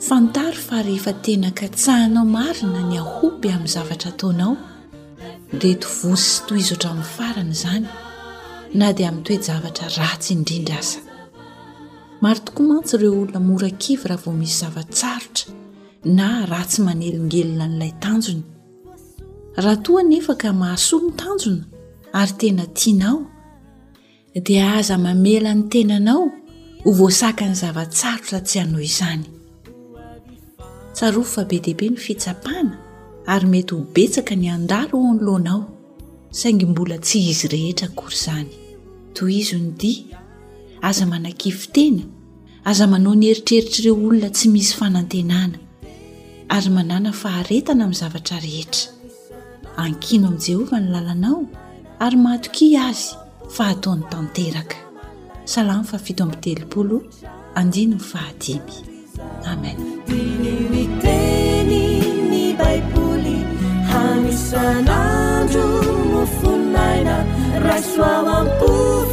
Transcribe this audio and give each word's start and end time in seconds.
fantary 0.00 0.56
fa 0.56 0.76
rehefa 0.82 1.12
tena 1.22 1.50
katsahinao 1.54 2.24
marina 2.24 2.80
ny 2.88 2.96
ahopy 3.04 3.48
amin'ny 3.54 3.72
zavatra 3.74 4.10
taonao 4.20 4.56
dia 5.60 5.74
tovory 5.82 6.20
sy 6.28 6.36
toy 6.48 6.60
izoatra 6.64 6.88
amin'ny 6.92 7.12
farany 7.16 7.52
izany 7.56 7.86
na 8.78 8.86
dia 8.96 9.08
amin'ny 9.10 9.26
toezavatra 9.28 9.86
ratsy 9.98 10.30
indrindra 10.34 10.80
za 10.90 10.98
maro 12.22 12.40
toko 12.44 12.60
mantsy 12.70 12.94
ireo 12.96 13.12
olona 13.22 13.40
morakivy 13.48 14.04
raha 14.10 14.22
vo 14.24 14.32
misy 14.40 14.56
zavatsarotra 14.60 15.46
na 16.18 16.28
ra 16.52 16.60
tsy 16.70 16.78
manelingelona 16.86 17.66
n'ilay 17.70 17.92
tanjony 18.02 18.42
raha 19.64 19.76
toa 19.84 20.02
nefa 20.10 20.34
ka 20.42 20.48
mahasony 20.62 21.10
tanjona 21.20 21.62
ary 22.20 22.34
tena 22.40 22.64
tianao 22.78 23.18
dia 24.46 24.64
aza 24.78 24.96
mamela 25.04 25.50
ny 25.56 25.62
tenanao 25.72 26.24
ho 26.84 26.90
voasaka 27.00 27.44
ny 27.48 27.54
zavatsarotra 27.62 28.38
tsy 28.46 28.56
anao 28.64 28.82
izany 28.92 29.24
sarofo 31.00 31.32
fa 31.40 31.44
be 31.48 31.58
diaibe 31.64 31.86
ny 31.92 31.96
fitsapana 32.04 32.74
ary 33.32 33.46
mety 33.52 33.72
ho 33.74 33.78
betsaka 33.96 34.34
ny 34.40 34.48
andaro 34.54 34.96
oanoloanao 35.04 35.60
saingy 36.40 36.66
mbola 36.72 36.96
tsy 37.06 37.18
izy 37.30 37.46
rehetra 37.54 37.86
akory 37.90 38.16
zany 38.24 38.50
toy 39.16 39.32
izy 39.40 39.56
ny 39.62 39.68
di 39.80 39.92
aza 40.88 41.04
manankifo 41.12 41.64
tena 41.76 42.04
aza 42.70 42.84
manao 42.92 43.14
nyeritreritra 43.22 43.78
ireo 43.80 43.94
olona 44.06 44.28
tsy 44.36 44.46
misy 44.54 44.72
fanantenana 44.80 45.56
ary 46.56 46.70
manana 46.76 47.10
faharetana 47.22 47.82
amin'ny 47.84 48.00
zavatra 48.02 48.36
rehetra 48.46 48.84
ankino 49.84 50.24
amin'i 50.28 50.44
jehovah 50.46 50.78
ny 50.82 50.88
lalanao 50.94 51.38
ary 52.04 52.18
matoki 52.26 52.66
azy 52.88 53.12
fa 53.56 53.62
ataon'ny 53.72 54.04
tanteraka 54.12 54.76
amen 59.52 59.76
ilioiteny 60.08 61.76
ni 62.30 62.54
baipoli 62.58 63.36
hamisananro 63.92 65.66
nofonnaina 66.12 67.16
rasoaoamko 67.68 68.72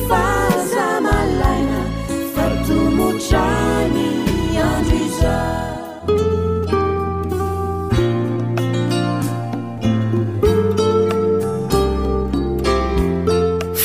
faza 0.10 0.88
malaina 1.06 1.80
fartomotrany 2.36 4.08
andiza 4.68 5.36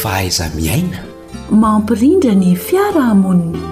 faiza 0.03 0.49
miaina 0.57 0.99
mampirindrany 1.51 2.55
fiarahamony 2.57 3.72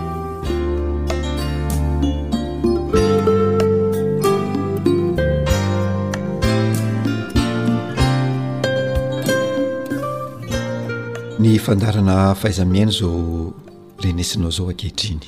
fandarana 11.66 12.34
fahaizamiaina 12.40 12.92
zao 12.92 13.54
renesinao 14.02 14.50
zao 14.50 14.68
akehitriny 14.72 15.20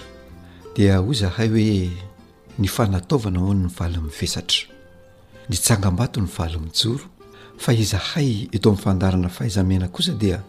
dia 0.76 0.94
hoy 0.98 1.15
zahay 1.15 1.48
hoe 1.53 1.69
ny 2.59 2.69
fanataovana 2.69 3.38
hoany 3.41 3.62
ny 3.65 3.69
valy 3.78 3.98
mfesatra 3.98 4.60
nytsangam-bato 5.50 6.19
ny 6.20 6.26
valy 6.37 6.56
mijoro 6.65 7.04
fa 7.59 7.72
izahay 7.75 8.31
ato 8.54 8.70
ami 8.70 8.78
fandarana 8.82 9.28
fahaizamiaina 9.28 9.88
kosa 9.88 10.12
dia 10.12 10.41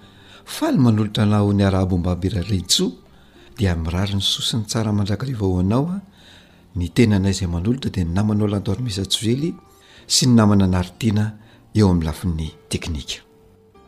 faly 0.45 0.77
manolotra 0.77 1.25
nao 1.25 1.53
ny 1.53 1.63
arahabombabirarentso 1.67 2.85
dia 3.57 3.75
mirary 3.75 4.13
ny 4.15 4.21
sosin'ny 4.21 4.65
tsara 4.65 4.94
mandrakarivaho 4.94 5.59
anaoa 5.63 6.00
ny 6.75 6.89
tenanay 6.94 7.33
zay 7.33 7.47
manolotra 7.47 7.91
de 7.91 8.03
namanao 8.03 8.47
lantoarmesatsoely 8.47 9.53
sy 10.07 10.25
ny 10.25 10.33
namana 10.35 10.67
naritiana 10.67 11.25
eo 11.75 11.89
am'ny 11.91 12.03
lafin'ny 12.05 12.47
teknika 12.69 13.19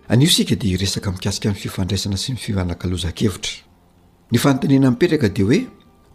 anio 0.09 0.29
sika 0.29 0.55
dia 0.55 0.77
resaka 0.77 1.11
mikasika 1.11 1.49
n'ny 1.49 1.59
fifandraisana 1.59 2.17
sy 2.23 2.31
ny 2.35 2.39
fifanakalozan-kevitra 2.43 3.55
ny 4.31 4.38
fanontenena 4.39 4.91
mipetraka 4.91 5.29
di 5.29 5.41
hoe 5.41 5.59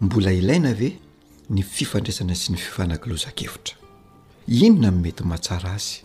mbola 0.01 0.31
ilaina 0.33 0.73
ve 0.79 0.89
ny 1.49 1.61
fifandraisana 1.75 2.35
sy 2.35 2.51
ny 2.53 2.57
fifanakalozan-kevitra 2.59 3.73
inona 4.47 4.91
nymety 4.91 5.23
matsara 5.27 5.73
azy 5.73 6.01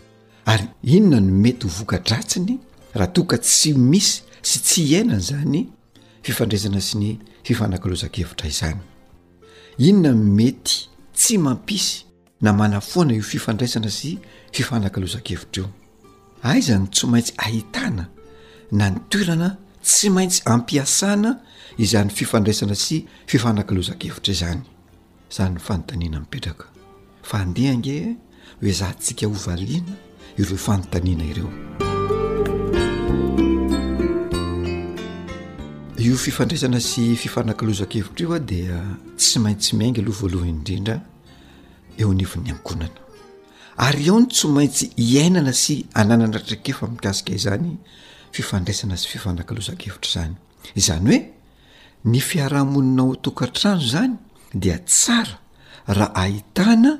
ary 0.46 0.66
inona 0.82 1.20
ny 1.20 1.30
mety 1.30 1.66
hovokadratsiny 1.68 2.58
raha 2.94 3.06
toka 3.12 3.38
tsy 3.38 3.74
misy 3.74 4.22
sy 4.42 4.58
tsy 4.60 4.80
iainany 4.90 5.22
zany 5.30 5.60
fifandraisana 6.22 6.80
sy 6.88 6.94
ny 6.98 7.10
fifanakalozan-kevitra 7.46 8.46
izany 8.50 8.80
inona 9.78 10.14
ny 10.14 10.30
mety 10.42 10.86
tsy 11.14 11.38
mampisy 11.38 12.02
na 12.42 12.52
mana 12.52 12.80
foana 12.80 13.14
io 13.14 13.22
fifandraisana 13.22 13.90
sy 13.98 14.16
fifanakalozan-kevitra 14.52 15.60
io 15.62 15.68
aizany 16.42 16.86
tsy 16.90 17.06
maintsy 17.06 17.32
ahitana 17.38 18.08
na 18.72 18.90
ny 18.90 19.00
toerana 19.10 19.56
tsy 19.82 20.10
maintsy 20.10 20.42
ampiasana 20.46 21.36
izan'ny 21.78 22.10
fifandraisana 22.12 22.74
sy 22.74 23.04
fifanakilozan-kevitra 23.30 24.32
izany 24.32 24.60
zany 25.32 25.54
ny 25.56 25.60
fanontanina 25.60 26.20
mipetraka 26.20 26.66
fa 27.22 27.40
ande 27.40 27.70
ange 27.70 27.96
hoe 28.60 28.72
zantsika 28.72 29.26
hovaliana 29.26 29.94
ireo 30.38 30.56
fanontanina 30.58 31.24
ireo 31.24 31.50
io 36.06 36.14
fifandraisana 36.16 36.80
sy 36.80 37.14
fifanakilozan-kevitra 37.16 38.22
io 38.24 38.32
a 38.32 38.38
dia 38.40 38.78
tsy 39.16 39.38
maintsy 39.38 39.76
miainga 39.76 40.02
aloha 40.02 40.20
voalovany 40.20 40.52
indrindra 40.56 40.96
eo 42.00 42.10
anevon'ny 42.12 42.50
amikonana 42.52 43.05
ary 43.78 44.08
ao 44.08 44.20
ny 44.20 44.26
tsy 44.30 44.48
maintsy 44.48 44.86
iainana 44.96 45.52
sy 45.52 45.76
anananra 46.00 46.40
trakefa 46.46 46.84
mikasika 46.92 47.32
izany 47.38 47.70
fifandraisana 48.34 48.96
sy 49.00 49.06
fifanakilozan-kevitra 49.12 50.08
izany 50.16 50.34
izany 50.80 51.04
hoe 51.08 51.18
ny 52.10 52.18
fiarahamonina 52.28 53.02
ao 53.02 53.12
atokantrano 53.16 53.80
zany 53.92 54.14
dia 54.62 54.76
tsara 54.90 55.36
raha 55.96 56.08
ahitana 56.22 56.92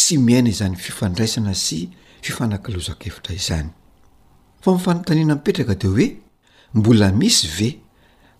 sy 0.00 0.14
miaina 0.26 0.48
izany 0.54 0.76
fifandraisana 0.86 1.52
sy 1.66 1.78
fifanakilozankevitra 2.26 3.32
izany 3.40 3.70
fa 4.62 4.70
mifanotaniana 4.76 5.34
mipetraka 5.36 5.74
de 5.82 5.86
hoe 5.94 6.06
mbola 6.74 7.06
misy 7.20 7.46
ve 7.58 7.68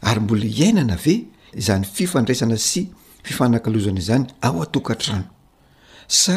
ary 0.09 0.21
mbola 0.21 0.45
iainana 0.59 0.97
ve 1.05 1.15
izany 1.61 1.85
fifandraisana 1.97 2.57
sy 2.69 2.81
fifanankalozana 3.27 3.99
izany 4.05 4.25
ao 4.47 4.63
a-tokantrano 4.63 5.25
sa 6.09 6.37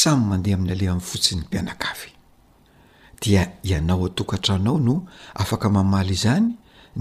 samy 0.00 0.26
mandeha 0.30 0.54
amin'ny 0.56 0.72
aleha 0.74 0.92
amin'nfotsiny 0.94 1.40
ny 1.40 1.44
mpianakafy 1.48 2.10
dia 3.22 3.42
ianao 3.70 3.98
aotokatranao 4.06 4.76
no 4.86 4.94
afaka 5.42 5.66
mamaly 5.76 6.14
izany 6.18 6.48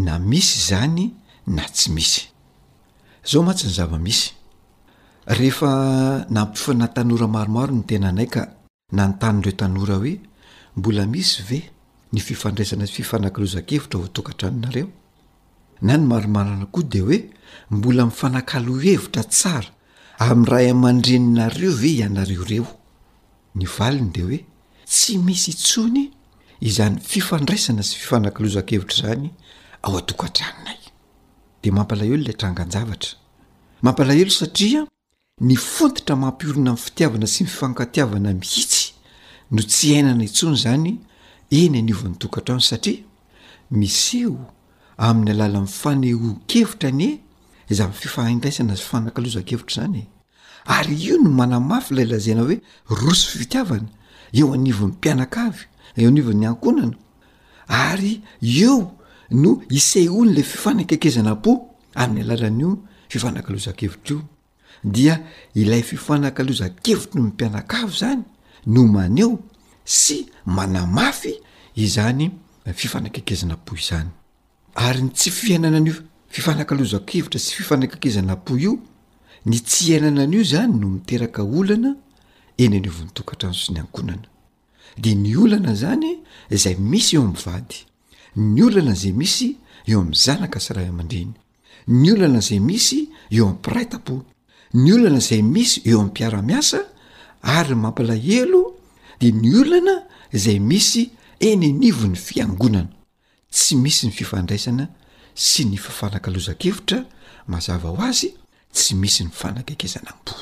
na 0.06 0.14
misy 0.30 0.58
zany 0.70 1.06
na 1.56 1.64
tsy 1.76 1.88
misy 1.96 2.22
zao 3.30 3.42
ma 3.48 3.54
tsy 3.58 3.66
ny 3.68 3.74
zavamisy 3.78 4.26
rehefa 5.38 5.70
nampifana 6.36 6.86
tanora 6.96 7.28
maromaro 7.36 7.74
ny 7.78 7.84
tena 7.90 8.10
nay 8.18 8.28
ka 8.34 8.42
nanontanynreo 8.96 9.54
tanora 9.62 9.96
hoe 10.02 10.14
mbola 10.78 11.04
misy 11.14 11.42
ve 11.50 11.60
ny 12.14 12.20
fifandraisana 12.28 12.86
fifanakalozakevitra 12.98 13.98
votokatranonareo 14.04 14.90
na 15.86 15.94
ny 15.98 16.04
maromarana 16.10 16.66
koa 16.74 16.84
de 16.92 17.00
hoe 17.08 17.18
mbola 17.76 18.04
mifanakalo 18.10 18.74
hevitra 18.86 19.24
tsara 19.34 19.70
am'n 20.28 20.46
raha 20.52 20.70
amandreninareo 20.76 21.72
ve 21.82 21.90
ianareoreo 22.04 22.68
ny 23.56 23.66
valiny 23.68 24.12
de 24.16 24.24
hoe 24.24 24.40
tsy 24.88 25.18
misy 25.20 25.50
itsony 25.54 26.06
izany 26.70 26.98
fifandraisana 27.04 27.84
sy 27.84 27.96
fifanakilozan-kevitra 28.00 28.98
zany 29.12 29.30
ao 29.84 29.98
atokantraninay 30.00 30.80
de 31.64 31.70
mampalaholo 31.78 32.18
ilay 32.24 32.36
atranganjavatra 32.36 33.12
mampalahelo 33.86 34.32
satria 34.42 34.82
ny 35.48 35.56
fontotra 35.74 36.16
mampiorina 36.24 36.70
ami'ny 36.72 36.84
fitiavana 36.86 37.28
sy 37.34 37.44
mififankatiavana 37.44 38.30
mihitsy 38.42 38.86
no 39.54 39.62
tsy 39.70 39.88
ainana 39.98 40.24
intsony 40.28 40.58
zany 40.66 40.92
eny 41.60 41.78
aniovan'ny 41.82 42.18
tokantrany 42.22 42.64
satria 42.72 43.04
miseho 43.80 44.40
amin'ny 45.08 45.32
alala 45.36 45.62
mifaneho-kevitra 45.68 46.88
ani 46.94 47.10
e 47.14 47.20
iza 47.72 47.86
nyfifandraisana 47.90 48.74
y 48.78 48.84
fifanakalozan-kevitra 48.86 49.76
zanye 49.82 50.06
ary 50.66 50.96
io 50.96 51.18
no 51.22 51.30
manamafy 51.30 51.94
lay 51.96 52.06
lazana 52.06 52.42
hoe 52.44 52.62
roso 52.88 53.38
fitiavana 53.40 53.88
eo 54.34 54.54
anivonny 54.54 54.94
mpianakavy 54.94 55.62
eo 55.98 56.08
anivon'ny 56.08 56.46
ankonana 56.46 56.94
ary 57.68 58.22
eo 58.42 58.98
no 59.32 59.62
isay 59.70 60.08
onola 60.10 60.44
fifanakakezana 60.44 61.36
po 61.36 61.52
amin'ny 61.96 62.22
alalan'io 62.24 62.78
fifanakalozan-kevitra 63.10 64.16
io 64.16 64.22
dia 64.84 65.20
ilay 65.56 65.82
fifanakaloza-kevitry 65.84 67.16
no 67.20 67.24
my 67.24 67.30
mpianakavy 67.32 67.94
zany 68.00 68.24
no 68.68 68.84
maneo 68.86 69.40
sy 69.86 70.26
manamafy 70.46 71.34
izany 71.76 72.32
fifanakakezana 72.74 73.58
po 73.58 73.76
izany 73.76 74.10
ary 74.76 75.10
tsy 75.10 75.32
fiainana 75.32 75.80
n'io 75.80 75.94
fifanakalozan-kevitra 76.30 77.40
sy 77.40 77.52
fifanakakezanapo 77.56 78.58
io 78.58 78.74
ny 79.46 79.58
tsy 79.62 79.94
hainana 79.96 80.22
anaio 80.28 80.44
zany 80.44 80.76
no 80.80 80.88
miteraka 80.94 81.42
olana 81.44 81.96
eny 82.62 82.76
an'iovon'ny 82.78 83.12
tokatrano 83.18 83.56
sy 83.58 83.74
ny 83.74 83.82
angonana 83.82 84.28
de 85.02 85.16
ny 85.18 85.34
olana 85.38 85.74
zany 85.76 86.20
zay 86.52 86.76
misy 86.78 87.16
eo 87.16 87.22
ami'ny 87.24 87.42
vady 87.46 87.80
ny 88.36 88.60
olana 88.68 88.94
zay 88.96 89.12
misy 89.14 89.56
eo 89.88 90.00
amin'ny 90.02 90.20
zanaka 90.26 90.60
saraaman-dreny 90.60 91.34
ny 91.88 92.12
olana 92.14 92.40
zay 92.42 92.60
misy 92.60 93.10
eo 93.32 93.48
ami'ny 93.48 93.62
pirai 93.66 93.88
tapo 93.90 94.20
ny 94.78 94.92
olana 94.94 95.20
zay 95.20 95.42
misy 95.42 95.82
eo 95.86 95.98
ami'nympiaramiasa 96.00 96.82
ary 97.42 97.74
n 97.76 97.82
mampalahelo 97.82 98.62
de 99.20 99.32
ny 99.32 99.56
olana 99.58 99.96
izay 100.34 100.60
misy 100.60 101.10
eny 101.42 101.66
an'ivon'ny 101.72 102.16
fiangonana 102.16 102.94
sy 103.50 103.74
misy 103.76 104.06
ny 104.06 104.12
fifandraisana 104.14 104.86
sy 105.34 105.66
ny 105.66 105.78
fafanakalozakevitra 105.82 107.02
mazava 107.48 107.90
ho 107.90 107.98
azy 108.06 108.36
tsy 108.74 108.96
misy 108.96 109.24
ny 109.28 109.34
fanankekezana 109.36 110.12
mbo 110.22 110.34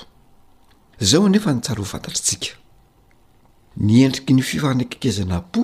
zaho 1.08 1.28
nefa 1.30 1.52
nytsaro 1.54 1.82
ho 1.84 1.88
fantatritsika 1.94 2.52
ny 3.86 3.92
endriky 4.06 4.34
ny 4.36 4.44
fifanakekezana 4.50 5.38
bo 5.54 5.62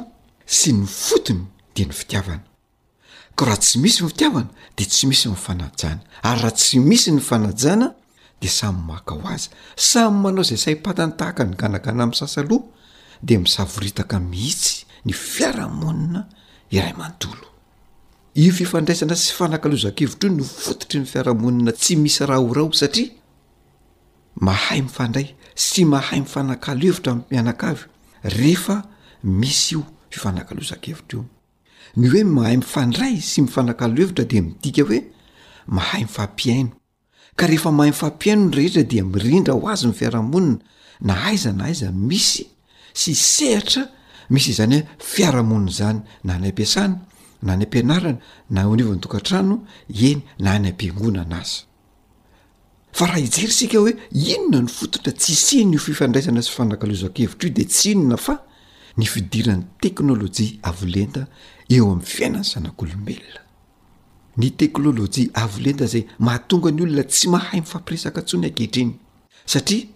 sy 0.57 0.69
ny 0.77 0.85
fotony 1.05 1.45
de 1.77 1.83
ny 1.85 1.93
fitiavana 1.99 2.45
ko 3.37 3.41
raha 3.49 3.61
tsy 3.63 3.75
misy 3.83 3.99
ny 4.01 4.09
fitiavana 4.11 4.51
de 4.77 4.83
tsy 4.91 5.03
misy 5.11 5.27
mfanajana 5.35 5.97
ary 6.29 6.39
raha 6.45 6.51
tsy 6.59 6.77
misy 6.89 7.09
ny 7.15 7.21
fanajana 7.29 7.87
de 8.41 8.49
samy 8.59 8.81
maka 8.91 9.11
ho 9.19 9.25
aza 9.35 9.49
samy 9.89 10.17
manao 10.25 10.43
zay 10.49 10.57
sai 10.63 10.75
patana 10.85 11.13
tahaka 11.19 11.43
ny 11.47 11.53
ganagana 11.61 12.01
am'ny 12.09 12.17
sasa 12.21 12.37
aloha 12.41 12.65
de 13.27 13.33
misavoritaka 13.45 14.15
mihitsy 14.31 14.75
ny 15.05 15.13
fiarahmonina 15.31 16.21
iray 16.77 16.93
manotolo 16.99 17.47
io 18.37 18.51
fifandraisana 18.51 19.15
sy 19.15 19.29
fifanakalozankevitra 19.31 20.27
io 20.27 20.33
ny 20.35 20.43
fototry 20.43 20.97
ny 20.99 21.07
fiarahamonina 21.07 21.71
tsy 21.79 21.93
misy 21.95 22.23
raha 22.27 22.43
orao 22.43 22.67
satria 22.75 23.07
mahay 24.43 24.81
mifandray 24.83 25.27
sy 25.55 25.85
mahay 25.87 26.19
mifanakalohevitra 26.21 27.11
am'mianak 27.15 27.61
avy 27.71 27.85
rehefa 28.37 28.75
misy 29.39 29.71
io 29.75 29.81
fifanakalozan-kevitra 30.13 31.19
io 31.19 31.23
ny 32.01 32.11
oe 32.11 32.23
mahay 32.35 32.57
mifandray 32.59 33.13
sy 33.23 33.39
mifanakalohevitra 33.47 34.23
di 34.27 34.39
midika 34.43 34.83
hoe 34.89 34.99
mahay 35.77 36.03
mifampiaino 36.03 36.75
ka 37.39 37.47
rehefa 37.47 37.71
mahay 37.77 37.91
mifampiaino 37.95 38.43
ny 38.49 38.53
rehetra 38.57 38.83
dia 38.91 39.03
mirindra 39.13 39.55
ho 39.55 39.63
azy 39.71 39.87
ny 39.87 39.93
fiarahamonina 39.99 40.59
na 41.07 41.23
aiza 41.31 41.53
na 41.55 41.71
aiza 41.71 41.87
misy 41.91 42.43
sy 42.93 43.15
sehatra 43.15 43.87
misy 44.29 44.51
zany 44.59 44.81
hoe 44.83 44.87
fiarahamonina 45.13 45.71
zany 45.79 45.99
na 46.27 46.35
ny 46.39 46.49
ampiasany 46.51 46.93
na 47.45 47.55
ny 47.55 47.63
ampianarana 47.65 48.17
na 48.49 48.67
o 48.67 48.73
aniovany 48.73 48.99
dokantrano 48.99 49.65
eny 50.07 50.21
na 50.39 50.51
ny 50.59 50.69
ampiangonana 50.69 51.39
azy 51.41 51.61
fa 52.91 53.05
raha 53.07 53.19
ijery 53.19 53.51
sika 53.59 53.77
hoe 53.79 53.93
inona 54.11 54.61
ny 54.61 54.67
fototra 54.77 55.11
tsi 55.13 55.33
siny 55.45 55.71
io 55.73 55.79
fifandraisana 55.87 56.41
sy 56.41 56.51
fanakalozan-kevitra 56.57 57.47
io 57.47 57.53
de 57.53 57.65
tsy 57.71 57.91
inona 57.91 58.17
fa 58.17 58.35
ny 58.97 59.05
fidiran'ny 59.05 59.63
teknôlojia 59.81 60.59
avolenda 60.71 61.21
eo 61.75 61.85
amin'ny 61.91 62.05
fiainany 62.13 62.45
zanak'olomelona 62.51 63.41
ny 64.39 64.47
teknôlôjia 64.59 65.29
avolenda 65.43 65.85
zay 65.93 66.03
mahatonga 66.25 66.69
ny 66.75 66.81
olona 66.85 67.03
tsy 67.11 67.25
mahay 67.33 67.59
mifampiresaka 67.63 68.19
ntsony 68.21 68.47
akehitr 68.49 68.79
iny 68.83 68.93
satria 69.51 69.87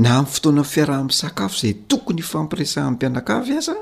na 0.00 0.08
am'ny 0.18 0.28
fotoanan 0.32 0.64
fiaraha 0.74 1.00
am'nsakafo 1.02 1.56
zay 1.62 1.72
tokony 1.88 2.22
h 2.22 2.26
fampiresaammpianakavy 2.34 3.52
aza 3.60 3.74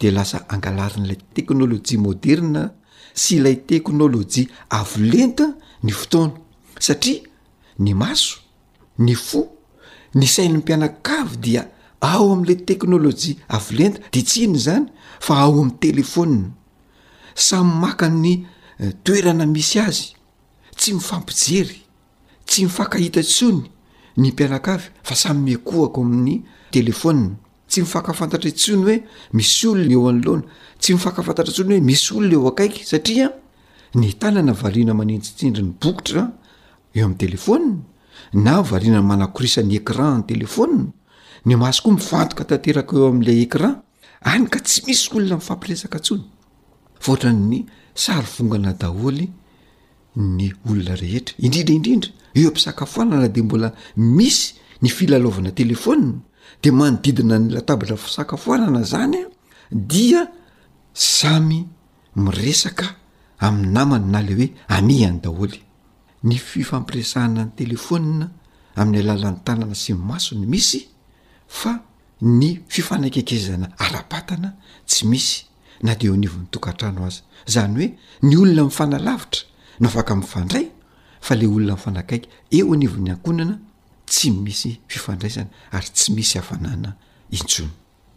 de 0.00 0.08
lasa 0.16 0.44
angalarin'ilay 0.54 1.18
tekhnôlôjia 1.34 1.98
moderna 2.06 2.64
sy 3.22 3.36
ilay 3.38 3.56
tekhnôlôjia 3.70 4.46
avolenta 4.80 5.46
ny 5.84 5.92
fotoana 5.98 6.36
satria 6.86 7.20
ny 7.84 7.90
maso 8.02 8.34
ny 9.04 9.14
fo 9.26 9.40
ny 10.18 10.26
sainyny 10.34 10.58
mpianakavy 10.62 11.36
dia 11.44 11.62
ao 12.10 12.24
amn'ilay 12.32 12.60
tekhnôlôjia 12.68 13.34
avolenta 13.56 13.98
de 14.14 14.20
tsiny 14.30 14.58
zany 14.66 14.86
fa 15.24 15.34
ao 15.44 15.52
amin'ny 15.60 15.78
telefonina 15.84 16.50
samy 17.46 17.72
makany 17.84 18.34
eh, 18.82 18.92
toerana 19.04 19.44
misy 19.54 19.78
azy 19.88 20.08
tsy 20.78 20.90
mifampijery 20.96 21.80
tsy 22.48 22.60
mifankahita 22.64 23.20
ntsony 23.24 23.64
ny 24.20 24.26
mpianakavy 24.32 24.86
fa 25.06 25.14
samy 25.22 25.40
miakohako 25.44 26.00
amin'ny 26.04 26.36
telefonina 26.74 27.34
mifakafantatra 27.82 28.48
itsony 28.48 28.84
hoe 28.84 28.96
misy 29.32 29.66
olona 29.70 29.90
eo 29.94 30.08
any 30.12 30.20
loana 30.24 30.42
tsy 30.80 30.90
mifakafantatra 30.96 31.50
intsony 31.52 31.70
hoe 31.74 31.80
misy 31.88 32.08
olona 32.16 32.32
eo 32.36 32.44
akaiky 32.52 32.82
satria 32.92 33.26
ny 33.98 34.06
tanana 34.20 34.52
variana 34.62 34.94
manentsytsindri 35.00 35.62
ny 35.66 35.72
bokotra 35.82 36.22
eo 36.96 37.04
amn'ny 37.06 37.18
telefôna 37.22 37.70
na 38.44 38.54
varina 38.70 39.00
manakorisan'ny 39.10 39.74
écran 39.80 40.14
ny 40.18 40.22
telefôna 40.30 40.78
ny 41.46 41.52
masokoa 41.62 41.92
mifantoka 41.98 42.42
tanteraka 42.50 42.92
eo 42.98 43.06
amn'lay 43.12 43.38
écran 43.46 43.74
any 44.32 44.46
ka 44.52 44.58
tsy 44.66 44.78
misy 44.86 45.04
olona 45.16 45.36
mifampiresaka 45.40 45.96
ntsonyoany 46.00 47.58
saryfongana 48.04 48.70
daholy 48.82 49.26
ny 50.38 50.46
olona 50.68 50.94
rehetra 51.02 51.34
indrindraindrindra 51.44 52.08
eo 52.38 52.48
mpisakafoanana 52.50 53.28
de 53.34 53.40
mbola 53.46 53.68
misy 53.96 54.44
ny 54.82 54.88
filalaovana 54.96 55.50
telefona 55.60 56.08
de 56.62 56.70
manodidina 56.72 57.38
ny 57.38 57.52
latabatra 57.52 57.96
fisakafoanana 57.96 58.82
zany 58.84 59.24
dia 59.70 60.30
samy 60.94 61.66
miresaka 62.16 62.84
amin'ny 63.38 63.72
namany 63.74 64.06
na 64.10 64.20
ley 64.22 64.34
hoe 64.36 64.50
amihany 64.76 65.20
daholy 65.22 65.60
ny 66.24 66.36
fifampiresahana 66.36 67.44
ny 67.44 67.50
telefonina 67.56 68.30
amin'ny 68.76 69.00
alalan'ny 69.02 69.40
tanana 69.44 69.74
sy 69.74 69.92
ny 69.92 70.00
masony 70.10 70.46
misy 70.46 70.88
fa 71.48 71.82
ny 72.22 72.62
fifanakekezana 72.68 73.66
arapatana 73.78 74.48
tsy 74.86 75.06
misy 75.06 75.46
na 75.82 75.94
de 75.94 76.06
eo 76.06 76.14
anivon'ny 76.14 76.48
tokatrano 76.50 77.04
azy 77.06 77.22
zany 77.48 77.76
hoe 77.78 77.92
ny 78.22 78.36
olona 78.36 78.64
mifanalavitra 78.64 79.42
no 79.80 79.88
afaka 79.88 80.16
mifandray 80.16 80.70
fa 81.20 81.34
le 81.36 81.46
olona 81.46 81.74
mifanakaika 81.74 82.28
eo 82.50 82.72
anivon'ny 82.72 83.10
ankonana 83.12 83.58
tsy 84.06 84.30
misy 84.32 84.80
fifandraisana 84.88 85.50
ary 85.74 85.88
tsy 85.94 86.12
misy 86.14 86.38
hafanana 86.38 86.94
intsony 87.30 87.70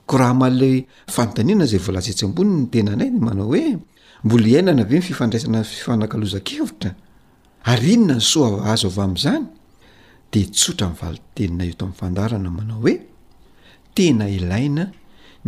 ko 0.05 0.17
raha 0.21 0.33
malla 0.41 0.69
fanontaniana 1.15 1.65
zay 1.71 1.77
volasetse 1.85 2.23
amboni 2.27 2.51
ny 2.61 2.65
tena 2.73 2.91
anayny 2.95 3.19
manao 3.27 3.47
hoe 3.51 3.63
mbola 4.23 4.47
iainana 4.53 4.81
ave 4.85 4.95
ny 4.99 5.01
fifandraisana 5.09 5.59
fifanankalozan-kevitra 5.73 6.91
ary 7.71 7.89
inona 7.93 8.15
ny 8.19 8.21
soava 8.31 8.59
azo 8.73 8.87
avy 8.91 9.01
amn'izany 9.05 9.43
de 10.33 10.39
tsotra 10.55 10.87
ni 10.91 10.95
vali 11.01 11.19
tenina 11.35 11.63
io 11.69 11.73
toamin'ny 11.79 11.97
fandarana 12.01 12.49
manao 12.57 12.79
hoe 12.83 12.93
tena 13.95 14.25
ilaina 14.37 14.83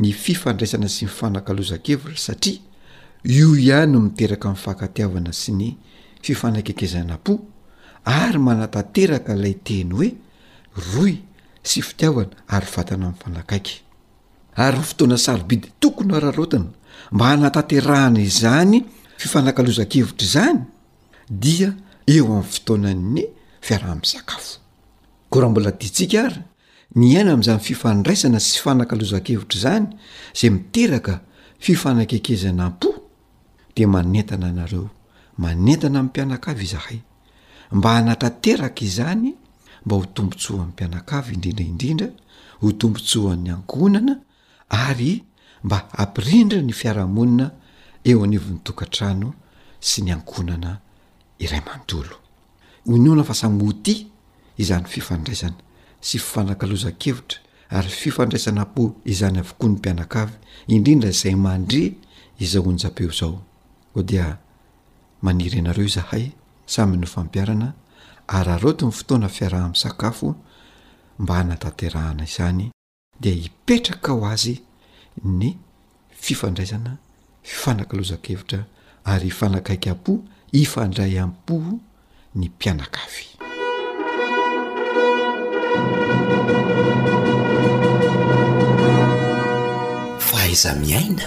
ny 0.02 0.10
fifandraisana 0.24 0.88
sy 0.96 1.02
my 1.08 1.14
fanankalozan-kevitra 1.20 2.18
satria 2.28 2.60
io 3.38 3.48
ihany 3.64 3.94
miteraka 4.06 4.48
min' 4.50 4.62
fakatiavana 4.66 5.32
sy 5.42 5.52
ny 5.60 5.70
fifanakekezanapo 6.26 7.34
ary 8.22 8.38
manatanteraka 8.48 9.32
ilay 9.38 9.56
teny 9.68 9.92
hoe 9.98 10.10
roy 10.76 11.22
sy 11.64 11.82
fitiavana 11.84 12.36
ary 12.50 12.68
vatana 12.76 13.06
ami'ny 13.08 13.20
fanakaiky 13.24 13.76
ary 14.56 14.78
ny 14.78 14.84
fotoana 14.84 15.18
sarobidy 15.18 15.68
tokony 15.80 16.14
araharotana 16.16 16.72
mba 17.12 17.26
hanatanterahana 17.30 18.20
izany 18.30 18.84
fifanakalozan-kevitra 19.22 20.26
izany 20.28 20.60
dia 21.42 21.70
eo 22.16 22.26
amn'ny 22.34 22.50
fotoana'ny 22.52 23.22
fiarahaamn'ny 23.66 24.06
sakafo 24.14 24.58
ko 25.30 25.36
raha 25.40 25.52
mbola 25.52 25.72
diatsika 25.82 26.18
ary 26.26 26.42
ny 26.96 27.18
aina 27.18 27.32
amin'izany 27.34 27.60
fifandraisana 27.68 28.40
sy 28.40 28.58
ffanakalozan-kevitra 28.62 29.58
zany 29.64 29.88
zay 30.40 30.50
miteraka 30.50 31.14
fifanakekezana 31.66 32.64
mpo 32.70 32.90
de 33.76 33.86
manentana 33.86 34.46
anareo 34.54 34.90
manentana 35.38 35.98
ami'ympianakavy 36.00 36.64
izahay 36.68 37.00
mba 37.72 37.90
hanatanteraka 37.96 38.82
izany 38.92 39.34
mba 39.86 39.96
ho 39.96 40.04
tombontso 40.16 40.54
an'ny 40.62 40.72
mpianakavy 40.74 41.32
indrindraindrindra 41.36 42.08
ho 42.62 42.68
tombontso 42.80 43.20
an'ny 43.34 43.50
ankonana 43.56 44.16
ary 44.88 45.12
mba 45.66 45.78
ampirindra 46.04 46.60
ny 46.68 46.72
fiarahamonina 46.80 47.46
eo 48.10 48.18
anivo 48.26 48.48
'ny 48.54 48.60
tokantrano 48.68 49.28
sy 49.88 50.00
ny 50.06 50.12
ankonana 50.18 50.72
iray 51.46 51.62
mandolo 51.68 52.16
o 52.90 52.98
nona 53.04 53.24
fa 53.30 53.34
samy 53.42 53.62
ho 53.66 53.70
ti 53.84 53.96
izany 54.62 54.86
fifandraisana 54.94 55.58
sy 56.08 56.16
fifanakalozakevitra 56.24 57.38
ary 57.78 57.90
fifandraisana 58.02 58.64
po 58.76 58.84
izany 59.12 59.38
avokoa 59.44 59.68
ny 59.70 59.74
mpianak 59.78 60.14
avy 60.24 60.36
indrindra 60.74 61.10
zay 61.20 61.36
mandre 61.46 61.82
izao 62.44 62.64
onjapeo 62.70 63.10
zao 63.20 63.36
ko 63.94 64.00
dia 64.10 64.28
maniry 65.26 65.58
anareo 65.64 65.88
zahay 65.98 66.24
samyno 66.74 67.08
fampiarana 67.16 67.70
ary 68.32 68.50
aharoto 68.52 68.86
ny 68.88 68.92
fotoana 68.92 69.28
fiaraha 69.38 69.64
amin'nsakafo 69.66 70.28
mba 71.20 71.34
hanatanterahana 71.40 72.24
izany 72.30 72.64
dia 73.22 73.34
hipetraka 73.44 74.10
ho 74.16 74.24
azy 74.34 74.56
ny 75.40 75.44
fifandraisana 76.24 76.92
fanankiloza-kevitra 77.62 78.62
ary 79.12 79.28
ifanakaikyam-po 79.28 80.14
hifandray 80.56 81.14
am-poh 81.24 81.64
ny 82.40 82.46
mpianakafy 82.54 83.24
fahaiza 90.28 90.70
miaina 90.84 91.26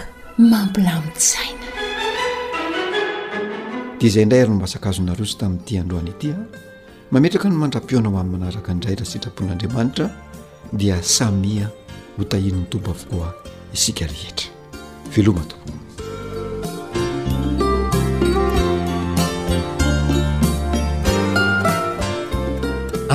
mampilaminsaina 0.50 1.66
dea 3.98 4.08
izay 4.08 4.22
indray 4.24 4.40
aro 4.42 4.52
no 4.54 4.58
masakazona 4.64 5.12
roso 5.18 5.34
tamin'nyity 5.40 5.78
androana 5.82 6.10
itya 6.14 6.36
ah. 6.40 6.72
mametraka 7.14 7.48
ny 7.48 7.54
mandrapionaho 7.54 8.18
amin'n 8.18 8.32
manaraka 8.40 8.72
andray 8.74 8.96
raha 8.98 9.06
sitrapon'andriamanitra 9.10 10.06
dia 10.74 10.96
samia 11.02 11.66
hotahin''ny 12.18 12.64
tombo 12.72 12.90
avokoa 12.90 13.28
isika 13.74 14.06
rehetra 14.06 14.48
velohma 15.14 15.44
to 15.50 15.56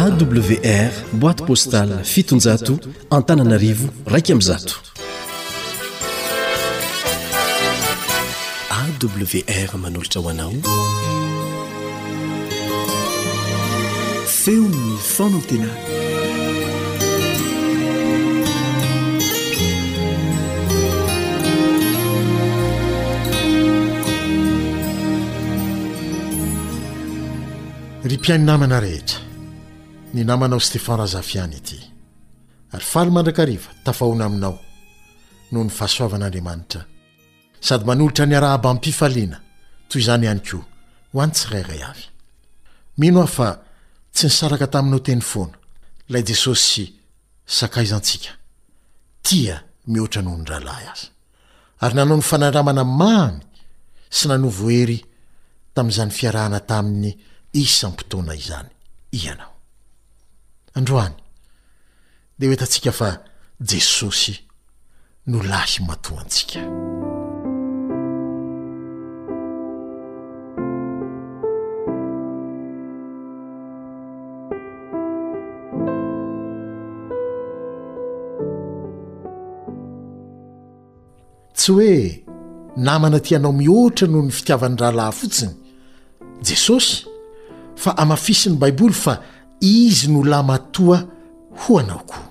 awr 0.02 0.92
boîte 1.20 1.42
postale 1.50 1.98
fitonjato 2.14 2.80
antananaarivo 3.18 3.90
raika 4.14 4.32
ami'n 4.34 4.46
zato 4.52 4.76
awr 8.80 9.78
manolotra 9.84 10.22
hoanao 10.24 11.18
eonatnry 14.48 15.58
mpiainy 28.08 28.44
namana 28.46 28.80
rehetra 28.80 29.20
ny 30.14 30.24
namanao 30.24 30.60
stefan 30.60 30.98
razafiana 31.02 31.56
ity 31.58 31.80
ry 32.74 32.80
faly 32.92 33.12
mandrakariva 33.16 33.70
tafahona 33.84 34.26
aminao 34.26 34.56
no 35.52 35.60
ny 35.64 35.72
fahasoavan'andriamanitra 35.78 36.82
sady 37.68 37.86
manolotra 37.90 38.26
nyaraha 38.26 38.54
aby 38.58 38.68
amin'mpifaliana 38.68 39.38
toy 39.90 40.00
izany 40.04 40.26
ihany 40.26 40.42
koa 40.48 40.64
ho 41.12 41.18
any 41.24 41.32
tsiraray 41.36 41.82
avy 41.90 42.06
mino 42.98 43.22
afa 43.30 43.50
tsy 44.14 44.26
nysaraka 44.28 44.68
tamino 44.68 45.00
teny 45.06 45.22
foana 45.22 45.58
lay 46.10 46.24
jesosy 46.28 46.84
sy 47.46 47.58
sakaiza 47.58 47.96
antsika 47.96 48.32
tia 49.24 49.58
mihoatra 49.88 50.22
noho 50.22 50.38
ny 50.38 50.46
rahalahy 50.50 50.86
aza 50.94 51.08
ary 51.84 51.96
nanao 51.96 52.18
ny 52.20 52.24
fanaramana 52.30 52.84
maany 53.00 53.40
sy 54.18 54.26
nanovohery 54.28 54.98
tamin'izany 55.74 56.12
fiarahana 56.18 56.60
tamin'ny 56.70 57.12
isam-potoana 57.62 58.34
izany 58.42 58.70
ianao 59.22 59.54
androany 60.78 61.16
de 62.40 62.46
oetantsika 62.48 62.92
fa 63.00 63.10
jesosy 63.70 64.36
no 65.30 65.38
lahy 65.52 65.80
mato 65.88 66.12
antsika 66.22 66.60
oe 81.70 82.24
namana 82.86 83.20
tianao 83.28 83.54
mihoatra 83.60 84.06
noho 84.12 84.24
ny 84.28 84.32
fitiavan'ny 84.38 84.78
rahalahyfotsiny 84.84 85.54
jesosy 86.48 86.96
fa 87.82 87.92
amafisiny 88.04 88.56
baiboly 88.62 88.94
fa 89.04 89.14
izy 89.80 90.08
no 90.14 90.22
la 90.32 90.40
matoa 90.50 90.98
ho 91.60 91.72
anao 91.82 92.00
koa 92.10 92.26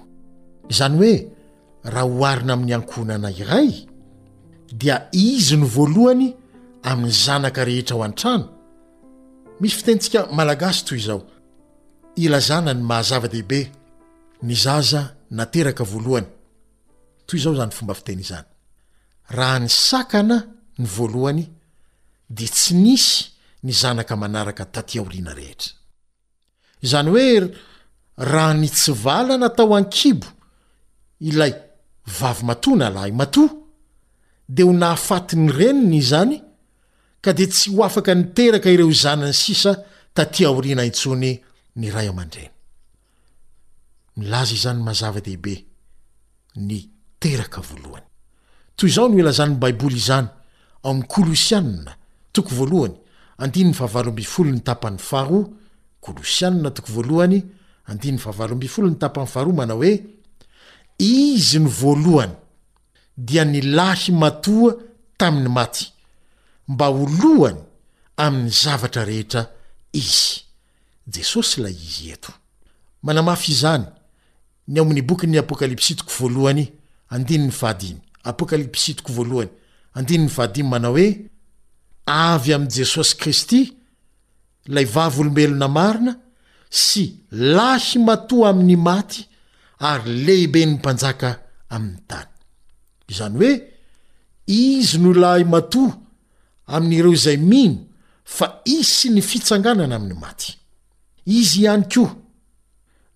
izany 0.73 0.95
hoe 1.01 1.15
raha 1.93 2.07
hoharina 2.17 2.53
amin'ny 2.57 2.73
ankohnana 2.79 3.29
iray 3.43 3.71
dia 4.81 4.97
izy 5.29 5.57
no 5.61 5.67
voalohany 5.77 6.27
amin'ny 6.91 7.15
zanaka 7.27 7.61
rehetra 7.69 7.95
ho 7.97 8.03
an-trano 8.09 8.47
misy 9.61 9.75
fitentsika 9.79 10.19
malagasy 10.39 10.81
toy 10.87 10.99
izao 11.03 11.21
ilazana 12.25 12.73
ny 12.79 12.83
mahazava-dehibe 12.91 13.61
ny 14.47 14.55
zaza 14.65 15.01
nateraka 15.39 15.83
voalohany 15.93 16.29
toy 17.27 17.37
izao 17.41 17.55
zany 17.61 17.73
fomba 17.79 17.95
fiteny 18.01 18.23
izany 18.27 18.49
raha 19.29 19.59
ny 19.65 19.69
sakana 19.69 20.37
ny 20.79 20.87
voalohany 20.89 21.45
de 22.31 22.47
tsy 22.49 22.75
nisy 22.75 23.25
ny 23.65 23.73
zanaka 23.83 24.17
manaraka 24.17 24.65
tatyaorina 24.75 25.33
rehetra 25.39 25.73
izany 26.85 27.11
hoe 27.11 27.29
raha 28.33 28.53
ny 28.61 28.69
tsyvalana 28.71 29.49
tao 29.57 29.73
an-kibo 29.79 30.27
ilay 31.29 31.53
vavy 32.19 32.43
matòna 32.49 32.87
laha 32.95 33.09
y 33.09 33.13
matò 33.21 33.45
de 34.55 34.63
ho 34.67 34.73
nahafatiny 34.73 35.47
reniny 35.59 36.01
zany 36.11 36.37
ka 37.25 37.31
de 37.39 37.47
tsy 37.49 37.69
ho 37.75 37.85
afaka 37.85 38.13
niteraka 38.15 38.69
ireo 38.71 38.91
izanany 38.97 39.35
sisa 39.43 39.71
tatyaorina 40.17 40.83
intsony 40.89 41.31
ny 41.81 41.87
ray 41.95 42.09
aman-dreny 42.13 42.55
milaza 44.19 44.55
izany 44.57 44.81
mazava-dehibe 44.87 45.55
ny 46.69 46.77
teraka 47.23 47.61
voalohany 47.69 48.08
toy 48.79 48.89
izao 48.89 49.09
no 49.09 49.19
elazany 49.21 49.55
baiboly 49.59 49.97
izany 49.97 50.29
aomin'ny 50.85 51.07
kolosianina 51.09 51.93
toko 52.33 52.51
voalohany 52.55 52.95
andinny 53.39 53.75
fahavalombifolo 53.75 54.51
ny 54.51 54.61
tapan'ny 54.63 54.99
faro 54.99 55.41
koloian 56.01 56.63
too 56.75 57.03
oydn 57.89 58.19
ahofolony 58.19 58.99
tapany 58.99 59.27
faro 59.27 59.53
mana 59.53 59.75
oe 59.75 59.93
izy 60.99 61.59
ny 61.59 61.69
voalohany 61.69 62.33
dia 63.17 63.45
ni 63.45 63.61
lahy 63.63 64.13
matoa 64.13 64.75
tamin'ny 65.19 65.49
maty 65.49 65.93
mba 66.69 66.87
olohany 66.89 67.61
amin'ny 68.17 68.51
zavatra 68.51 69.05
rehetra 69.05 69.43
izy 69.93 70.43
jesosy 71.15 71.61
la 71.63 71.71
izy 71.71 72.11
eto 72.15 72.31
anaaizany 73.09 73.85
ny 74.69 74.81
am'ny 74.81 75.03
bok'ny 75.03 75.39
apkalpsy 75.39 75.95
toaoyny 75.97 76.65
kalps 78.23 79.03
manao 80.65 80.95
oe 80.99 81.09
avy 82.07 82.53
amiy 82.55 82.71
jesosy 82.71 83.17
kristy 83.21 83.73
lay 84.69 84.85
vavolombelona 84.85 85.69
marina 85.69 86.13
sy 86.71 87.23
lahy 87.31 87.99
matò 87.99 88.45
amin'ny 88.49 88.77
maty 88.77 89.27
ary 89.81 90.11
lehibe 90.27 90.67
ny 90.67 90.75
mpanjaka 90.77 91.39
amin'ny 91.71 92.01
tany 92.09 92.29
izany 93.09 93.37
hoe 93.39 93.53
izy 94.47 94.99
no 94.99 95.13
lahy 95.15 95.45
matò 95.55 95.83
amin'ireo 96.75 97.13
izay 97.13 97.37
mino 97.37 97.85
fa 98.25 98.47
izy 98.65 98.85
sy 98.99 99.09
ni 99.15 99.23
fitsanganana 99.23 99.97
amin'ny 99.97 100.19
maty 100.21 100.55
izy 101.27 101.65
ihany 101.65 101.85
koa 101.93 102.13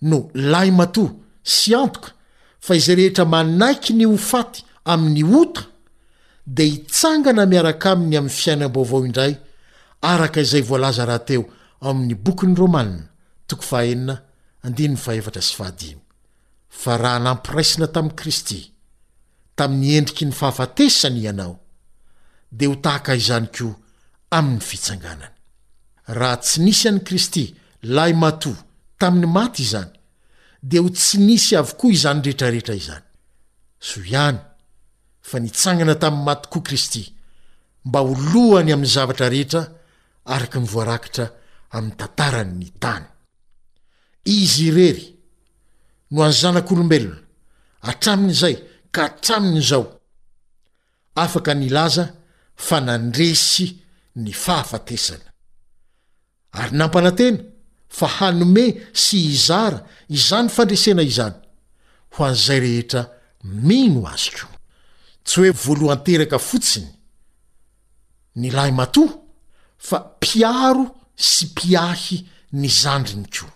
no 0.08 0.18
lahi 0.34 0.70
matò 0.70 1.04
sy 1.44 1.74
antoka 1.74 2.10
fa 2.60 2.74
izay 2.76 2.96
rehetra 3.00 3.24
manaiky 3.24 3.92
ny 3.94 4.04
hofaty 4.06 4.62
ami'ny 4.84 5.24
ota 5.24 5.62
de 6.46 6.62
hitsangana 6.70 7.46
miaraka 7.46 7.92
aminy 7.92 8.16
amiy 8.18 8.28
fiainambovao 8.38 9.04
indray 9.06 9.36
araka 10.12 10.40
izay 10.40 10.62
voalaza 10.68 11.06
rahateo 11.06 11.44
aminyfa 11.86 13.80
raha 17.02 17.18
nampiraisina 17.20 17.86
tamy 17.88 18.10
kristy 18.16 18.58
tamyn'ny 19.56 19.88
endriky 19.98 20.24
nyfahafatesany 20.26 21.18
ianao 21.22 21.54
de 22.52 22.66
ho 22.66 22.74
tahaka 22.84 23.12
izany 23.14 23.46
ko 23.56 23.66
aminy 24.36 24.60
fitsanganany 24.68 25.34
raha 26.18 26.36
tsy 26.36 26.58
nisy 26.64 26.84
any 26.88 27.00
kristy 27.06 27.44
lahi 27.94 28.12
matò 28.22 28.52
tamin'ny 29.00 29.26
maty 29.36 29.60
izany 29.68 29.90
di 30.68 30.76
ho 30.78 30.86
tsy 30.90 31.16
nisy 31.26 31.52
avokoa 31.56 31.90
izany 31.96 32.20
rehetrarehetra 32.24 32.74
izany 32.82 33.06
fa 35.28 35.36
nitsanana 35.44 35.94
tamin'ny 36.02 36.24
matokoa 36.26 36.62
kristy 36.66 37.02
mba 37.86 37.98
holohany 38.08 38.70
amin'ny 38.74 38.92
zavatra 38.96 39.26
rehetra 39.34 39.62
araka 40.34 40.58
nivoarakitra 40.64 41.24
amin'ny 41.76 41.96
tantaran'ny 42.00 42.68
tany 42.82 43.06
izy 44.36 44.64
irery 44.70 45.06
no 46.14 46.18
any 46.26 46.36
zanak'olombelona 46.42 47.18
hatramin'izay 47.86 48.56
ka 48.94 49.00
hatramin'izao 49.08 49.84
afaka 51.24 51.52
nylaza 51.60 52.04
fa 52.66 52.76
nandresy 52.88 53.66
ny 54.22 54.30
fahafatesana 54.44 55.28
ary 56.58 56.72
nampanantena 56.80 57.40
fa 57.98 58.06
hanome 58.18 58.66
sy 59.04 59.16
hizara 59.28 59.78
izany 60.16 60.48
fandresena 60.56 61.02
izany 61.12 61.36
ho 62.14 62.20
an'izay 62.28 62.58
rehetra 62.66 63.02
mino 63.68 64.02
azy 64.14 64.30
ko 64.36 64.51
tsy 65.24 65.40
hoe 65.40 65.52
voalohanteraka 65.64 66.38
fotsiny 66.48 66.88
ny 68.40 68.48
lahy 68.56 68.72
matoa 68.80 69.12
fa 69.88 69.96
mpiaro 70.10 70.84
sy 71.30 71.44
mpiahy 71.52 72.16
ny 72.60 72.68
zandriny 72.82 73.26
koa 73.34 73.54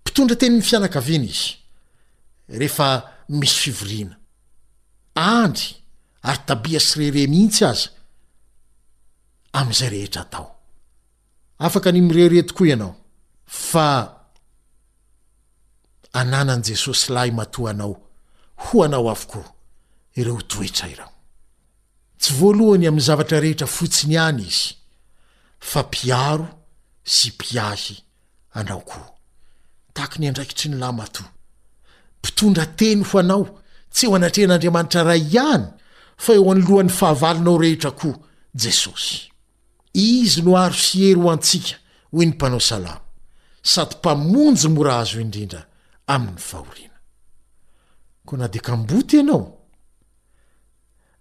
mpitondra 0.00 0.36
teny 0.40 0.56
my 0.56 0.66
fianakaviana 0.68 1.28
izy 1.32 1.50
rehefa 2.60 2.88
misy 3.38 3.56
fivorina 3.62 4.14
andry 5.14 5.68
ary 6.26 6.40
tabia 6.48 6.80
sy 6.80 6.94
rere 7.00 7.26
mihitsy 7.32 7.64
aza 7.72 7.88
am'izay 9.58 9.90
rehetra 9.94 10.24
tao 10.32 10.46
afaka 11.64 11.90
ny 11.92 12.00
mirere 12.04 12.42
tokoa 12.48 12.66
ianao 12.68 12.94
fa 13.70 13.86
ananan' 16.20 16.62
jesosy 16.68 17.12
lahy 17.14 17.30
mato 17.38 17.60
anao 17.68 17.94
ho 18.64 18.84
anao 18.84 19.10
avokoa 19.10 19.55
ireo 20.16 20.40
toetra 20.42 20.88
iro 20.88 21.08
tsy 22.20 22.32
voalohany 22.40 22.86
amin'ny 22.88 23.06
zavatra 23.06 23.40
rehetra 23.44 23.66
fotsiny 23.76 24.14
ihany 24.14 24.40
izy 24.48 24.68
fa 25.70 25.80
mpiaro 25.86 26.46
sy 27.14 27.28
mpiahy 27.34 27.96
anao 28.58 28.80
koa 28.80 29.10
taky 29.94 30.18
ny 30.18 30.28
andraikitry 30.28 30.68
ny 30.70 30.76
lamatò 30.80 31.24
mpitondra 32.18 32.64
teny 32.80 33.02
ho 33.08 33.18
anao 33.22 33.44
tsy 33.92 34.06
eo 34.06 34.14
anatrehan'andriamanitra 34.16 35.02
raha 35.08 35.16
ihany 35.22 35.64
fa 36.24 36.32
eo 36.38 36.46
anolohan'ny 36.52 36.92
fahavalonao 36.98 37.58
rehetra 37.62 37.90
koa 38.00 38.18
jesosy 38.62 39.28
izy 39.94 40.42
no 40.44 40.56
aro 40.64 40.74
sy 40.84 41.04
ery 41.10 41.20
ho 41.24 41.28
antsika 41.32 41.76
hoe 42.12 42.24
ny 42.26 42.32
mpanao 42.34 42.60
salama 42.70 43.00
sady 43.72 43.94
mpamonjy 43.98 44.68
mora 44.72 44.98
azo 45.02 45.20
indrindra 45.20 45.62
amin'ny 46.14 46.38
fahoriana 46.48 46.98
ko 48.26 48.32
na 48.36 48.48
diakamboty 48.48 49.16
ianao 49.16 49.55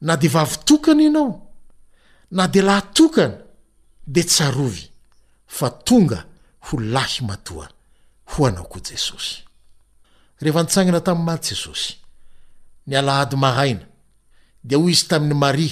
na 0.07 0.15
de 0.17 0.27
vavitokany 0.27 1.03
ianao 1.03 1.31
na 2.31 2.47
de 2.47 2.61
lahatokana 2.61 3.37
de 4.07 4.23
tsarovy 4.23 4.85
fa 5.47 5.69
tonga 5.69 6.19
ho 6.65 6.75
lahy 6.95 7.21
matoa 7.29 7.67
ho 8.31 8.45
anao 8.47 8.67
ko 8.71 8.79
jesosy 8.87 9.35
rehefa 10.41 10.61
ntsangana 10.63 11.01
tamiy 11.05 11.25
maty 11.27 11.47
jesosy 11.51 11.91
ny 12.87 12.93
alahady 12.99 13.35
maraina 13.43 13.85
de 14.67 14.75
oy 14.77 14.91
izy 14.93 15.05
tami'ny 15.09 15.35
mari 15.43 15.67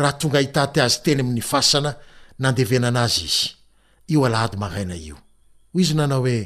raha 0.00 0.14
tonga 0.20 0.38
ahitaty 0.38 0.78
azy 0.84 0.98
teny 1.04 1.20
aminy 1.22 1.42
fasana 1.52 1.90
nandevenana 2.42 3.00
azy 3.06 3.24
izy 3.30 3.46
io 4.12 4.20
alaady 4.26 4.56
maraina 4.62 4.96
io 5.08 5.16
hoizy 5.72 5.94
nanao 5.94 6.22
oe 6.26 6.36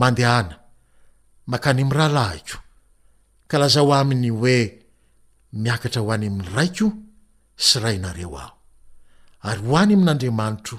mandeana 0.00 0.54
makanyamrahalahiko 1.50 2.56
kalaza 3.50 3.80
ho 3.84 3.90
aminy 4.00 4.30
oe 4.46 4.58
miakatra 5.52 6.02
ho 6.02 6.10
any 6.14 6.26
amin 6.28 6.46
raiko 6.54 6.88
si 7.66 7.76
rainareo 7.82 8.30
aho 8.42 8.54
ary 9.50 9.62
ho 9.68 9.76
any 9.82 9.94
amin'andriamanitro 9.96 10.76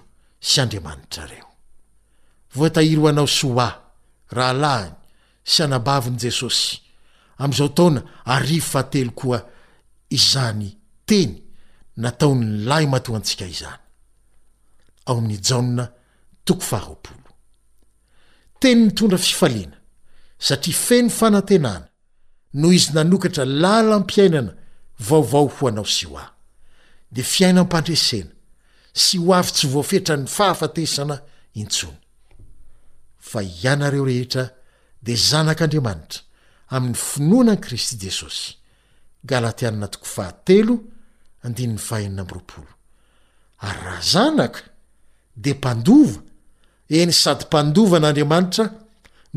sy 0.50 0.58
andriamanitrareo 0.64 1.48
voatahiro 2.56 3.04
anao 3.10 3.28
syoa 3.38 3.68
rahalahny 4.38 4.92
sy 5.52 5.60
hanabaviny 5.64 6.18
jesosy 6.24 6.70
amyizao 7.42 7.68
taona 7.78 8.02
arivo 8.34 8.66
fatelo 8.72 9.12
koa 9.20 9.40
izany 10.18 10.70
teny 11.10 11.32
nataony 12.04 12.44
lahi 12.70 12.86
matoantsika 12.94 13.46
izany 13.56 13.80
teny 18.62 18.82
mitondra 18.86 19.18
fifaliana 19.18 19.78
satria 20.48 20.74
feno 20.86 21.10
fanantenana 21.18 21.88
noho 22.60 22.74
izy 22.78 22.90
nanokatra 22.96 23.44
lala 23.64 23.96
mpiainana 24.00 24.52
vaovao 25.08 25.48
ho 25.56 25.64
anao 25.68 25.86
siho 25.96 26.16
a 26.24 26.26
de 27.16 27.22
fiainampantresena 27.32 28.32
sihw 29.04 29.28
afi 29.40 29.52
tsy 29.56 29.66
voafetra 29.74 30.16
ny 30.20 30.28
fahafatesana 30.36 31.16
intsony 31.62 32.00
fa 33.30 33.40
ianareo 33.64 34.04
rehetra 34.10 34.44
de 35.06 35.14
zanak'andriamanitra 35.30 36.20
amin'ny 36.76 36.98
finoana 37.10 37.52
any 37.58 37.62
kristy 37.66 37.96
jesosy 38.04 38.48
ary 43.66 43.80
raha 43.86 44.00
zanaka 44.14 44.62
de 45.44 45.52
mpandova 45.58 46.20
eny 47.00 47.14
sady 47.22 47.44
mpandova 47.50 47.98
n'andriamanitra 48.00 48.66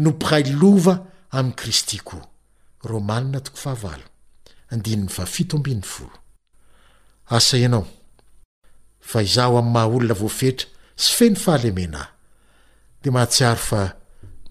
nopray 0.05 0.45
lova 0.61 0.95
ami'i 1.39 1.57
kristy 1.61 1.99
koa 2.09 2.29
asa 4.71 7.57
ianao 7.59 7.87
fa 9.01 9.23
izaho 9.23 9.59
am'y 9.59 9.73
maha 9.75 9.87
olona 9.97 10.15
voafetra 10.23 10.67
sy 11.03 11.09
feny 11.17 11.37
fahalemena 11.45 11.99
hy 12.05 12.09
de 13.03 13.09
mahatsiary 13.13 13.61
fa 13.69 13.81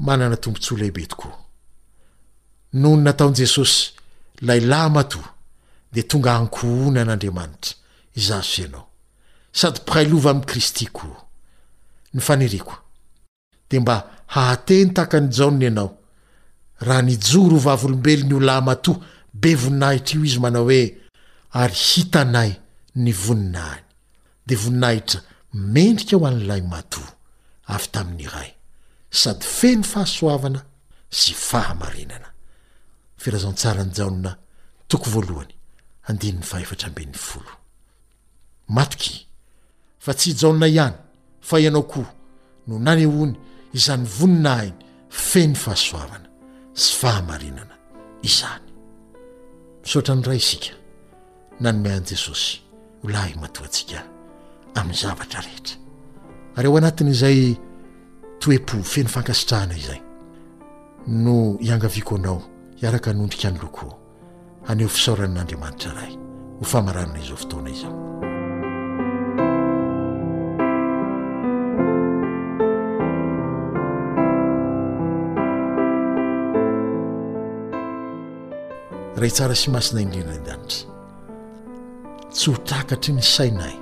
manana 0.07 0.37
tompontsoa 0.43 0.77
lehibe 0.79 1.05
tokoa 1.11 1.35
nohony 2.81 3.01
nataon'i 3.05 3.37
jesosy 3.43 3.77
lay 4.47 4.61
lah 4.71 4.85
mato 4.95 5.21
de 5.93 6.01
tonga 6.11 6.31
hankohona 6.37 6.99
an'andriamanitra 7.01 7.71
izasy 8.19 8.55
ianao 8.63 8.85
sady 9.59 9.79
pirai 9.85 10.05
lova 10.11 10.29
ami'i 10.33 10.47
kristy 10.51 10.85
koa 10.97 11.17
ny 12.13 12.19
fanirikoa 12.27 12.77
de 13.69 13.75
mba 13.81 13.95
hahateny 14.33 14.89
taka 14.97 15.17
ny 15.19 15.29
jaony 15.37 15.61
ianao 15.65 15.91
raha 16.85 17.01
nijoro 17.07 17.55
ho 17.59 17.63
vavolombelony 17.67 18.31
io 18.33 18.39
lahy 18.47 18.61
matò 18.69 18.91
be 19.39 19.55
voninahitra 19.55 20.19
io 20.19 20.23
izy 20.25 20.39
manao 20.39 20.63
hoe 20.67 20.97
ary 21.51 21.73
hitanay 21.75 22.51
ny 22.95 23.11
voninahiny 23.13 23.83
de 24.47 24.55
voninahitra 24.55 25.21
mendrika 25.53 26.17
ho 26.17 26.25
an'nilay 26.27 26.61
mato 26.61 27.01
avy 27.65 27.87
tamin'ny 27.91 28.27
ray 28.35 28.51
sady 29.09 29.45
feny 29.45 29.83
fahasoavana 29.83 30.61
sy 31.09 31.33
fahamarinana 31.33 32.29
firazantsarany 33.17 33.91
jaonona 33.93 34.37
toko 34.87 35.09
voalohany 35.13 35.53
andin'ny 36.07 36.43
faefatra 36.43 36.87
amben'ny 36.87 37.13
folo 37.17 37.53
matoky 38.67 39.25
fa 39.99 40.13
tsy 40.13 40.35
jaonona 40.39 40.67
ihany 40.67 40.97
fa 41.41 41.59
ianao 41.59 41.83
koa 41.83 42.13
no 42.67 42.79
nan 42.79 42.99
ehony 42.99 43.33
izany 43.73 44.05
voninahiny 44.19 44.75
feny 45.09 45.55
fahasoavana 45.55 46.27
sy 46.75 46.93
fahamarinana 47.01 47.75
izany 48.23 48.62
misotrany 49.83 50.23
ray 50.27 50.37
isika 50.37 50.73
nanomey 51.59 51.91
an'i 51.91 52.05
jesosy 52.05 52.61
ho 53.01 53.09
lah 53.09 53.27
i 53.27 53.35
matoantsika 53.35 53.99
amin'ny 54.75 54.95
zavatra 54.97 55.41
rehetra 55.43 55.77
are 56.55 56.67
eo 56.67 56.77
anatin' 56.77 57.07
izay 57.11 57.55
toe-po 58.39 58.83
feno 58.83 59.09
fankasitrahana 59.15 59.75
izay 59.77 60.01
no 61.07 61.57
hiangaviko 61.59 62.15
anao 62.15 62.41
iaraka 62.81 63.13
nondrika 63.13 63.47
any 63.51 63.59
lokoa 63.59 63.97
haneho 64.67 64.89
fisaorany 64.89 65.33
n'andriamanitra 65.35 65.93
ray 65.99 66.15
ho 66.59 66.65
famaranana 66.71 67.19
izao 67.23 67.37
fotoana 67.37 67.69
izao 67.75 68.12
reaytsara 79.21 79.53
sy 79.57 79.69
masina 79.69 80.01
indrindra 80.01 80.33
in-danitra 80.39 82.27
tsy 82.33 82.49
ho 82.49 82.55
trakatry 82.65 83.13
ni 83.13 83.21
sainay 83.21 83.73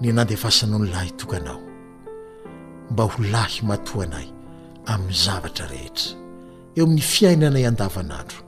ny 0.00 0.10
nandeafasanao 0.12 0.80
ny 0.82 0.90
lahy 0.92 1.12
tokanao 1.20 1.58
mba 2.90 3.04
ho 3.08 3.18
lahy 3.32 3.58
matohanay 3.68 4.26
amin'ny 4.92 5.16
zavatra 5.24 5.66
rehetra 5.72 6.12
eo 6.76 6.86
my 6.90 7.00
fiainanay 7.12 7.64
an-davanandro 7.70 8.38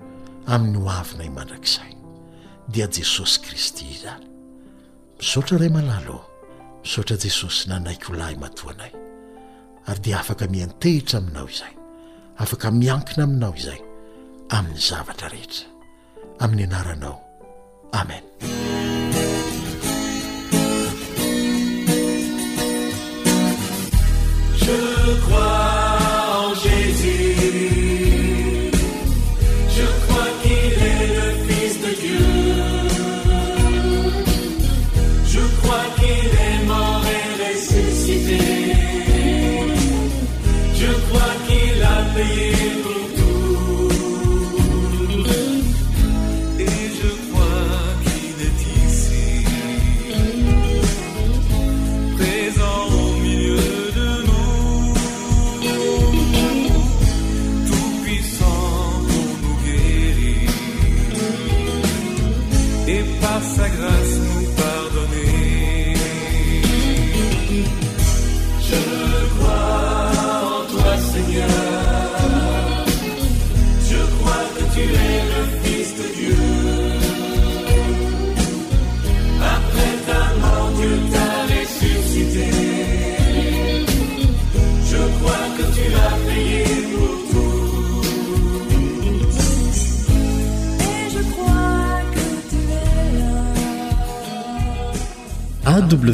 amin'ny 0.55 0.79
ho 0.85 0.89
avinay 1.01 1.31
mandrakizay 1.37 1.93
dia 2.69 2.87
jesosy 2.97 3.39
kristy 3.47 3.85
izany 3.95 4.27
misaotra 5.19 5.59
ray 5.63 5.73
malalo 5.79 6.17
aho 6.21 6.83
misaotra 6.85 7.17
jesosy 7.25 7.63
nanaiky 7.73 8.07
ho 8.13 8.19
lahy 8.21 8.37
matohanay 8.45 8.93
ary 9.89 10.01
dia 10.05 10.21
afaka 10.21 10.45
miantehitra 10.55 11.17
aminao 11.25 11.49
izay 11.57 11.73
afaka 12.43 12.67
miankina 12.81 13.23
aminao 13.27 13.55
izay 13.61 13.81
amin'ny 14.57 14.77
zavatra 14.91 15.29
rehetra 15.35 15.73
amni 16.45 16.67
naranoو 16.67 17.17
amen 17.93 18.66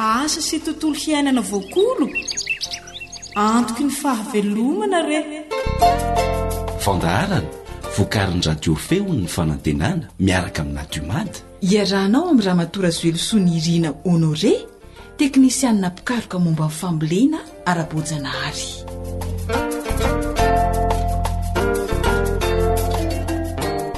asa 0.01 0.41
sy 0.43 0.59
tontolo 0.65 0.97
hiainana 1.01 1.43
voakolo 1.51 2.07
antoko 3.47 3.81
ny 3.87 3.95
fahavelomana 4.03 4.99
rehy 5.09 5.41
fondarana 6.85 7.60
fokariny 8.01 8.41
radio 8.47 8.75
feon 8.75 9.17
ny 9.23 9.27
fanantenana 9.37 10.09
miaraka 10.27 10.61
aminatyomady 10.65 11.37
iarahnao 11.73 12.25
amin'ny 12.31 12.45
rahamatora 12.47 12.89
azo 12.93 13.05
elosoany 13.11 13.51
irina 13.59 13.91
honore 14.05 14.53
teknisianina 15.21 15.89
pikaroka 15.97 16.37
momba 16.45 16.67
nnyfamboleina 16.69 17.39
ara-bojana 17.73 18.31
hary 18.39 18.69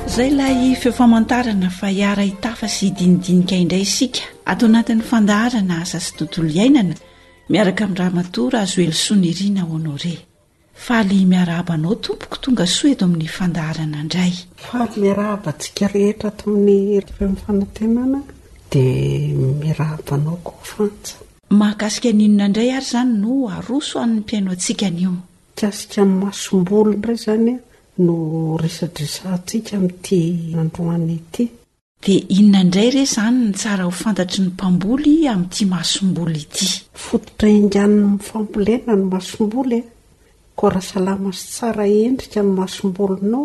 izay 0.09 0.31
lahy 0.41 0.75
feofamantarana 0.83 1.71
fa 1.79 1.93
hiara 1.95 2.27
hitafa 2.31 2.69
sy 2.69 2.85
hidinidinika 2.89 3.55
indray 3.63 3.85
isika 3.89 4.23
ato 4.51 4.65
anatin'ny 4.71 5.05
fandaharana 5.13 5.75
asa 5.87 5.99
sy 6.05 6.11
tontolo 6.19 6.51
iainana 6.59 6.95
miaraka 7.53 7.85
amin'ny 7.85 8.01
rahamatora 8.05 8.59
azoelosoany 8.67 9.31
iriana 9.31 9.71
honore 9.73 10.15
ae 10.89 11.25
miarahabanao 11.29 11.95
tompoko 12.05 12.37
tonga 12.45 12.65
soeto 12.75 13.05
amin'ny 13.05 13.27
fandaharana 13.37 13.99
indrayhtrton'nada 14.05 15.53
ihaao 19.69 20.39
anahakasika 21.51 22.13
ninona 22.19 22.45
aindray 22.47 22.71
ary 22.73 22.85
izany 22.87 23.13
no 23.23 23.33
aoso 23.57 23.97
an'ny 24.03 24.19
mpiaino 24.25 24.51
ansika 24.55 24.89
nioasbonray 26.05 27.17
zanya 27.25 27.55
no 28.07 28.17
esadreanika 28.69 29.73
ami't 29.77 30.77
ani 30.95 31.19
da 32.05 32.13
inonaindray 32.37 32.89
re 32.95 33.01
izany 33.09 33.39
ny 33.47 33.53
tsara 33.61 33.85
ho 33.85 33.91
fantatry 34.03 34.39
ny 34.45 34.49
mpamboly 34.57 35.13
ami'ity 35.33 35.65
mahasomboly 35.73 36.41
ity 36.47 36.71
oaa 38.35 39.83
ko 40.57 40.69
rahasalama 40.69 41.31
sy 41.33 41.45
tsara 41.55 41.85
endrika 41.89 42.41
ny 42.45 42.51
masombolonao 42.59 43.45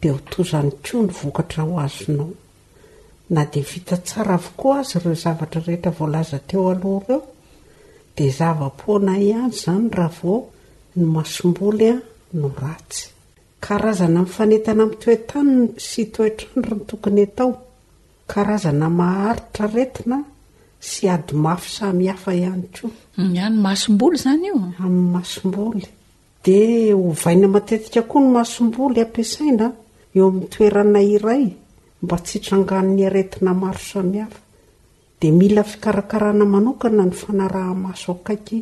dia 0.00 0.12
hotozany 0.16 0.70
koa 0.84 1.02
ny 1.06 1.12
vokatra 1.18 1.62
ho 1.68 1.74
azonao 1.86 2.30
na 3.34 3.42
dia 3.50 3.66
vita 3.70 3.96
tsara 4.06 4.34
avokoa 4.40 4.74
azy 4.80 4.96
reo 5.02 5.14
zavatra 5.22 5.60
rehetra 5.66 5.92
voalaza 5.98 6.38
teo 6.48 6.64
aloha 6.72 7.02
ireo 7.04 7.22
dia 8.16 8.34
zava-pona 8.38 9.12
ihany 9.28 9.54
izany 9.56 9.86
raha 9.96 10.14
vo 10.22 10.34
no 10.96 11.04
masomboly 11.16 11.86
a 11.94 11.96
no 12.40 12.48
ratsy 12.62 13.04
karazana 13.64 14.20
ifanetana 14.28 14.82
ami'ny 14.84 15.00
toetanon 15.04 15.60
sy 15.88 16.00
toetranry 16.14 16.70
ny 16.76 16.80
tokony 16.88 17.22
etao 17.26 17.50
karazana 18.32 18.86
maharitra 19.00 19.66
retina 19.76 20.16
sy 20.90 21.02
ady 21.14 21.32
mafy 21.44 21.70
samyhafa 21.76 22.30
ihany 22.40 22.66
koaano 22.74 23.56
masomboly 23.66 24.16
izany 24.20 24.44
io 24.50 24.58
amin'ny 24.84 25.10
masomboly 25.16 25.82
dia 26.44 26.96
hovaina 26.96 27.48
matetika 27.48 28.02
koa 28.02 28.22
ny 28.22 28.30
masom-boly 28.36 29.00
ampiasaina 29.04 29.66
eo 30.16 30.26
amin'ny 30.28 30.48
toerana 30.50 31.00
iray 31.00 31.44
mba 32.02 32.16
tsy 32.24 32.36
itrangano 32.38 32.92
ny 32.96 33.02
aretina 33.06 33.52
maro 33.54 33.78
samihafa 33.78 34.38
dia 35.20 35.32
mila 35.32 35.62
fikarakarana 35.62 36.44
manokana 36.44 37.04
ny 37.06 37.12
fanaraha-maso 37.20 38.08
aokaiky 38.12 38.58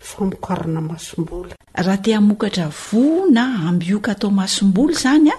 nyfamokarana 0.00 0.80
masomboly 0.80 1.52
raha 1.84 1.96
tea 2.04 2.20
mokatra 2.20 2.68
vona 2.84 3.44
ambioka 3.68 4.12
atao 4.12 4.30
masom-boly 4.30 4.92
izany 4.92 5.30
a 5.32 5.36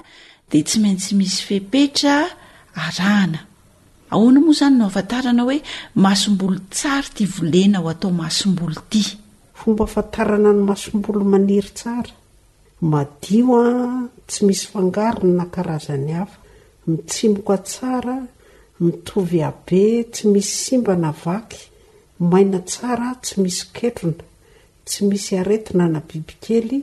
dia 0.49 0.63
tsy 0.63 0.79
maintsy 0.81 1.13
misy 1.15 1.43
fepetra 1.47 2.15
arahana 2.75 3.39
ahoana 4.09 4.39
moa 4.41 4.51
izany 4.55 4.75
no 4.77 4.85
avatarana 4.89 5.43
hoe 5.45 5.61
masom-boly 5.95 6.59
tsary 6.73 7.09
tya 7.15 7.27
volena 7.35 7.77
ho 7.79 7.87
atao 7.89 8.09
masom-boly 8.11 8.77
ity 8.81 9.22
fomba 9.63 9.85
fatarana 9.95 10.51
ny 10.51 10.61
masombolo 10.67 11.21
maniry 11.33 11.71
tsara 11.77 12.11
madio 12.91 13.55
a 13.69 13.71
tsy 14.27 14.41
misy 14.47 14.65
fangarona 14.71 15.33
na 15.39 15.45
karazany 15.53 16.11
hafa 16.17 16.37
mitsimoka 16.89 17.55
tsara 17.67 18.15
mitovy 18.83 19.39
abe 19.49 19.81
tsy 20.11 20.23
misy 20.33 20.51
simba 20.63 20.93
na 21.03 21.11
vaky 21.23 21.57
maina 22.31 22.59
tsara 22.69 23.07
tsy 23.23 23.33
misy 23.41 23.63
ketrona 23.75 24.25
tsy 24.85 24.99
misy 25.09 25.31
aretina 25.41 25.85
na 25.93 25.99
bibikely 26.07 26.77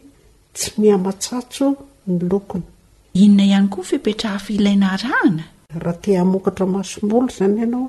tsy 0.57 0.69
mihamatsatso 0.81 1.67
ny 2.09 2.19
lokonainona 2.31 3.45
ihany 3.51 3.69
koa 3.73 3.85
fpetra 3.89 4.29
a 4.39 4.41
ilainaahana 4.55 5.45
raha 5.83 6.01
tia 6.03 6.19
amokatra 6.25 6.67
masombolo 6.75 7.29
zany 7.37 7.59
ianao 7.63 7.87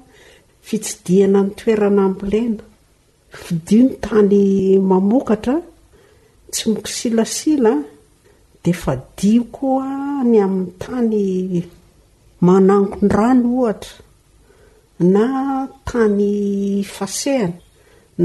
fitsidiana 0.67 1.39
ny 1.45 1.51
toerana 1.60 2.04
mlena 2.17 2.63
fidio 3.39 3.82
ny 3.88 3.96
tany 4.04 4.41
mamokatra 4.89 5.56
tsy 6.52 6.63
moki 6.74 6.91
silasila 6.98 7.74
de 8.63 8.72
fa 8.82 8.94
dio 9.17 9.44
koa 9.56 9.88
ny 10.30 10.38
amin'ny 10.46 10.74
tany 10.82 11.22
manangondrano 12.46 13.48
ohatra 13.60 13.96
na 15.13 15.26
tany 15.88 16.26
fasehana 16.96 17.56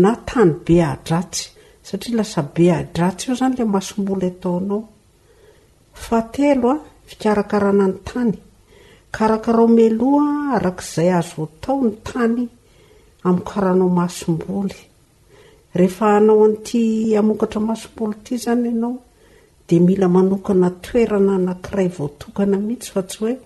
na 0.02 0.10
tany 0.28 0.50
be 0.64 0.74
adratsy 0.94 1.44
satria 1.86 2.16
lasa 2.18 2.40
be 2.54 2.64
adratsy 2.80 3.24
io 3.26 3.34
zany 3.40 3.54
la 3.58 3.64
mahasomboly 3.72 4.26
ataonao 4.32 4.80
fatelo 6.04 6.66
a 6.76 6.78
fikarakarana 7.08 7.86
ny 7.92 7.96
tany 8.08 8.34
karakarao 9.16 9.68
meloa 9.76 10.24
arak'izay 10.56 11.10
azo 11.18 11.36
otao 11.46 11.78
ny 11.86 11.92
tany 12.08 12.42
amkarahanao 13.28 13.90
mahsomboly 13.98 14.78
rehefa 15.78 16.08
anao 16.16 16.38
an'ity 16.46 16.84
amokatra 17.20 17.60
masombolo 17.68 18.14
ty 18.24 18.34
zany 18.42 18.68
ianao 18.72 18.96
de 19.68 19.76
mila 19.86 20.08
manokana 20.16 20.68
toerana 20.84 21.34
nakiray 21.46 21.88
vookana 21.96 22.56
ihitsyfa 22.64 23.02
tsy 23.10 23.36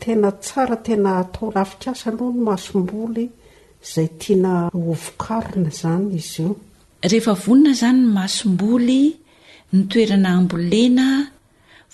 tena 0.01 0.31
tsara 0.45 0.77
tena 0.87 1.11
atao 1.23 1.47
lafinkasa 1.57 2.05
aloha 2.11 2.33
no 2.37 2.43
masomboly 2.49 3.25
izay 3.85 4.09
tiana 4.21 4.53
ovokarina 4.79 5.71
izany 5.75 6.05
izy 6.21 6.45
ioehefa 7.03 7.33
vonina 7.43 7.71
izany 7.77 7.99
ny 8.05 8.09
masomboly 8.19 9.01
nytoerana 9.75 10.29
ambolena 10.39 11.07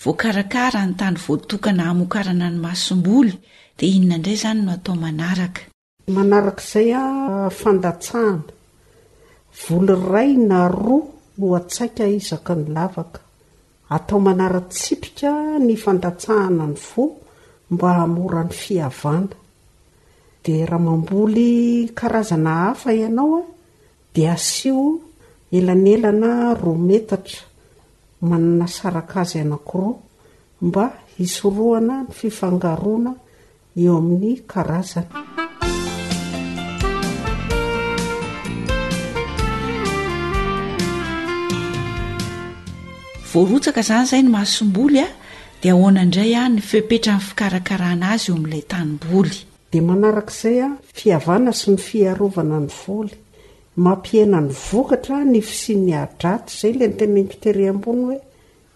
voakarakara 0.01 0.81
notany 0.87 1.17
voatokana 1.25 1.83
amkarana 1.91 2.45
ny 2.53 2.57
masom-boly 2.65 3.33
dia 3.77 3.89
inona 3.97 4.15
indray 4.19 4.35
izany 4.37 4.59
no 4.65 4.71
atao 4.77 4.95
manaraka 5.03 5.61
manarakaizay 6.15 6.89
a 7.01 7.03
ah, 7.03 7.49
fandatsahana 7.59 8.45
voloray 9.63 10.29
na 10.49 10.59
roa 10.79 11.05
no 11.37 11.45
atsaika 11.59 12.03
izaka 12.19 12.53
ny 12.59 12.65
lavaka 12.77 13.19
atao 13.93 14.19
manara 14.25 14.61
tsipika 14.71 15.33
ny 15.67 15.73
fandatsahana 15.83 16.65
ny 16.73 16.77
vo 16.87 17.03
mba 17.73 17.89
hamorany 18.01 18.51
fihavana 18.61 19.33
dia 20.43 20.65
raha 20.65 20.81
mamboly 20.87 21.49
karazana 21.97 22.53
hafa 22.65 22.93
ianao 22.93 23.29
a 23.41 23.43
dia 24.13 24.33
asio 24.33 24.99
elanelana 25.51 26.53
ro 26.61 26.73
metatra 26.87 27.41
manana 28.27 28.67
saraka 28.67 29.15
azy 29.21 29.39
anakiro 29.43 29.91
mba 30.65 30.85
hisorohana 31.17 31.95
ny 32.05 32.09
fifangaroana 32.17 33.11
eo 33.81 33.93
amin'ny 34.01 34.33
karazana 34.51 35.13
zany 43.43 44.05
zay 44.07 44.21
ny 44.23 44.29
masomboly 44.29 44.99
a 44.99 45.07
di 45.61 45.69
aoana 45.71 46.01
indray 46.03 46.33
a 46.35 46.49
nyfepetra 46.49 47.13
n'ny 47.17 47.21
fikarakarana 47.29 48.07
azy 48.15 48.31
o 48.31 48.35
amin'lay 48.35 48.61
tanimboly 48.71 49.35
dia 49.71 49.81
manarak'izay 49.87 50.57
a 50.61 50.67
fiavana 50.97 51.51
sy 51.59 51.67
ny 51.73 51.77
fiarovana 51.87 52.57
ny 52.65 52.69
voly 52.81 53.15
mampihana 53.83 54.39
ny 54.47 54.51
vokatra 54.71 55.17
ny 55.33 55.39
fisiny 55.49 55.93
adrata 56.03 56.53
zay 56.61 56.73
la 56.79 56.85
ntenaipiteire 56.91 57.65
ambony 57.73 58.03
hoe 58.03 58.19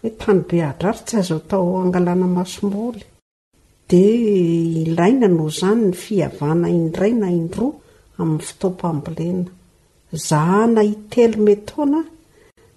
hoe 0.02 0.10
tanybe 0.20 0.58
adratro 0.70 1.02
tsy 1.06 1.16
azoo 1.20 1.36
atao 1.42 1.70
angalana 1.82 2.26
masomboly 2.38 3.00
di 3.88 4.02
ilaina 4.90 5.26
noh 5.34 5.48
izany 5.52 5.82
ny 5.86 5.92
fiavana 6.04 6.66
indrayna 6.78 7.26
indroa 7.38 7.74
amin'ny 8.18 8.42
fitopambolena 8.48 9.48
zahana 10.28 10.82
itelo 10.92 11.38
me 11.46 11.54
taona 11.68 12.00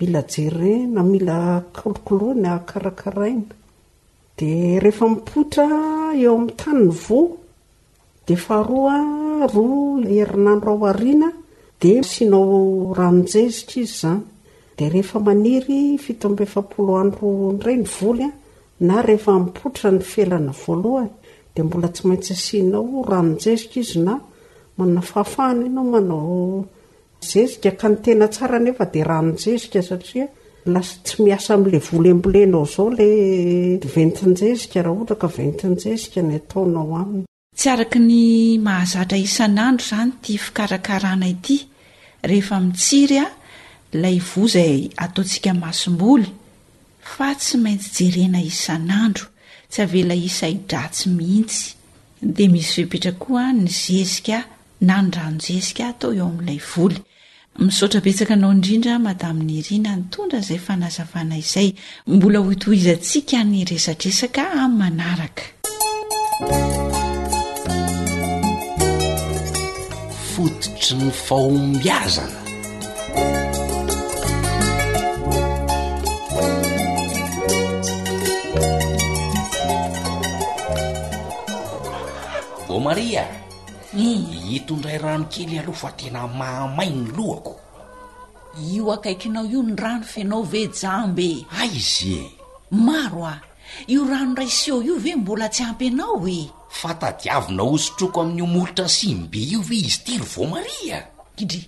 mila 0.00 0.22
jee 0.26 0.86
na 0.94 1.02
mila 1.10 1.38
kolokolony 1.76 2.48
akarakaraina 2.58 3.52
d 4.36 4.38
ehefa 4.74 5.06
miotra 5.14 5.68
eo 6.22 6.32
am'y 6.38 6.52
tanyny 6.60 6.88
vo 7.04 7.20
dahaa 8.26 8.64
oa 8.78 8.96
einadro 10.14 10.72
oaina 10.82 11.28
di 11.80 11.92
sianao 12.10 12.92
ramonjezika 12.98 13.74
izy 13.82 13.94
zany 14.00 14.22
d 14.76 14.78
rehefa 14.92 15.18
aniry 15.32 15.80
fitoefaro 16.04 16.94
nra 17.56 17.72
ny 17.80 17.84
volya 17.96 18.28
na 18.86 18.94
rehefa 19.08 19.32
mipotra 19.44 19.88
ny 19.96 20.02
felana 20.12 20.52
voalohany 20.62 21.12
de 21.54 21.60
mbola 21.66 21.88
tsy 21.94 22.02
maintsy 22.08 22.34
sinao 22.44 22.88
raonjezika 23.10 23.76
izy 23.82 23.98
na 24.06 24.14
mana 24.76 25.00
faafahana 25.10 25.64
anao 25.68 25.86
manao 25.92 26.66
doi 27.32 27.48
eotsy 37.54 37.68
araky 37.70 37.98
ny 37.98 38.22
mahazatra 38.66 39.16
isan'andro 39.18 39.84
zany 39.88 40.10
ty 40.24 40.32
fikarakarana 40.44 41.26
ity 41.34 41.56
rehefa 42.30 42.56
mitsirya 42.66 43.24
lay 44.02 44.18
vozay 44.30 44.78
ataotsika 45.04 45.50
asomboly 45.70 46.28
fa 47.16 47.28
tsy 47.38 47.56
maintsy 47.64 48.04
jeena 48.14 48.40
isan'andro 48.52 49.26
tsy 49.70 49.80
avela 49.86 50.14
isa 50.28 50.46
idratsy 50.56 51.06
mihitsydisy 51.16 52.80
eraa 52.98 53.52
ny 53.60 53.66
zezika 53.84 54.38
na 54.88 54.96
ny 55.02 55.08
ranojezika 55.16 55.82
atao 55.90 56.10
eo 56.18 56.26
amin''lay 56.30 56.60
voly 56.72 56.98
misaotra 57.58 58.00
betsaka 58.00 58.34
anao 58.34 58.52
indrindra 58.52 58.98
madamin'ny 58.98 59.56
irina 59.62 59.92
ny 59.96 60.04
tondra 60.12 60.38
izay 60.42 60.58
fanazavana 60.58 61.36
izay 61.38 61.68
mbola 62.06 62.38
hoto 62.38 62.72
izantsika 62.72 63.38
ny 63.44 63.60
resatresaka 63.64 64.42
a 64.42 64.68
manaraka 64.68 65.44
fototry 70.34 70.98
ny 70.98 71.10
faombiazana 71.10 72.40
bo 82.66 82.80
maria 82.82 83.43
Hmm. 83.94 84.26
hitondray 84.50 84.98
rano 84.98 85.30
kely 85.30 85.54
aloha 85.62 85.78
fa 85.86 85.90
tena 85.94 86.26
mahamay 86.26 86.90
ny 86.90 87.06
lohako 87.14 87.54
io 88.58 88.90
akaikinao 88.90 89.46
io 89.46 89.62
ny 89.62 89.78
rano 89.78 90.02
finao 90.02 90.42
ve 90.42 90.62
jamby 90.66 91.46
aizy 91.62 92.18
ah, 92.26 92.26
e 92.26 92.30
maro 92.74 93.22
a 93.22 93.36
io 93.86 94.02
rano 94.02 94.34
nray 94.34 94.50
seo 94.50 94.82
io 94.82 94.98
ve 94.98 95.14
mbola 95.14 95.46
tsy 95.46 95.62
ampianao 95.70 96.18
oe 96.26 96.38
fa 96.78 96.90
tadiavina 97.02 97.62
osotroko 97.74 98.18
amin'n'io 98.24 98.46
molotra 98.54 98.88
simy 98.98 99.24
be 99.30 99.38
io 99.52 99.60
ve 99.62 99.76
izy 99.86 99.98
ti 100.04 100.12
ry 100.18 100.26
vomari 100.34 100.76
a 100.90 101.00
kide 101.38 101.60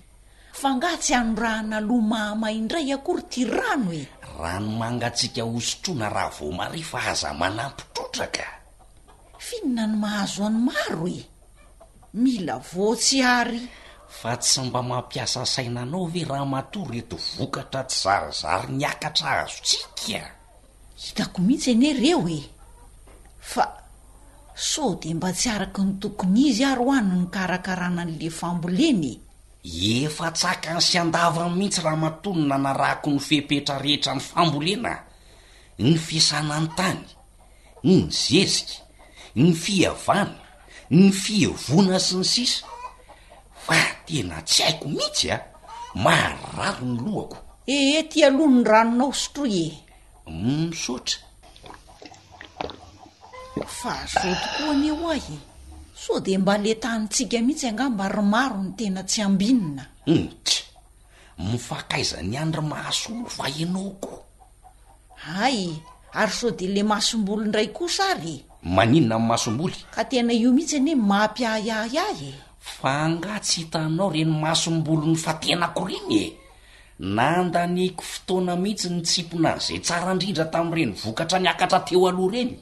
fa 0.61 0.69
ngah 0.75 0.97
tsy 0.99 1.15
hanorahana 1.15 1.79
loha 1.89 2.03
mahamay 2.11 2.55
indray 2.59 2.91
akory 2.97 3.23
ty 3.31 3.47
rano 3.47 3.91
e 3.95 4.03
ranomangatsika 4.43 5.43
osotrona 5.57 6.11
raha 6.11 6.35
vomaria 6.39 6.87
fa 6.91 6.99
aza 7.12 7.31
manampitrotraka 7.41 8.47
finina 9.47 9.83
ny 9.91 9.95
mahazo 10.03 10.41
any 10.49 10.61
maro 10.67 11.07
e 11.07 11.36
mila 12.16 12.57
votsy 12.57 13.20
ary 13.20 13.61
fa 14.09 14.37
tsy 14.40 14.64
mba 14.72 14.81
mampiasa 14.83 15.44
sainanao 15.44 16.09
ve 16.09 16.24
raha 16.24 16.44
mator 16.48 16.88
reto 16.90 17.16
vokatra 17.37 17.83
tsy 17.88 17.98
zaryzary 18.02 18.72
nyakatra 18.81 19.31
azo 19.44 19.61
tsika 19.66 20.24
hitako 21.02 21.38
mihitsy 21.46 21.70
ene 21.74 21.90
reo 22.02 22.22
e 22.29 22.40
fa 23.50 23.64
soo 24.70 24.92
de 25.00 25.11
mba 25.14 25.31
tsy 25.38 25.48
araky 25.57 25.81
ny 25.87 25.92
tokony 26.02 26.40
izy 26.50 26.64
ary 26.70 26.85
hohanyno 26.87 27.14
ny 27.22 27.29
karakarana 27.37 28.02
an'le 28.07 28.29
fambolena 28.38 29.11
e. 29.12 29.18
efa 30.07 30.26
tsaka 30.38 30.70
ny 30.76 30.81
sy 30.88 30.96
andava 31.02 31.42
ny 31.48 31.52
mihitsy 31.59 31.81
raha 31.87 31.98
matony 32.05 32.42
nanarako 32.50 33.09
ny 33.14 33.20
fehpetra 33.26 33.76
rehetra 33.85 34.12
ny 34.16 34.22
fambolena 34.31 34.92
ny 35.85 35.92
fiasanany 36.07 36.68
tany 36.81 37.02
ny 37.88 37.94
zezika 38.20 38.74
ny 39.38 39.48
fiavany 39.62 40.35
ny 40.92 41.11
fihevona 41.11 41.99
sy 41.99 42.14
ny 42.20 42.25
sisa 42.27 42.66
fa 43.66 43.75
tena 44.07 44.38
tsy 44.46 44.62
haiko 44.62 44.87
mihitsy 44.87 45.35
a 45.35 45.38
mahraro 45.99 46.87
ny 46.87 47.01
lohako 47.03 47.37
ehe 47.66 48.03
tialoha 48.07 48.51
ny 48.55 48.62
ranonao 48.62 49.11
sotroy 49.11 49.75
e 50.22 50.31
msotra 50.31 51.18
mm, 53.57 53.66
fa 53.66 54.07
so 54.07 54.29
tokoa 54.42 54.75
neho 54.79 55.11
ahy 55.11 55.35
e. 55.35 55.38
so 55.94 56.20
de 56.22 56.38
mba 56.38 56.55
le 56.59 56.75
tanytsika 56.75 57.40
mihitsy 57.42 57.66
angamba 57.66 58.07
ry 58.09 58.22
maro 58.22 58.62
ny 58.62 58.72
tena 58.79 59.03
tsy 59.03 59.22
ambinina 59.22 59.87
ontsy 60.07 60.62
mm, 61.38 61.49
mifakaiza 61.53 62.22
ny 62.22 62.38
andry 62.38 62.62
mahasoolo 62.62 63.27
fahinao 63.29 63.90
ko 63.99 64.22
ay 65.42 65.75
ary 66.12 66.33
so 66.33 66.51
de 66.51 66.66
le 66.70 66.83
mahasom-bolo 66.87 67.44
ndray 67.44 67.68
ko 67.75 67.88
sary 67.90 68.35
e. 68.45 68.45
maninona 68.62 69.16
amn'y 69.19 69.29
masomboly 69.29 69.77
ka 69.92 70.05
tena 70.07 70.33
io 70.33 70.51
mihitsy 70.53 70.77
any 70.81 70.95
mampiahyay 70.95 71.97
ahy 72.09 72.23
e 72.33 72.33
fa 72.59 72.95
ngah 73.12 73.38
tsy 73.45 73.61
hitanao 73.69 74.09
reny 74.12 74.31
mahsombolo 74.42 75.07
ny 75.07 75.16
fatenako 75.16 75.85
riny 75.85 76.12
e 76.21 76.25
nandaneko 77.14 78.03
fotoana 78.03 78.57
mihitsy 78.57 78.88
ny 78.92 79.01
tsimpona 79.03 79.59
zay 79.66 79.79
tsara 79.81 80.14
ndrindra 80.14 80.47
tami''ireny 80.53 80.92
vokatra 81.03 81.38
nyakatra 81.40 81.81
teo 81.87 82.07
aloha 82.09 82.29
ireny 82.33 82.53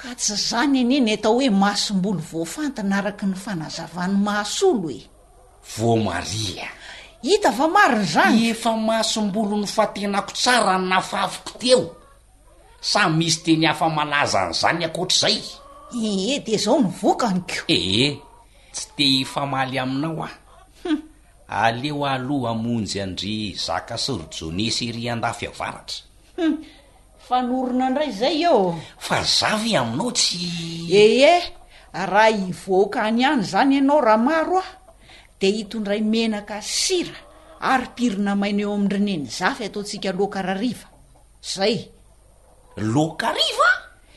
ka 0.00 0.08
tsy 0.20 0.34
zany 0.48 0.78
aneny 0.84 1.10
atao 1.14 1.34
hoe 1.38 1.50
mahasom-boly 1.62 2.22
voafantana 2.30 2.94
araka 3.02 3.24
ny 3.30 3.34
fanazavany 3.44 4.14
masolo 4.26 4.90
e 4.90 5.00
vo 5.76 5.96
maria 5.98 6.68
hita 7.22 7.50
va 7.58 7.66
mary 7.68 8.04
zany 8.14 8.40
efa 8.52 8.70
mahasombolo 8.88 9.56
ny 9.60 9.66
fatenako 9.68 10.30
tsara 10.40 10.78
nafafiko 10.78 11.52
teo 11.58 11.82
samy 12.82 13.16
misy 13.30 13.42
teny 13.46 13.66
hafa 13.70 13.86
malaza 13.90 14.40
any 14.50 14.54
zany 14.58 14.82
akoatr' 14.90 15.14
zay 15.22 15.38
eh 16.02 16.42
de 16.46 16.54
zaho 16.64 16.78
nyvokanyko 16.84 17.62
eeh 17.78 18.14
tsy 18.74 18.84
te 18.98 19.04
hifamaly 19.16 19.76
aminao 19.82 20.24
ahhum 20.26 20.98
aleo 21.62 22.02
aloha 22.14 22.50
amonjy 22.56 22.96
andry 23.04 23.36
zaka 23.66 23.94
syrojone 24.04 24.66
seri 24.76 25.02
andafiavaratrahum 25.14 26.54
fanorona 27.26 27.86
indray 27.94 28.10
zay 28.20 28.36
eo 28.50 28.60
fa 29.06 29.18
zavy 29.38 29.72
aminao 29.80 30.10
tsy 30.18 30.40
eh 30.90 31.22
e 31.32 31.36
raha 32.12 32.34
ivoaka 32.50 32.98
hany 33.06 33.22
any 33.30 33.44
zany 33.50 33.72
ianao 33.78 34.00
raha 34.06 34.18
maro 34.28 34.58
a 34.58 34.66
de 35.38 35.46
hitondray 35.56 36.02
menaka 36.12 36.56
sira 36.76 37.14
ary 37.70 37.88
pirina 37.94 38.32
maineo 38.40 38.72
amin'ny 38.74 38.90
reneny 38.92 39.24
zafy 39.38 39.62
ataotsika 39.70 40.08
aloakarahariva 40.12 40.86
zay 41.54 41.76
loka 42.76 43.28
riva 43.28 43.70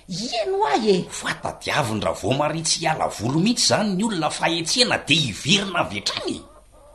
iheno 0.08 0.64
ah 0.66 0.78
e 0.80 1.06
fatadiavin-dra 1.10 2.12
voamaria 2.12 2.64
tsy 2.64 2.80
hiala 2.82 3.08
volo 3.08 3.40
mihitsy 3.40 3.64
izany 3.64 3.92
ny 3.96 4.04
olona 4.04 4.30
fahetseana 4.30 4.98
de 5.08 5.14
hiverina 5.16 5.84
vetrany 5.84 6.40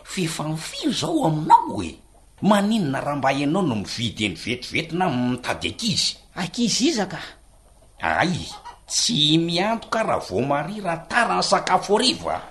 fefa 0.04 0.44
ny 0.44 0.56
fio 0.56 0.92
zao 0.92 1.26
aminao 1.26 1.76
hoe 1.76 1.98
maninona 2.42 3.00
rahambahyanao 3.00 3.62
no 3.62 3.74
mividyeny 3.74 4.34
vetivetina 4.34 5.04
aminnitady 5.06 5.68
ankizy 5.68 6.16
akizy 6.36 6.84
iza 6.88 7.06
ka 7.06 7.20
ay 8.00 8.38
tsy 8.86 9.38
miantoka 9.38 10.02
raha 10.02 10.18
vomaria 10.28 10.82
raha 10.84 10.96
tara 11.08 11.36
ny 11.36 11.42
sakafo 11.42 11.96
ariva 11.96 12.36
a 12.36 12.42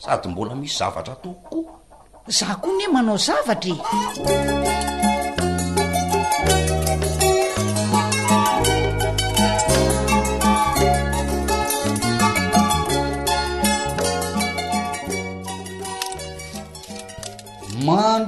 sady 0.00 0.28
mbola 0.28 0.54
misy 0.54 0.78
zavatra 0.78 1.14
tokokoa 1.14 1.80
zaho 2.26 2.58
koa 2.62 2.72
ny 2.76 2.84
e 2.84 2.88
manao 2.92 3.16
zavatra 3.16 3.70
e 3.70 5.03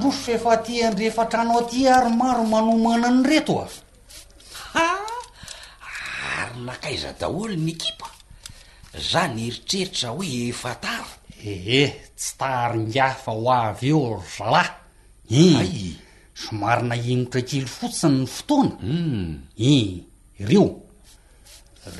oso 0.07 0.31
efa 0.31 0.55
tiandreefatrano 0.63 1.53
aty 1.59 1.87
ary 1.87 2.11
maro 2.19 2.43
manomana 2.51 3.07
ny 3.11 3.23
reto 3.29 3.55
a 3.59 3.67
ary 6.39 6.57
nakaiza 6.67 7.09
daholo 7.19 7.55
ny 7.65 7.69
ekipa 7.75 8.07
za 9.11 9.23
ny 9.33 9.41
eritreritra 9.47 10.09
hoe 10.15 10.27
efatara 10.51 11.09
eeh 11.51 11.91
tsy 12.17 12.29
taringafa 12.39 13.31
ho 13.37 13.45
avy 13.61 13.87
eo 13.99 14.23
zalahy 14.35 15.47
i 15.83 15.99
somary 16.41 16.83
na 16.89 16.95
inotra 17.11 17.41
kily 17.49 17.67
fotsiny 17.77 18.17
ny 18.19 18.25
fotoana 18.35 18.73
hmm. 18.79 19.31
ih 19.69 19.87
ireo 20.39 20.67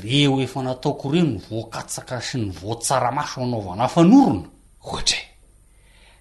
reo 0.02 0.32
efa 0.44 0.58
nataoko 0.66 1.04
reo 1.14 1.26
n 1.28 1.36
voakatsaka 1.48 2.16
sy 2.28 2.34
ny 2.40 2.46
voatsaramaso 2.60 3.38
anaovana 3.44 3.84
fanorona 3.94 4.48
ohatry 4.88 5.20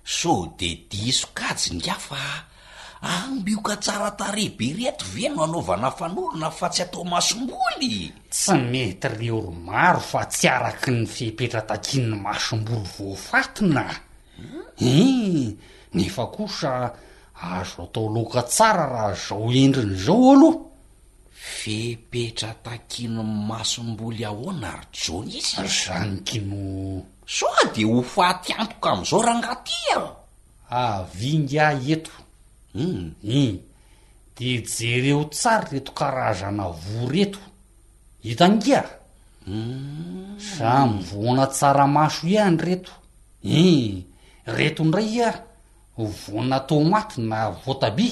so 0.08 0.54
de 0.58 0.88
disokajy 0.90 1.74
nyafa 1.86 2.18
ambioka 3.02 3.76
tsara 3.76 4.12
tareha 4.12 4.56
be 4.58 4.74
reto 4.74 5.06
ve 5.12 5.28
no 5.28 5.44
hanaovana 5.44 5.92
fanolona 5.92 6.50
fa 6.50 6.70
tsy 6.70 6.82
atao 6.84 7.04
masomboly 7.04 8.14
tsy 8.32 8.56
mety 8.72 9.08
reoro 9.20 9.52
maro 9.52 10.00
fa 10.00 10.24
tsy 10.32 10.48
araky 10.48 10.92
ny 10.92 11.06
fipetra 11.06 11.62
takinny 11.62 12.16
masom-boly 12.16 12.88
voafatona 12.98 13.84
en 14.40 14.64
hmm. 14.80 15.58
nefa 15.94 16.26
kosa 16.32 16.94
azo 17.36 17.84
atao 17.84 18.08
loka 18.10 18.42
tsara 18.48 18.86
raha 18.88 19.14
zao 19.14 19.52
endrin' 19.52 19.98
zao 20.06 20.32
aloha 20.34 20.64
fehpetra 21.36 22.56
takinyny 22.64 23.20
masomboly 23.48 24.24
ahoana 24.26 24.72
ary 24.74 24.88
jôny 24.94 25.36
izy 25.44 25.68
zanykino 25.86 27.04
soa 27.28 27.68
de 27.76 27.84
ho 27.84 28.02
faty 28.02 28.54
antoka 28.54 28.90
am'izao 28.92 29.22
raha 29.22 29.40
ngatyaro 29.42 30.10
avingah 30.80 31.76
eto 31.96 32.12
i 32.16 32.24
hmm. 32.74 33.12
hmm. 33.22 33.56
de 34.36 34.50
jereo 34.64 35.22
tsary 35.34 35.68
reto 35.76 35.92
karazana 35.92 36.66
vo 36.70 37.08
reto 37.12 37.40
hitangia 38.24 38.82
hmm. 39.46 40.40
samy 40.40 41.04
voana 41.10 41.46
tsaramaso 41.52 42.24
ihahny 42.28 42.58
reto 42.64 42.94
in 43.44 44.06
reto 44.58 44.82
ndray 44.86 45.20
a 45.28 45.30
voana 45.98 46.58
tômaty 46.70 47.20
na 47.30 47.40
voatabi 47.62 48.08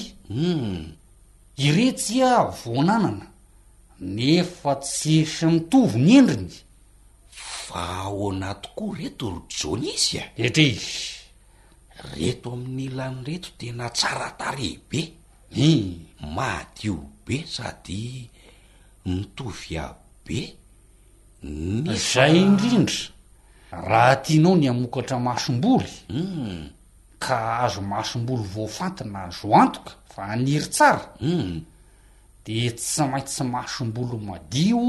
iretsy 1.66 2.20
a 2.22 2.32
voananana 2.60 3.26
nefa 4.00 4.72
tsy 4.84 5.22
esanitovony 5.24 6.12
endriny 6.20 6.54
fa 7.66 7.82
ao 8.04 8.30
anatokoa 8.30 8.94
reto 8.98 9.26
rojony 9.34 9.86
izy 9.96 10.14
a 10.22 10.24
etre 10.46 10.64
izy 10.74 10.98
reto 12.20 12.48
amin'n'ilany 12.54 13.16
reto 13.28 13.50
tena 13.58 13.86
tsara 13.96 14.28
tare 14.40 14.70
be 14.90 15.00
ny 15.56 15.70
madiobe 16.36 17.36
sady 17.54 18.04
mitovy 19.10 19.72
ab 19.84 19.96
be 20.26 20.38
ny 21.86 21.96
zay 22.10 22.34
indrindra 22.44 23.10
raha 23.88 24.14
tianao 24.24 24.54
ny 24.60 24.66
amokatra 24.72 25.16
masom-bolyu 25.28 25.92
hmm. 26.12 26.62
ka 27.24 27.36
azo 27.64 27.80
masom-boly 27.92 28.44
vaofantina 28.54 29.18
azo 29.28 29.48
antoka 29.62 29.92
fa 30.12 30.22
aniry 30.34 30.68
tsara 30.76 31.02
u 31.18 31.26
hmm. 31.26 31.58
de 32.44 32.56
tsy 32.78 33.02
maintsy 33.10 33.42
masom-bolo 33.56 34.16
madio 34.28 34.82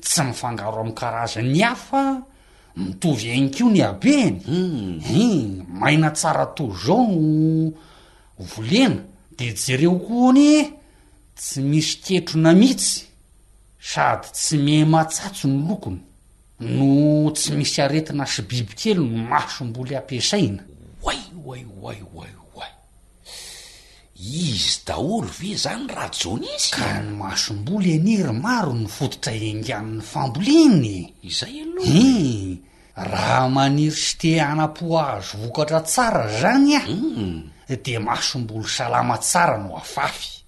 tsy 0.00 0.22
mifangaro 0.24 0.80
ami'karaza 0.80 1.42
ny 1.42 1.60
hafa 1.62 2.22
mitovy 2.76 3.30
ainykio 3.30 3.70
ny 3.70 3.80
abehany 3.84 4.40
hi 5.04 5.24
hmm. 5.24 5.80
maina 5.80 6.10
tsara 6.10 6.46
tovy 6.46 6.76
zao 6.86 7.06
no 7.10 7.72
volena 8.38 9.02
de 9.38 9.52
jereo 9.66 9.98
koa 9.98 10.32
ny 10.32 10.72
tsy 11.36 11.60
misy 11.60 11.98
ketrona 12.04 12.52
mihitsy 12.52 13.06
sady 13.78 14.26
tsy 14.32 14.56
meh 14.64 14.84
matsatso 14.86 15.48
ny 15.48 15.60
lokony 15.68 16.00
no 16.60 17.30
tsy 17.36 17.52
misy 17.56 17.80
aretina 17.84 18.26
sy 18.26 18.42
biby 18.48 18.74
kely 18.76 18.96
no 19.00 19.04
masom-boly 19.30 19.96
ampiasaina 19.96 20.62
oai 21.04 21.20
oai 21.46 21.64
oai 21.84 21.98
ay 22.00 22.39
izy 24.20 24.80
daholy 24.86 25.28
ve 25.40 25.56
zany 25.56 25.86
raha 25.88 26.10
jony 26.12 26.44
izy 26.56 26.70
ka 26.76 27.00
ny 27.00 27.12
masom-boly 27.16 27.96
aniry 27.96 28.32
maro 28.32 28.72
ny 28.76 28.86
fototra 28.86 29.32
engany 29.32 30.00
famboliny 30.12 31.08
izay 31.24 31.56
aloha 31.64 31.88
i 31.88 32.60
raha 32.96 33.48
maniry 33.48 33.96
sy 33.96 34.18
te 34.20 34.32
anam-po 34.44 34.98
aazo 35.00 35.40
vokatra 35.40 35.80
tsara 35.86 36.24
zany 36.40 36.76
mm. 36.76 37.40
a 37.72 37.74
de 37.84 37.98
mahasomboly 37.98 38.68
salama 38.68 39.16
tsara 39.18 39.56
no 39.58 39.76
afafy 39.80 40.44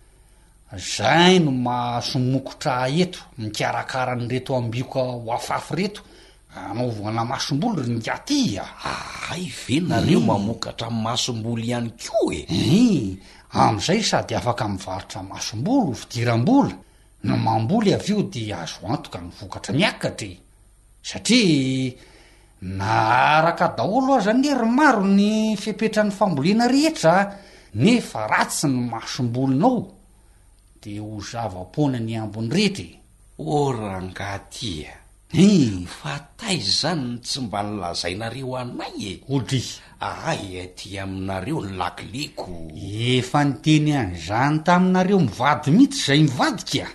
zay 0.96 1.38
no 1.40 1.50
masomokotra 1.50 2.90
eto 2.92 3.20
mikarakara 3.40 4.14
ny 4.20 4.28
reto 4.28 4.56
ambioka 4.56 5.00
ho 5.00 5.32
afafy 5.32 5.72
reto 5.80 6.00
anao 6.56 6.90
voana 6.92 7.24
masomboly 7.24 7.82
ryngaty 7.88 8.58
a 8.60 8.66
aay 8.84 9.48
ve 9.64 9.80
nareo 9.80 10.20
mamokatra 10.20 10.88
ami'y 10.92 11.02
mahasomboly 11.02 11.62
ihany 11.72 11.90
ko 11.96 12.28
e 12.32 12.40
i 12.52 12.82
amin'izay 13.52 14.00
sady 14.02 14.32
afaka 14.34 14.68
mivarotra 14.68 15.20
masom-bola 15.22 15.84
ho 15.92 15.92
fidiram-bola 15.92 16.74
no 17.28 17.34
mamboly 17.36 17.92
av 17.94 18.04
eo 18.08 18.22
dia 18.32 18.62
azo 18.64 18.86
antoka 18.88 19.20
nyvokatra 19.20 19.74
miakatre 19.76 20.32
satria 21.04 21.92
naharaka 22.64 23.68
daholo 23.76 24.16
aza 24.16 24.30
anery 24.32 24.66
maro 24.68 25.04
ny 25.04 25.56
fipetra 25.56 26.02
n'ny 26.04 26.10
fambolina 26.16 26.64
rehetra 26.66 27.36
nefa 27.76 28.26
ratsy 28.26 28.68
ny 28.72 28.88
masom-bolonao 28.88 30.00
dia 30.82 31.02
ho 31.04 31.20
zava-poana 31.20 32.00
ny 32.00 32.16
ambony 32.16 32.48
rehetra 32.48 32.88
orangatya 33.38 34.96
ny 35.36 35.84
e. 35.84 35.84
fataizy 35.84 36.70
izany 36.72 37.04
ny 37.04 37.16
tsy 37.20 37.38
mba 37.44 37.60
nilazainareo 37.68 38.56
anay 38.56 38.96
e 38.96 39.12
odria 39.28 39.91
ay 40.02 40.58
ety 40.58 40.98
aminareo 40.98 41.60
ny 41.62 41.72
lakileko 41.80 42.50
efa 43.18 43.38
nyteny 43.48 43.90
an 44.00 44.10
zany 44.26 44.56
taminareo 44.66 45.18
mivady 45.22 45.70
mihitsy 45.70 46.02
zay 46.06 46.20
mivadika 46.26 46.86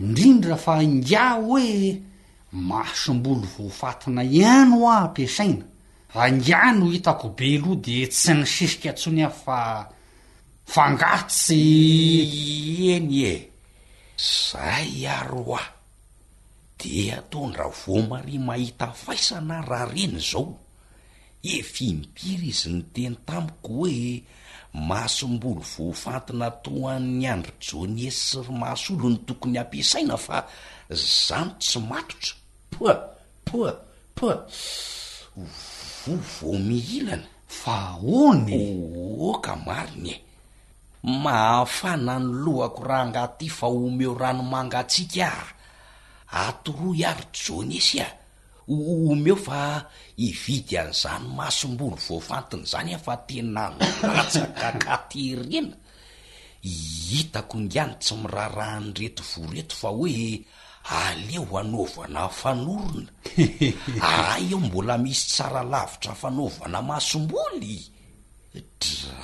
indrindra 0.00 0.56
fa 0.58 0.74
inga 0.86 1.24
hoe 1.44 1.70
mahasom-bolo 2.68 3.46
voafatina 3.56 4.22
ihany 4.38 4.72
ao 4.76 4.86
ampiasaina 5.00 5.64
anga 6.22 6.60
no 6.78 6.86
hitakobeloha 6.94 7.78
de 7.84 7.98
tsy 8.12 8.32
nysisika 8.38 8.88
antsony 8.90 9.22
afa 9.30 9.58
fangatsy 10.74 11.62
eny 12.94 13.14
e 13.30 13.34
zay 14.50 14.90
aro 15.16 15.46
aho 15.54 15.74
de 16.78 16.92
atondra 17.18 17.66
voamari 17.78 18.36
mahita 18.38 18.86
faisana 19.02 19.56
raha 19.68 19.86
reny 19.94 20.18
zao 20.30 20.48
efimpiry 21.54 22.48
izy 22.50 22.70
ny 22.74 22.82
teny 22.94 23.16
tamiko 23.26 23.72
hoe 23.76 24.24
mahasomboly 24.88 25.62
voafantina 25.72 26.48
toan'ny 26.64 27.24
andro 27.32 27.52
jonies 27.66 28.16
syr 28.30 28.46
masolo 28.60 29.08
ny 29.10 29.18
tokony 29.26 29.58
ampiasaina 29.62 30.16
fa 30.26 30.36
zano 31.26 31.52
tsy 31.62 31.78
matotra 31.90 32.34
poa 32.72 32.94
po 33.46 33.58
poa 34.16 34.34
vovo 36.04 36.50
mihilana 36.68 37.28
fa 37.60 37.76
onyoka 38.24 39.52
mariny 39.66 40.10
e 40.14 40.16
mahafanany 41.24 42.26
lohako 42.44 42.80
raha 42.88 43.02
angaty 43.06 43.46
fa 43.58 43.66
omeo 43.86 44.12
rano 44.22 44.42
mangatsiaka 44.52 45.54
atoroa 46.46 46.94
iandro 47.00 47.26
jonesy 47.42 47.98
a 48.06 48.08
oomy 48.68 49.30
eo 49.30 49.36
fa 49.36 49.86
ividy 50.16 50.74
an'izany 50.78 51.24
masomboly 51.38 51.96
voafantony 52.08 52.64
zany 52.72 52.90
ah 52.96 53.02
fa 53.06 53.14
tenanratsy 53.26 54.42
kakaterena 54.60 55.76
ihitako 56.72 57.56
ngiany 57.66 57.94
tsy 58.02 58.14
mirarahny 58.22 58.88
reto 58.98 59.22
voreto 59.30 59.74
fa 59.80 59.88
hoe 59.98 60.26
aleo 60.98 61.46
anaovana 61.60 62.22
fanorona 62.40 63.10
aay 64.08 64.44
eho 64.50 64.58
mbola 64.66 64.96
misy 65.02 65.22
tsara 65.30 65.62
lavitra 65.72 66.12
fanaovana 66.20 66.78
masom-boly 66.90 67.76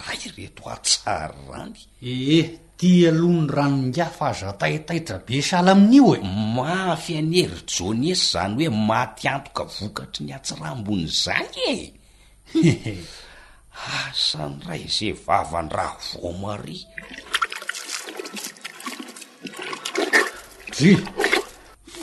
dray 0.02 0.22
reto 0.38 0.62
atsarany 0.74 1.80
eheh 2.10 2.46
ty 2.82 3.06
alony 3.06 3.46
ranoga 3.46 4.06
faaza 4.18 4.50
taitaitra 4.58 5.20
be 5.24 5.38
sala 5.40 5.70
amin'io 5.70 6.14
e 6.18 6.20
mafianery 6.54 7.58
jonesy 7.64 8.32
zany 8.32 8.66
hoe 8.66 8.68
matyantoka 8.88 9.62
vokatry 9.74 10.26
ny 10.26 10.30
atsiraambonyzay 10.34 11.46
e 12.50 12.50
asany 13.98 14.58
ray 14.66 14.82
za 14.96 15.08
vavan-d 15.26 15.70
raha 15.76 15.96
vomari 16.18 16.78
ry 20.80 20.92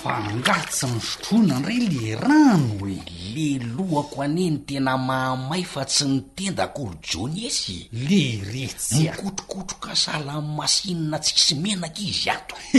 fa 0.03 0.15
ngatsy 0.35 0.87
ny 0.87 0.99
sotrona 1.07 1.55
n 1.59 1.63
ray 1.67 1.81
le 1.93 2.03
rano 2.23 2.77
e 2.87 2.97
le 3.33 3.47
lohako 3.75 4.17
anii 4.25 4.49
ny 4.53 4.59
tena 4.67 4.93
mahamay 5.07 5.63
fa 5.73 5.81
tsy 5.93 6.05
mitendakolo 6.13 6.95
joni 7.07 7.41
esy 7.49 7.77
le 8.07 8.21
rets 8.53 8.85
nyykotrokotroka 8.97 9.91
sahla 10.03 10.35
ny 10.41 10.47
masinina 10.57 11.17
tsisy 11.23 11.53
menaka 11.63 12.01
izy 12.09 12.27
atoe 12.35 12.69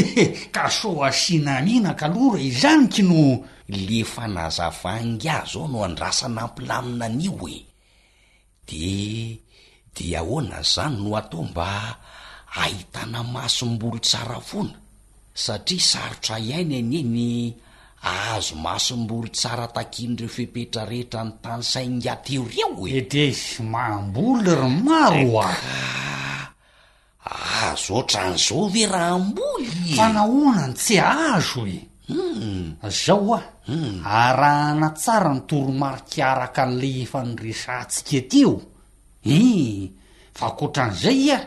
ka 0.55 0.63
so 0.79 0.89
asiananinaka 1.09 2.07
loro 2.15 2.39
izanyki 2.49 3.03
no 3.11 3.21
le 3.89 3.99
fanazavang 4.13 5.15
az 5.37 5.51
ao 5.57 5.67
no 5.73 5.79
andrasana 5.87 6.41
ampilamina 6.49 7.05
anaio 7.07 7.45
e 7.57 7.61
de 8.67 8.85
de 9.95 10.05
ahoana 10.21 10.59
zany 10.73 10.97
no 11.03 11.09
atao 11.21 11.43
mba 11.51 11.69
ahitana 12.63 13.21
mahasom-bolo 13.35 13.99
tsarafona 14.07 14.80
satria 15.35 15.79
sarotra 15.81 16.37
iainy 16.43 16.75
eny 16.83 16.97
eny 16.99 17.55
azo 18.03 18.57
masombory 18.59 19.31
tsara 19.31 19.67
takian' 19.71 20.17
reo 20.19 20.29
fipetra 20.29 20.85
rehetra 20.85 21.23
ny 21.25 21.33
tanysaingateo 21.43 22.43
reoe 22.51 23.07
de 23.09 23.31
zy 23.33 23.63
e, 23.63 23.63
mahmboly 23.63 24.49
ry 24.59 24.69
maro 24.85 25.39
aho 25.39 25.79
azo 27.63 28.03
otra 28.03 28.31
nyzao 28.35 28.67
ve 28.75 28.85
raha 28.91 29.15
amboly 29.15 29.69
e? 29.95 29.95
fa 29.95 30.11
nahonany 30.13 30.75
tsy 30.75 30.99
azo 30.99 31.63
e 31.67 31.79
hmm. 32.11 32.83
zao 32.91 33.31
a 33.35 33.41
hmm. 33.71 34.03
arahana 34.07 34.91
tsara 34.99 35.31
ny 35.35 35.41
toromarikaaraka 35.47 36.65
n'le 36.67 36.91
efa 37.07 37.23
nyresantsika 37.23 38.19
tyeo 38.31 38.59
hmm. 39.23 39.31
i 39.39 39.89
fa 40.35 40.51
kotran'izay 40.59 41.33
a 41.33 41.39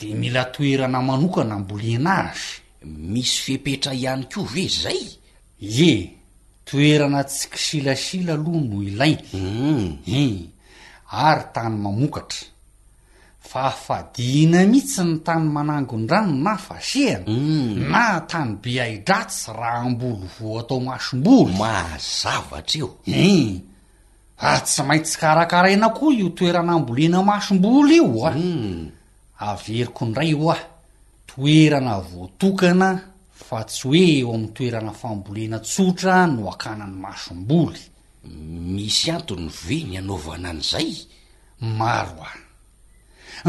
de 0.00 0.08
mila 0.16 0.44
toerana 0.48 1.02
manokana 1.04 1.54
amboliana 1.60 2.30
azy 2.32 2.61
misy 2.84 3.40
fiepetra 3.44 3.94
ihany 3.94 4.26
ko 4.32 4.42
ve 4.44 4.68
zay 4.68 5.00
ie 5.60 6.10
toerana 6.64 7.22
tsi 7.24 7.50
ki 7.50 7.58
silasila 7.58 8.34
aloha 8.34 8.62
noo 8.68 8.82
ilainy 8.82 9.18
i 9.18 9.36
hmm. 9.36 9.90
hmm. 10.06 10.40
ary 11.10 11.44
tany 11.54 11.76
mamokatra 11.76 12.46
fa 13.40 13.60
afadiina 13.70 14.66
mihitsy 14.66 15.02
ny 15.04 15.16
tany 15.24 15.44
manangondrano 15.48 16.32
na 16.34 16.56
fasehana 16.58 17.26
hmm. 17.26 17.90
na 17.90 18.20
tany 18.30 18.56
biaidratsy 18.62 19.52
raha 19.52 19.82
ambolo 19.86 20.26
vo 20.38 20.58
atao 20.58 20.80
masombolo 20.80 21.52
mahazavatra 21.58 22.78
eo 22.80 22.90
i 23.06 23.62
a 24.42 24.54
ah, 24.56 24.60
tsy 24.60 24.82
mainty 24.82 25.06
tsy 25.08 25.18
karakaraina 25.22 25.88
koa 25.94 26.14
io 26.14 26.28
toerana 26.34 26.72
ambolina 26.72 27.22
masom-bolo 27.22 27.88
io 27.94 28.26
ah 28.26 28.36
averiko 29.38 30.04
ndray 30.06 30.34
o 30.34 30.50
ah 30.50 30.62
toerana 31.34 31.98
voatokana 32.00 32.88
fa 33.48 33.64
tsy 33.64 33.82
hoe 33.88 33.98
eo 33.98 34.34
amin'ny 34.34 34.52
toerana 34.54 34.92
faambolena 34.92 35.58
tsotra 35.58 36.26
no 36.26 36.48
akanany 36.50 36.94
masom-boly 37.02 37.80
misy 38.74 39.10
antony 39.10 39.48
ve 39.66 39.78
ny 39.84 39.96
anaovana 39.98 40.50
an'izay 40.50 40.90
maro 41.60 42.20
aho 42.20 42.38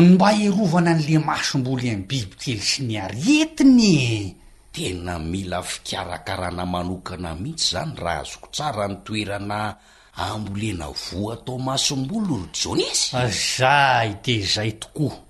nmba 0.01 0.29
herovana 0.37 0.91
an'le 0.95 1.17
masom-boly 1.27 1.87
ain'n 1.91 2.05
bibitely 2.09 2.59
sy 2.61 2.83
ny 2.87 2.95
arietinye 2.97 4.35
tena 4.71 5.19
mila 5.19 5.59
fikarakarana 5.63 6.65
manokana 6.65 7.35
mihitsy 7.35 7.67
izany 7.67 7.93
raha 7.97 8.21
azoko 8.23 8.47
tsara 8.55 8.87
ny 8.87 8.95
toerana 9.03 9.75
ambolena 10.15 10.87
voa 10.89 11.33
atao 11.35 11.59
masom-boly 11.59 12.31
ry 12.39 12.43
jonisy 12.59 13.15
zay 13.57 14.09
te 14.23 14.31
izay 14.41 14.71
tokoa 14.79 15.22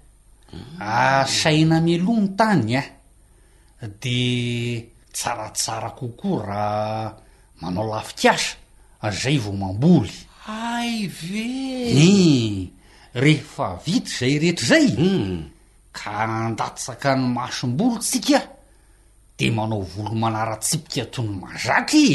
asaina 0.79 1.77
ah, 1.77 1.81
milony 1.85 2.27
tany 2.37 2.75
a 2.77 2.81
eh. 2.83 2.89
de 4.01 4.21
tsaratsara 5.13 5.89
kokoa 5.99 6.45
raa 6.47 7.13
manao 7.61 7.87
lafikasa 7.91 8.55
zay 9.21 9.37
vao 9.43 9.53
mamboly 9.61 10.11
ai 10.47 11.09
ve 11.21 11.49
ny 11.97 12.71
rehefa 13.23 13.67
vita 13.85 14.11
zay 14.19 14.33
rehetra 14.41 14.65
zay 14.71 14.87
hmm. 14.97 15.37
ka 15.97 16.11
andattsaka 16.23 17.11
ny 17.17 17.23
masom-bolotsika 17.37 18.39
de 19.37 19.45
manao 19.57 19.81
volomanaratsipika 19.93 21.01
atony 21.05 21.33
mazaky 21.41 22.07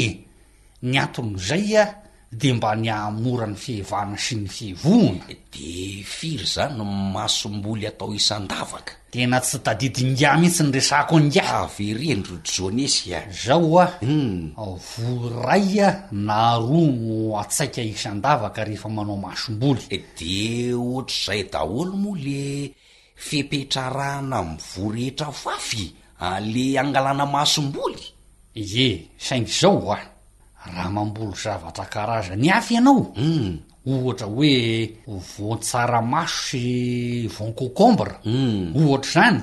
ny 0.87 0.95
anton' 1.03 1.35
zay 1.47 1.67
a 1.83 1.85
eh, 1.85 1.91
de 2.31 2.53
mba 2.53 2.75
ny 2.77 2.89
amora 2.93 3.45
ny 3.49 3.55
fiehivana 3.57 4.17
sy 4.21 4.35
ny 4.37 4.47
fehvohna 4.49 5.25
de 5.53 6.01
firy 6.05 6.45
zany 6.45 6.77
masom-boly 7.13 7.87
atao 7.89 8.13
isan-davaka 8.13 8.93
tena 9.11 9.39
tsy 9.41 9.57
tadidinga 9.65 10.37
mihitsy 10.37 10.63
ny 10.63 10.71
resako 10.75 11.17
angia 11.17 11.65
verendro 11.73 12.37
jonesya 12.45 13.23
zao 13.33 13.79
a 13.81 13.85
hum 14.01 14.53
voray 14.57 15.79
a 15.81 15.89
naroa 16.11 16.91
no 16.93 17.39
atsaika 17.41 17.81
isan-davaka 17.81 18.61
rehefa 18.63 18.89
manao 18.93 19.17
masom-boly 19.17 19.81
e 19.89 19.97
de 20.17 20.73
ohatr''izay 20.77 21.49
daholo 21.51 21.91
moa 21.97 22.17
le 22.17 22.69
fepetrarahana 23.17 24.43
mivorehetra 24.53 25.31
fafy 25.33 25.95
ah, 26.21 26.37
le 26.39 26.77
angalana 26.77 27.25
masom-boly 27.25 28.03
e 28.53 29.09
saingy 29.17 29.49
izao 29.49 29.81
a 29.97 30.18
raha 30.65 30.89
mambolo 30.89 31.33
zavatra 31.43 31.85
karazany 31.85 32.49
afy 32.51 32.73
ianao 32.73 32.99
hmm. 33.15 33.59
ohatra 33.87 34.27
hoe 34.27 34.99
vontsaramaso 35.37 36.37
sy 36.51 37.27
vonkokombra 37.27 38.19
hmm. 38.23 38.75
ohatra 38.75 39.11
zany 39.13 39.41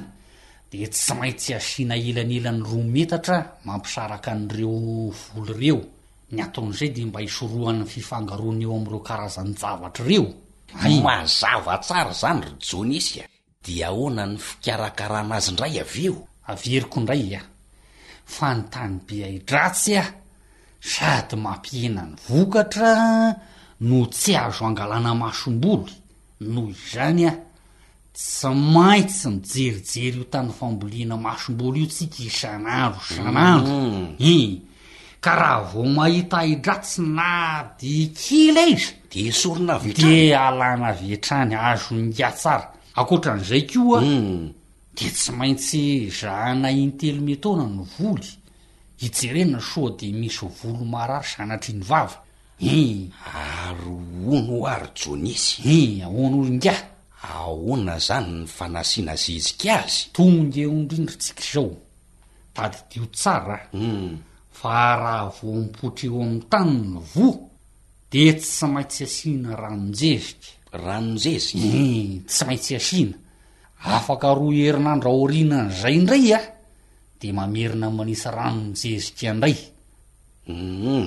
de 0.73 0.87
tsy 0.87 1.15
maintsy 1.15 1.55
asiana 1.55 1.95
elanelany 1.97 2.63
roa 2.63 2.85
metatra 2.95 3.39
mampisaraka 3.65 4.31
an'ireo 4.33 5.11
volo 5.35 5.55
ireo 5.57 5.81
ny 6.33 6.43
ataon'izay 6.43 6.91
di 6.91 7.05
mba 7.05 7.21
hisorohany 7.21 7.85
fifangaroany 7.87 8.63
eo 8.65 8.77
am'reo 8.77 8.99
karazanyjavatra 9.01 10.05
ireo 10.07 10.29
mazavatsara 11.03 12.13
zany 12.13 12.43
rojonesya 12.59 13.25
di 13.65 13.83
ahoana 13.85 14.27
ny 14.27 14.37
fikarakaranazy 14.39 15.51
indray 15.51 15.75
aveo 15.83 16.17
averiko 16.47 17.01
indray 17.01 17.35
a 17.35 17.43
fa 18.25 18.55
ny 18.55 18.63
tany 18.71 18.99
biaidratsy 19.07 19.97
a 19.97 20.05
sady 20.81 21.37
mampihena 21.37 22.03
ny 22.05 22.17
vokatra 22.29 23.35
no 23.81 24.07
tsy 24.07 24.37
azo 24.37 24.65
angalana 24.67 25.15
masom-boly 25.15 25.93
noho 26.41 26.69
izany 26.71 27.27
a 27.29 27.33
tsy 28.15 28.49
maintsy 28.73 29.29
mijerijery 29.29 30.19
io 30.21 30.25
tan 30.33 30.49
famboliana 30.59 31.17
masom-boly 31.25 31.81
io 31.83 31.87
tsika 31.91 32.19
isanandro 32.29 33.01
zanandro 33.17 33.75
mm. 33.75 34.17
i 34.19 34.63
ka 35.21 35.35
raha 35.35 35.63
vao 35.73 35.85
mahita 35.97 36.39
hidratsy 36.47 37.01
nadikila 37.03 38.63
izy 38.71 38.93
de 39.11 39.33
sa 39.33 39.79
de 39.97 40.35
alana 40.37 40.93
vetrany 40.93 41.55
azo 41.55 41.95
nyatsara 41.95 42.73
akoatran'izay 42.95 43.63
ko 43.67 43.97
a 43.97 44.01
mm. 44.01 44.53
de 44.97 45.07
tsy 45.11 45.33
maintsy 45.33 46.11
zahana 46.11 46.71
intelo 46.71 47.21
metona 47.23 47.65
ny 47.67 47.83
voly 47.99 48.29
hijerena 48.99 49.61
soa 49.61 49.91
de 49.99 50.11
misy 50.13 50.47
volo 50.63 50.85
marary 50.85 51.25
sa 51.27 51.43
anatriny 51.43 51.83
vavy 51.85 52.15
i 52.59 53.11
ary 53.35 53.89
ono 54.37 54.61
o 54.63 54.67
ary 54.67 54.89
jonisy 54.95 55.61
i 55.65 56.03
aona 56.03 56.37
onga 56.37 56.75
ahoana 57.23 57.99
zany 57.99 58.29
ny 58.41 58.47
fanasiana 58.47 59.15
zezika 59.17 59.75
azy 59.85 60.09
tononga 60.13 60.61
eondrindritsika 60.61 61.43
zao 61.53 61.71
tady 62.55 62.77
dio 62.91 63.05
tsarah 63.13 63.69
hmm. 63.73 64.19
fa 64.51 64.97
raha 64.97 65.33
voampotra 65.43 66.07
eo 66.09 66.23
am'ny 66.23 66.43
tanyny 66.51 66.99
vo 67.15 67.51
de 68.11 68.33
tsy 68.33 68.67
maintsy 68.67 69.05
asina 69.05 69.57
ranonjezika 69.57 70.49
ranonjezika 70.73 71.69
tsy 72.29 72.45
maitsy 72.47 72.75
asina 72.77 73.17
afaka 73.85 74.33
ro 74.35 74.51
herinandra 74.53 75.11
orinanzay 75.11 75.95
indraya 75.97 76.39
ah. 76.41 76.56
di 77.17 77.33
mamerina 77.33 77.89
manisy 77.89 78.29
ranonyjezika 78.29 79.25
andray 79.33 79.57
um 80.53 80.55
hmm. 80.55 81.05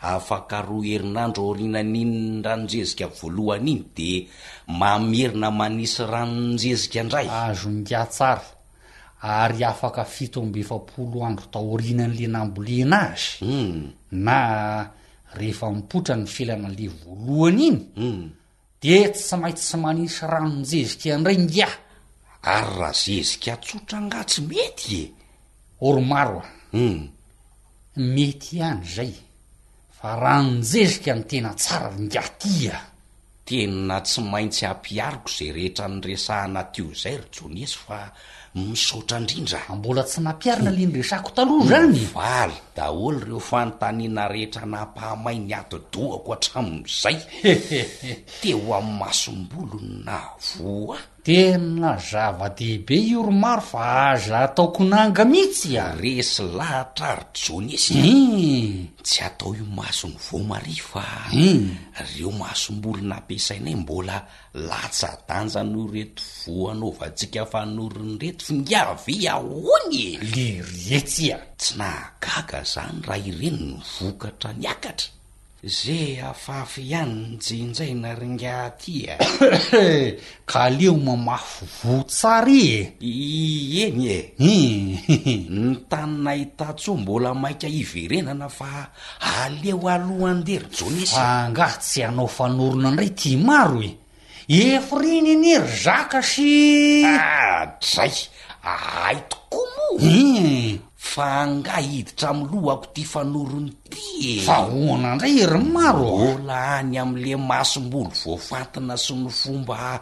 afaka 0.00 0.60
ro 0.60 0.82
herinandro 0.84 1.42
aorinan' 1.48 1.96
inyny 1.96 2.42
ranojezika 2.44 3.06
voalohany 3.16 3.68
iny 3.72 3.82
de 3.96 4.10
mamerina 4.80 5.48
manisy 5.60 6.02
ranonjezika 6.12 6.98
indray 7.02 7.26
ahzonga 7.42 8.02
tsara 8.14 8.44
ary 9.24 9.64
afaka 9.64 10.04
fito 10.14 10.38
amb 10.44 10.56
efapolo 10.62 11.18
andro 11.28 11.46
taorinan'le 11.54 12.26
nambolena 12.34 12.98
azy 13.16 13.40
hmm. 13.44 13.82
na 14.26 14.36
rehefa 15.38 15.66
mipotra 15.76 16.14
ny 16.20 16.26
felana 16.34 16.68
a'le 16.68 16.86
voalohany 17.00 17.66
iny 17.68 17.80
hmm. 17.98 18.24
di 18.80 18.90
tsy 19.14 19.36
maitsy 19.40 19.64
tsy 19.66 19.76
manisy 19.84 20.22
ranonjezika 20.32 21.08
andray 21.16 21.38
ngia 21.46 21.70
ary 22.54 22.68
raha 22.78 22.92
zezika 23.02 23.52
tsotra 23.64 23.96
ngatsy 24.06 24.40
metye 24.50 25.02
ormaro 25.82 26.38
a 26.40 26.48
u 26.72 26.78
hmm. 26.78 27.08
mety 27.96 28.56
iany 28.56 28.84
zay 28.94 29.12
fa 29.98 30.14
rahanonjezika 30.22 31.12
ny 31.14 31.22
tena 31.30 31.50
tsara 31.54 31.90
ngatia 32.06 32.76
tena 33.44 33.96
tsy 34.06 34.20
maintsy 34.32 34.64
ampiariko 34.66 35.28
zay 35.36 35.50
rehetra 35.52 35.86
niresahana 35.88 36.62
tio 36.72 36.86
izay 36.94 37.16
rojoniesy 37.22 37.76
fa 37.84 37.98
misaotra 38.54 39.16
indrindra 39.18 39.58
ah, 39.68 39.74
mbola 39.76 40.02
tsy 40.08 40.20
nampiarina 40.24 40.70
le 40.70 40.84
nyresako 40.86 41.30
taloha 41.36 41.68
zany 41.70 41.98
hmm. 41.98 42.14
valy 42.14 42.56
daholy 42.76 43.18
reo 43.24 43.40
fanotanina 43.48 44.24
rehetra 44.32 44.64
nampahamai 44.66 45.38
ny 45.38 45.54
atodohako 45.60 46.28
hatramon''izay 46.32 47.16
teo 48.40 48.66
am'y 48.78 48.94
masom-bolony 49.02 49.92
na 50.06 50.16
voa 50.46 50.98
tena 51.22 51.94
zava-dehibe 52.02 52.96
ioro 53.14 53.30
maro 53.30 53.62
fa 53.70 54.10
aza 54.10 54.36
ataoko 54.48 54.82
nanga 54.90 55.22
mihitsy 55.24 55.78
a 55.78 55.86
resy 55.94 56.42
lahatra 56.58 57.08
rijony 57.22 57.70
izy 57.78 57.94
e 57.94 58.02
hmm. 58.02 58.88
tsy 59.06 59.18
atao 59.28 59.50
io 59.54 59.66
maso 59.78 60.06
ny 60.10 60.18
vomari 60.26 60.74
fa 60.90 61.04
m 61.30 61.38
hmm. 61.38 61.70
reo 62.06 62.30
masomoly 62.40 63.02
nampiasainay 63.10 63.76
mbola 63.82 64.16
latsaatanjanoreto 64.68 66.22
voanaovatsika 66.42 67.42
fanorony 67.52 68.14
rety 68.22 68.44
fa 68.44 68.52
niave 68.66 69.14
ahoanye 69.34 70.08
liretsy 70.34 71.24
a 71.32 71.38
tsy 71.58 71.70
nahagaga 71.78 72.60
zany 72.72 72.98
raha 73.06 73.22
ireny 73.30 73.60
ny 73.70 73.74
vokatra 73.98 74.50
nyakatra 74.62 75.08
ze 75.64 76.18
aafafy 76.18 76.82
ihany 76.82 77.38
njenjay 77.38 77.94
na 77.94 78.14
ringatya 78.14 79.14
e. 79.72 80.18
kaleo 80.50 80.96
mamafy 80.96 81.64
votsary 81.84 82.66
e 82.78 82.90
i 83.00 83.80
eny 83.84 84.10
e 84.10 84.98
ny 85.54 85.74
tanynahitatso 85.88 86.96
mbola 86.96 87.34
maika 87.34 87.68
iverenana 87.68 88.48
fa 88.48 88.90
aleo 89.20 89.88
aloh 89.88 90.26
anderyjonfangah 90.30 91.78
tsy 91.78 92.02
anao 92.02 92.26
fanorona 92.26 92.88
andray 92.88 93.10
ti 93.10 93.36
maro 93.36 93.82
e 93.82 94.58
eforinin 94.74 95.44
ery 95.44 95.70
zaka 95.84 96.18
e, 96.18 96.26
sy 96.26 97.06
zay 97.94 98.12
ah, 98.66 99.06
aitoko 99.14 99.62
mo 99.74 99.86
fa 100.96 101.46
ngaha 101.46 101.80
hiditra 101.80 102.28
am 102.30 102.40
lohako 102.50 102.86
ty 102.94 103.04
fanorony 103.04 103.72
aandray 104.48 105.32
herinyaroola 105.42 106.78
any 106.80 106.96
am'le 106.98 107.34
masom-bolo 107.36 108.10
voafantina 108.24 108.96
sy 108.96 109.14
ny 109.16 109.28
fomba 109.30 110.00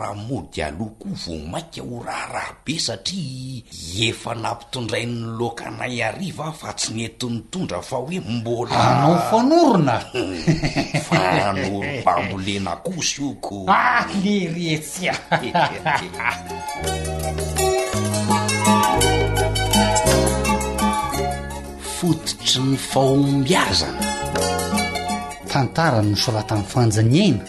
rahamody 0.00 0.62
alo 0.62 0.86
koa 0.98 1.12
vo 1.12 1.32
mainka 1.52 1.82
ho 1.84 2.00
raha 2.02 2.32
raha 2.32 2.54
be 2.64 2.74
satria 2.80 3.60
efa 4.00 4.32
nampitondrai'ny 4.34 5.36
lokanay 5.38 6.00
av 6.02 6.56
tsy 6.76 6.94
nety 6.94 7.26
nytondra 7.28 7.80
fa 7.82 7.96
hoe 7.96 8.18
mbola 8.20 8.78
anao 8.88 9.16
faorona 9.30 9.96
aopambolena 11.26 12.72
kos 12.86 13.10
oko 13.28 13.56
aleretya 13.66 15.14
ah, 15.30 16.38
fototry 21.98 22.60
ny 22.66 22.76
fahombiazana 22.90 24.02
tantaran 25.52 26.06
nysoratanyfanjanyaina 26.12 27.44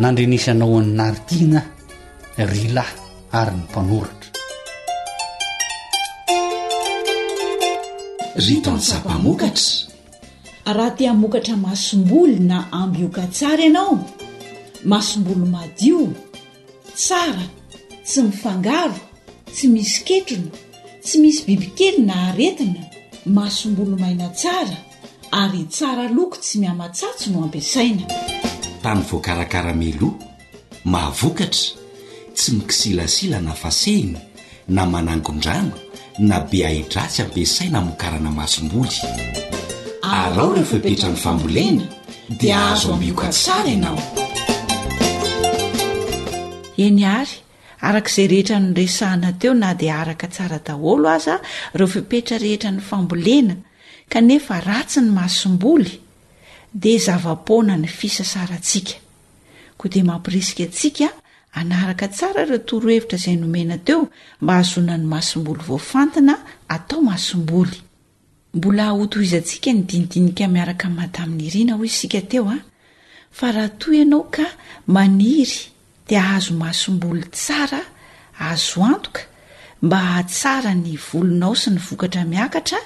nandrenisanao 0.00 0.74
an'ny 0.80 0.92
nartina 0.98 1.60
rila 2.50 2.84
ary 3.40 3.54
ny 3.58 3.62
mpanorona 3.68 4.17
rytany 8.38 8.78
zapamokatra 8.80 9.88
raha 10.66 10.90
tiahmokatra 10.90 11.56
masomboly 11.56 12.38
na 12.38 12.72
ambyoka 12.72 13.26
tsara 13.26 13.64
ianao 13.64 14.04
mahasomboly 14.84 15.44
madio 15.56 16.12
tsara 16.94 17.44
tsy 18.04 18.20
mifangaro 18.22 18.94
tsy 19.54 19.66
misy 19.68 20.00
ketrona 20.04 20.54
tsy 21.04 21.16
misy 21.22 21.40
bibikely 21.46 22.00
na 22.06 22.14
aretina 22.28 22.82
mahasomboly 23.36 23.94
maina 24.02 24.26
tsara 24.40 24.76
ary 25.40 25.62
tsara 25.74 26.04
loko 26.16 26.36
tsy 26.44 26.54
mihamatsatso 26.62 27.26
no 27.32 27.38
ampiasaina 27.44 28.04
tany 28.82 29.00
voakarakara 29.10 29.72
meloa 29.82 30.14
mahavokatra 30.92 31.66
tsy 32.36 32.48
mikisilasila 32.56 33.38
na 33.40 33.52
fasehina 33.62 34.18
na 34.68 34.86
manangondrano 34.86 35.74
na 36.18 36.40
be 36.40 36.64
ai-dratsy 36.66 37.22
ambesaina 37.22 37.80
mokarana 37.80 38.30
masom-boly 38.30 38.98
arao 40.02 40.52
reo 40.54 40.64
fipetra 40.70 41.08
ny 41.10 41.16
fambolena 41.24 41.84
dia 42.40 42.58
azo 42.72 42.88
amoka 42.96 43.28
tsara 43.36 43.70
ianao 43.74 43.98
eny 46.84 47.04
ary 47.18 47.36
araka 47.88 48.10
izay 48.10 48.26
rehetra 48.32 48.58
nyresahina 48.60 49.30
teo 49.40 49.54
na 49.62 49.70
dia 49.80 49.94
araka 50.02 50.26
tsara 50.34 50.58
daholo 50.66 51.06
aza 51.16 51.34
a 51.38 51.42
reo 51.78 51.88
fipetra 51.94 52.36
rehetra 52.44 52.70
ny 52.74 52.80
fambolena 52.88 53.54
kanefa 54.12 54.54
ratsy 54.70 55.00
ny 55.04 55.10
masom-boly 55.18 55.90
dia 56.82 56.98
zava-poana 57.06 57.74
ny 57.82 57.88
fisa 57.98 58.24
sarantsika 58.32 58.96
koa 59.78 59.90
dia 59.92 60.04
mampirisika 60.10 60.62
atsika 60.68 61.06
anaraka 61.56 62.06
tsara 62.16 62.42
ireo 62.46 62.58
torohevitra 62.68 63.16
izay 63.18 63.36
nomena 63.42 63.76
teo 63.86 64.02
mba 64.42 64.52
hazona 64.58 64.94
ny 65.00 65.06
masomboly 65.12 65.62
voafantina 65.68 66.34
atao 66.74 67.00
masomboly 67.10 67.78
mbola 68.56 68.84
otoo 69.02 69.22
izantsika 69.26 69.70
ny 69.74 69.80
dinidinika 69.88 70.44
miaraka 70.54 70.86
madami'ny 70.98 71.46
riana 71.52 71.72
hoy 71.78 71.88
isika 71.92 72.20
teo 72.30 72.44
a 72.50 72.58
fa 73.36 73.46
raha 73.54 73.70
toy 73.80 73.96
ianao 74.00 74.22
ka 74.34 74.44
maniry 74.94 75.58
di 76.08 76.14
ahazo 76.22 76.52
masomboly 76.62 77.22
tsara 77.36 77.80
azoantoka 78.48 79.20
mba 79.84 80.00
tsara 80.32 80.72
ny 80.84 80.92
volonao 81.06 81.54
sy 81.60 81.68
ny 81.74 81.78
vokatra 81.86 82.22
miakatra 82.32 82.80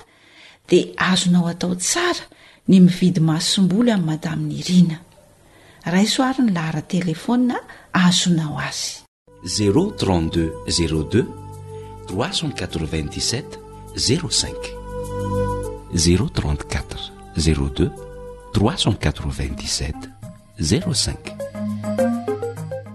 dia 0.68 0.84
azonao 1.10 1.46
atao 1.52 1.74
tsara 1.84 2.24
ny 2.68 2.76
mividy 2.86 3.18
masom-boly 3.28 3.90
amin'nymadamin'ny 3.92 4.62
riana 4.68 4.96
ray 5.92 6.06
soary 6.14 6.40
ny 6.46 6.50
lahara 6.56 6.82
telefonina 6.94 7.58
azonao 7.92 8.58
azyz0z0 8.68 11.24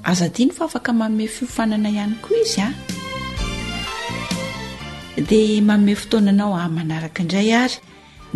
aza 0.03 0.27
diny 0.29 0.51
fa 0.51 0.65
afaka 0.65 0.93
maome 0.93 1.27
fiofanana 1.35 1.89
ihany 1.93 2.15
koa 2.23 2.37
izy 2.45 2.61
a 2.61 2.65
ah? 2.69 2.73
dia 5.29 5.61
maome 5.69 5.93
fotoananao 6.01 6.53
ay 6.57 6.61
ah, 6.65 6.69
manaraka 6.77 7.19
indray 7.23 7.51
ary 7.63 7.73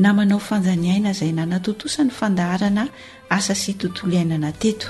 namanao 0.03 0.39
fanjaniaina 0.49 1.09
izay 1.15 1.31
nanatotosany 1.37 2.11
fandaharana 2.19 2.83
asa 3.37 3.53
se 3.61 3.71
tontolo 3.81 4.13
iainana 4.15 4.49
teto 4.61 4.87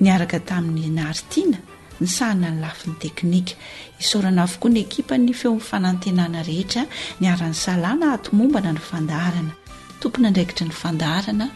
niaraka 0.00 0.38
tamin'ny 0.40 0.88
naharitiana 0.96 1.58
ny 2.00 2.06
sahana 2.06 2.48
ny 2.52 2.60
lafin'ny 2.64 2.96
teknika 3.00 3.54
isaorana 4.00 4.40
avokoa 4.44 4.70
ny 4.72 4.78
ekipa 4.84 5.16
ny 5.18 5.32
feoyfanantenana 5.32 6.42
rehetra 6.48 6.82
niara-n'ny 7.20 7.54
salana 7.56 8.12
hatomombana 8.12 8.72
ny 8.76 8.82
fandaharana 8.90 9.52
tompony 10.00 10.26
andraikitry 10.28 10.64
ny 10.68 10.74
fandaharana 10.82 11.46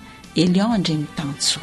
elion 0.41 0.73
andremin 0.73 1.07
tanso 1.17 1.61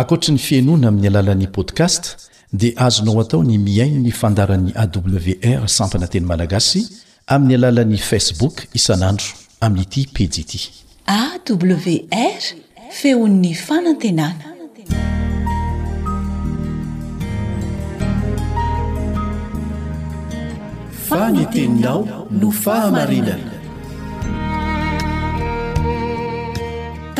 ankoatra 0.00 0.32
ny 0.34 0.40
fianoana 0.48 0.86
amin'ny 0.92 1.08
alalan'i 1.08 1.48
podkast 1.48 2.29
dia 2.52 2.72
azonao 2.76 3.20
atao 3.20 3.42
ny 3.42 3.58
miaino 3.58 4.00
ny 4.02 4.10
fandaran'ny 4.10 4.72
awr 4.74 5.68
sampananteny 5.70 6.26
malagasy 6.26 6.82
amin'ny 7.26 7.54
alalan'ni 7.54 7.98
facebook 7.98 8.66
isan'andro 8.74 9.30
amin'n'ity 9.60 10.08
piji 10.14 10.42
ity 10.42 10.60
awr 11.18 12.42
feon'ny 12.90 13.54
fanantenana 13.54 14.50
faneteninao 21.06 22.02
no 22.30 22.50
fahamarinana 22.50 23.59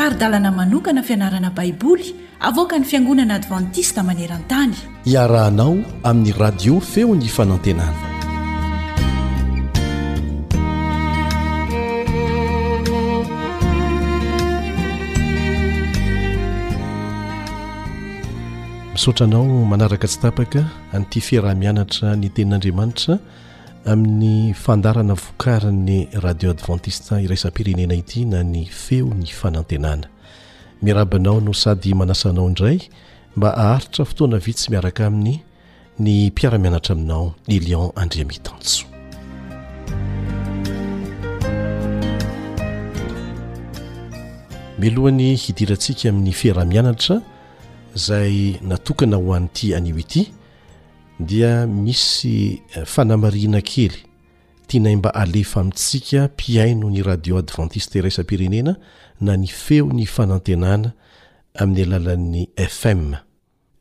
sary 0.01 0.16
dalana 0.22 0.51
manokana 0.59 1.03
fianarana 1.09 1.51
baiboly 1.57 2.07
avoka 2.48 2.74
ny 2.78 2.84
fiangonana 2.90 3.34
advantista 3.40 4.01
maneran-tany 4.09 4.72
iarahanao 5.14 5.74
amin'ny 6.09 6.32
radio 6.42 6.74
feo 6.92 7.11
ny 7.20 7.26
fanaontenana 7.36 8.01
misotra 18.94 19.24
anao 19.28 19.44
manaraka 19.72 20.07
tsy 20.12 20.18
tapaka 20.24 20.61
an'ity 20.96 21.20
fiarah-mianatra 21.28 22.07
ny 22.20 22.26
tenin'andriamanitra 22.34 23.14
amin'ny 23.87 24.53
fandarana 24.55 25.14
vokarany 25.14 26.09
radio 26.12 26.51
adventista 26.51 27.16
irasam-pirenena 27.20 27.95
ity 27.97 28.24
na 28.28 28.43
ny 28.45 28.66
feo 28.68 29.07
ny 29.09 29.26
fanantenana 29.33 30.05
miarabanao 30.83 31.41
no 31.41 31.53
sady 31.53 31.95
manasanao 31.95 32.47
indray 32.49 32.78
mba 33.37 33.55
aharitra 33.57 34.05
fotoana 34.05 34.37
vy 34.39 34.53
tsy 34.53 34.70
miaraka 34.70 35.07
aminy 35.07 35.41
ny 35.99 36.28
mpiaramianatra 36.31 36.93
aminao 36.95 37.35
elion 37.49 37.91
andria 37.97 38.24
mitanso 38.24 38.85
milohan'ny 44.78 45.35
hidirantsika 45.37 46.09
amin'ny 46.12 46.33
fiaramianatra 46.37 47.22
zay 47.97 48.61
natokana 48.62 49.16
ho 49.16 49.33
an'n'ity 49.35 49.72
anio 49.76 49.97
ity 49.99 50.33
dia 51.21 51.66
misy 51.68 52.62
eh, 52.73 52.85
fanamarina 52.87 53.61
kely 53.62 53.93
tianay 54.66 54.97
mba 54.97 55.14
alefa 55.14 55.62
mintsika 55.64 56.25
mpiai 56.25 56.75
no 56.75 56.91
ny 56.91 57.03
radio 57.03 57.37
adventista 57.39 57.99
irasam-pirenena 57.99 58.77
na 59.21 59.37
ny 59.37 59.47
feo 59.47 59.93
ny 59.93 60.07
fanantenana 60.07 60.93
amin'ny 61.55 61.83
alalan'ny 61.85 62.47
fm 62.57 63.16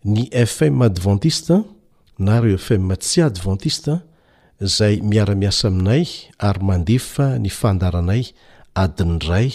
ny 0.03 0.27
fm 0.45 0.81
adventist 0.81 1.51
nareo 2.19 2.57
fm 2.57 2.91
tsy 2.99 3.21
adventist 3.21 3.89
zay 4.61 4.99
miara-miasa 5.01 5.67
aminay 5.67 6.05
ary 6.39 6.63
mandefa 6.63 7.37
ny 7.39 7.47
fandaranay 7.49 8.33
adinydray 8.75 9.53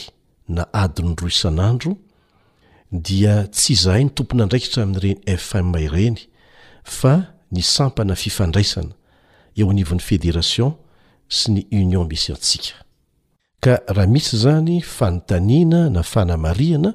na 0.49 0.65
adiny 0.73 1.15
ro 1.21 1.29
isan'andro 1.29 1.99
dia 2.93 3.45
tsy 3.53 3.73
izahay 3.73 4.05
ny 4.05 4.11
tompona 4.15 4.47
ndraikitramin'ireny 4.49 5.21
fm 5.37 5.75
ireny 5.77 6.25
fa 6.85 7.34
ny 7.55 7.63
sampana 7.63 8.15
fifandraisana 8.23 8.93
eo 9.59 9.71
anivon'ny 9.71 10.03
federation 10.11 10.73
sy 11.39 11.53
ny 11.55 11.63
union 11.81 12.05
misy 12.11 12.33
atsika 12.35 12.83
ka 13.65 13.75
raha 13.95 14.11
misy 14.15 14.35
zany 14.45 14.81
fanontanina 14.97 15.87
na 15.91 16.03
fanamariana 16.03 16.95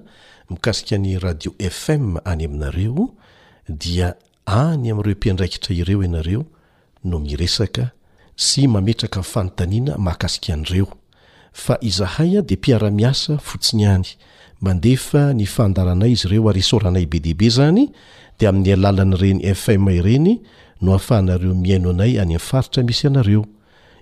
mikasika 0.50 0.98
ny 0.98 1.16
radio 1.20 1.56
fm 1.72 2.18
any 2.26 2.46
aminareo 2.46 3.16
dia 3.70 4.14
any 4.46 4.92
amin'ireo 4.92 5.16
mpiandraikitra 5.16 5.76
ireo 5.76 6.04
ianareo 6.04 6.46
no 7.04 7.20
miresaka 7.20 7.92
sy 8.36 8.68
mametraka 8.68 9.24
fanontaniana 9.24 9.98
mahakasik 9.98 10.50
an'reo 10.50 10.88
fa 11.54 11.78
izahay 11.82 12.38
a 12.38 12.42
de 12.42 12.56
mpiara-miasa 12.56 13.38
fotsiny 13.38 13.86
any 13.88 14.08
mandefa 14.62 15.32
ny 15.34 15.46
fandaranay 15.48 16.12
izy 16.12 16.28
ireo 16.28 16.50
arysoranay 16.50 17.06
be 17.08 17.20
deibe 17.24 17.50
zany 17.50 17.92
de 18.40 18.48
amin'ny 18.48 18.74
alalany 18.74 19.14
ireny 19.14 19.40
fm 19.54 19.90
ireny 19.92 20.40
no 20.82 20.94
afahnareo 20.96 21.56
miaino 21.56 21.90
anay 21.90 22.20
any 22.20 22.36
afaritra 22.36 22.84
misy 22.84 23.08
anareo 23.08 23.46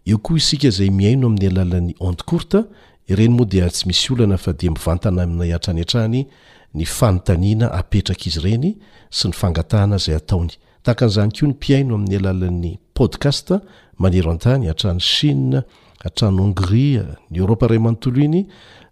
eo 0.06 0.18
koa 0.18 0.38
isika 0.38 0.70
zay 0.70 0.90
mihaino 0.90 1.28
amin'ny 1.28 1.48
alalan'ny 1.48 1.94
onde 2.00 2.24
kourt 2.26 2.54
ireny 3.10 3.30
moa 3.34 3.46
dea 3.52 3.70
tsy 3.70 3.88
misy 3.88 4.14
olana 4.14 4.38
fa 4.38 4.54
de 4.54 4.70
mivantana 4.70 5.24
aminay 5.24 5.54
arany 5.54 5.82
arahy 5.84 6.24
y 6.76 6.86
fanontanina 6.86 7.68
apetraka 7.80 8.28
izy 8.28 8.40
reny 8.46 8.78
sy 9.10 9.28
ny 9.28 9.34
fangatahana 9.34 9.98
zay 9.98 10.16
ataony 10.16 10.52
takan'izany 10.84 11.32
ko 11.38 11.48
ny 11.48 11.52
mpiaino 11.54 11.96
amin'ny 11.96 12.16
alalan'ny 12.18 12.72
podcast 12.94 13.50
manero 13.98 14.32
antany 14.32 14.70
atrahany 14.70 15.02
chie 15.02 15.62
atrany 16.06 16.42
angri 16.42 16.86
y 17.32 17.38
europa 17.42 17.68
ray 17.68 17.78
amanotolo 17.82 18.22
iny 18.24 18.46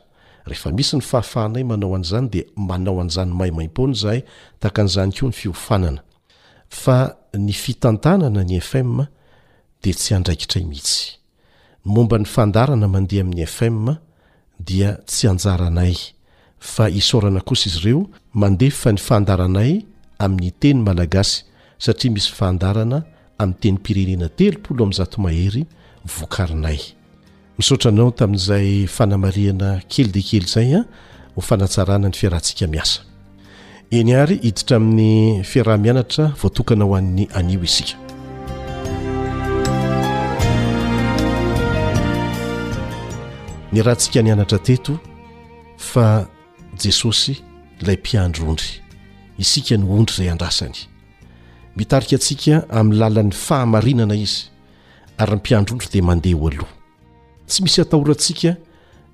rehefa 0.47 0.69
misy 0.71 0.95
ny 0.97 1.01
fahafahanay 1.09 1.63
manao 1.69 1.95
an'izany 1.97 2.27
dea 2.33 2.43
manao 2.67 2.95
an'zany 3.03 3.31
maimaimpony 3.39 3.93
zahay 4.01 4.21
takaan'zany 4.63 5.11
ko 5.17 5.23
ny 5.27 5.33
fiofanana 5.39 6.01
fa 6.81 6.97
ny 7.45 7.53
fitantanana 7.63 8.41
ny 8.49 8.59
fm 8.67 8.91
de 9.83 9.91
tsy 9.99 10.11
andraikitray 10.17 10.65
mihitsy 10.69 10.99
mombany 11.93 12.25
fandarana 12.33 12.87
mandeha 12.93 13.21
amin'ny 13.25 13.43
fm 13.55 13.85
dia 14.67 14.91
tsy 15.09 15.23
anjaranay 15.33 15.95
fa 16.73 16.85
isorana 17.01 17.41
kosa 17.47 17.65
izy 17.69 17.79
reo 17.85 18.01
mandefa 18.41 18.87
ny 18.93 18.99
fandaranay 19.07 19.71
amin'ny 20.25 20.51
teny 20.61 20.79
malagasy 20.87 21.37
satia 21.85 22.11
misyfadam'ytenypirerena 22.15 24.27
teol 24.37 24.55
am'zatmaherykainay 24.85 26.79
misaotra 27.57 27.89
anao 27.89 28.11
tamin'izay 28.11 28.85
fanamariana 28.87 29.69
kely 29.91 30.09
di 30.13 30.21
kely 30.27 30.45
izay 30.47 30.73
a 30.73 30.79
ah, 30.79 30.85
ho 31.35 31.41
fanatsarana 31.41 32.07
ny 32.09 32.13
fiarahntsika 32.21 32.67
miasa 32.67 32.99
eny 33.97 34.11
ary 34.21 34.35
hiditra 34.43 34.75
amin'ny 34.77 35.43
fiarah-mianatra 35.51 36.25
voatokana 36.41 36.85
ho 36.85 36.93
an'ny 36.99 37.23
anio 37.37 37.61
isika 37.69 37.95
ny 43.71 43.79
rahantsika 43.81 44.19
ny 44.21 44.31
anatra 44.35 44.59
teto 44.59 44.99
fa 45.77 46.05
jesosy 46.83 47.33
ilay 47.81 47.95
mpiandroondry 48.03 48.71
isika 49.39 49.77
ny 49.77 49.85
ondry 49.97 50.15
izay 50.17 50.31
andrasany 50.35 50.79
mitarika 51.77 52.15
atsika 52.19 52.65
amin'ny 52.69 52.99
lalan'ny 52.99 53.31
fahamarinana 53.45 54.15
izy 54.25 54.41
ary 55.17 55.31
ny 55.31 55.37
mpiandroondry 55.39 55.87
dia 55.93 56.03
mandeha 56.03 56.35
ho 56.41 56.47
aloha 56.51 56.73
tsy 57.47 57.63
misy 57.63 57.81
atahorantsika 57.81 58.55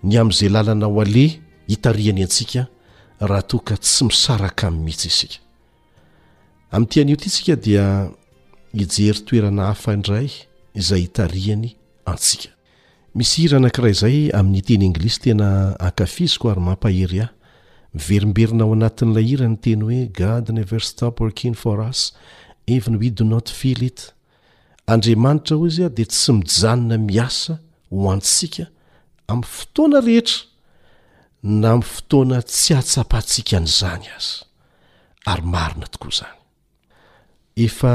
ny 0.03 0.15
am'zay 0.21 0.49
lalana 0.49 0.87
o 0.87 0.99
ale 1.01 1.39
itariany 1.67 2.23
atsika 2.23 2.65
ahtoka 3.19 3.75
tsy 3.77 4.03
misaaka 4.07 4.71
mimihitsy 4.71 5.11
syhyiay 12.39 14.31
amin'ytenyenglis 14.37 15.17
tena 15.19 15.75
akafiziko 15.87 16.49
ary 16.51 16.61
mampaherya 16.67 17.27
verimberina 18.07 18.63
ao 18.63 18.73
anatin'n'la 18.73 19.21
ira 19.33 19.47
ny 19.51 19.57
teny 19.63 19.81
hoe 19.83 20.01
gdneversp 20.17 21.01
workin 21.19 21.53
for 21.53 21.81
us 21.83 22.13
even 22.67 22.95
wedonot 23.01 23.51
filit 23.59 24.13
adrmanitra 24.87 25.55
o 25.59 25.67
izy 25.67 25.83
a 25.83 25.89
de 25.89 26.05
tsy 26.07 26.31
mijanona 26.39 26.97
miasa 26.97 27.59
ho 27.91 28.07
antsika 28.11 28.65
amin'ny 29.27 29.47
fotoana 29.47 29.99
rehetra 30.01 30.47
na 31.43 31.69
ami'ny 31.75 31.89
fotoana 31.95 32.39
tsy 32.43 32.73
atsapatsika 32.79 33.57
n'izany 33.59 34.05
azy 34.15 34.29
ary 35.31 35.43
marina 35.53 35.85
tokoa 35.93 36.13
zany 36.19 36.37
efa 37.65 37.93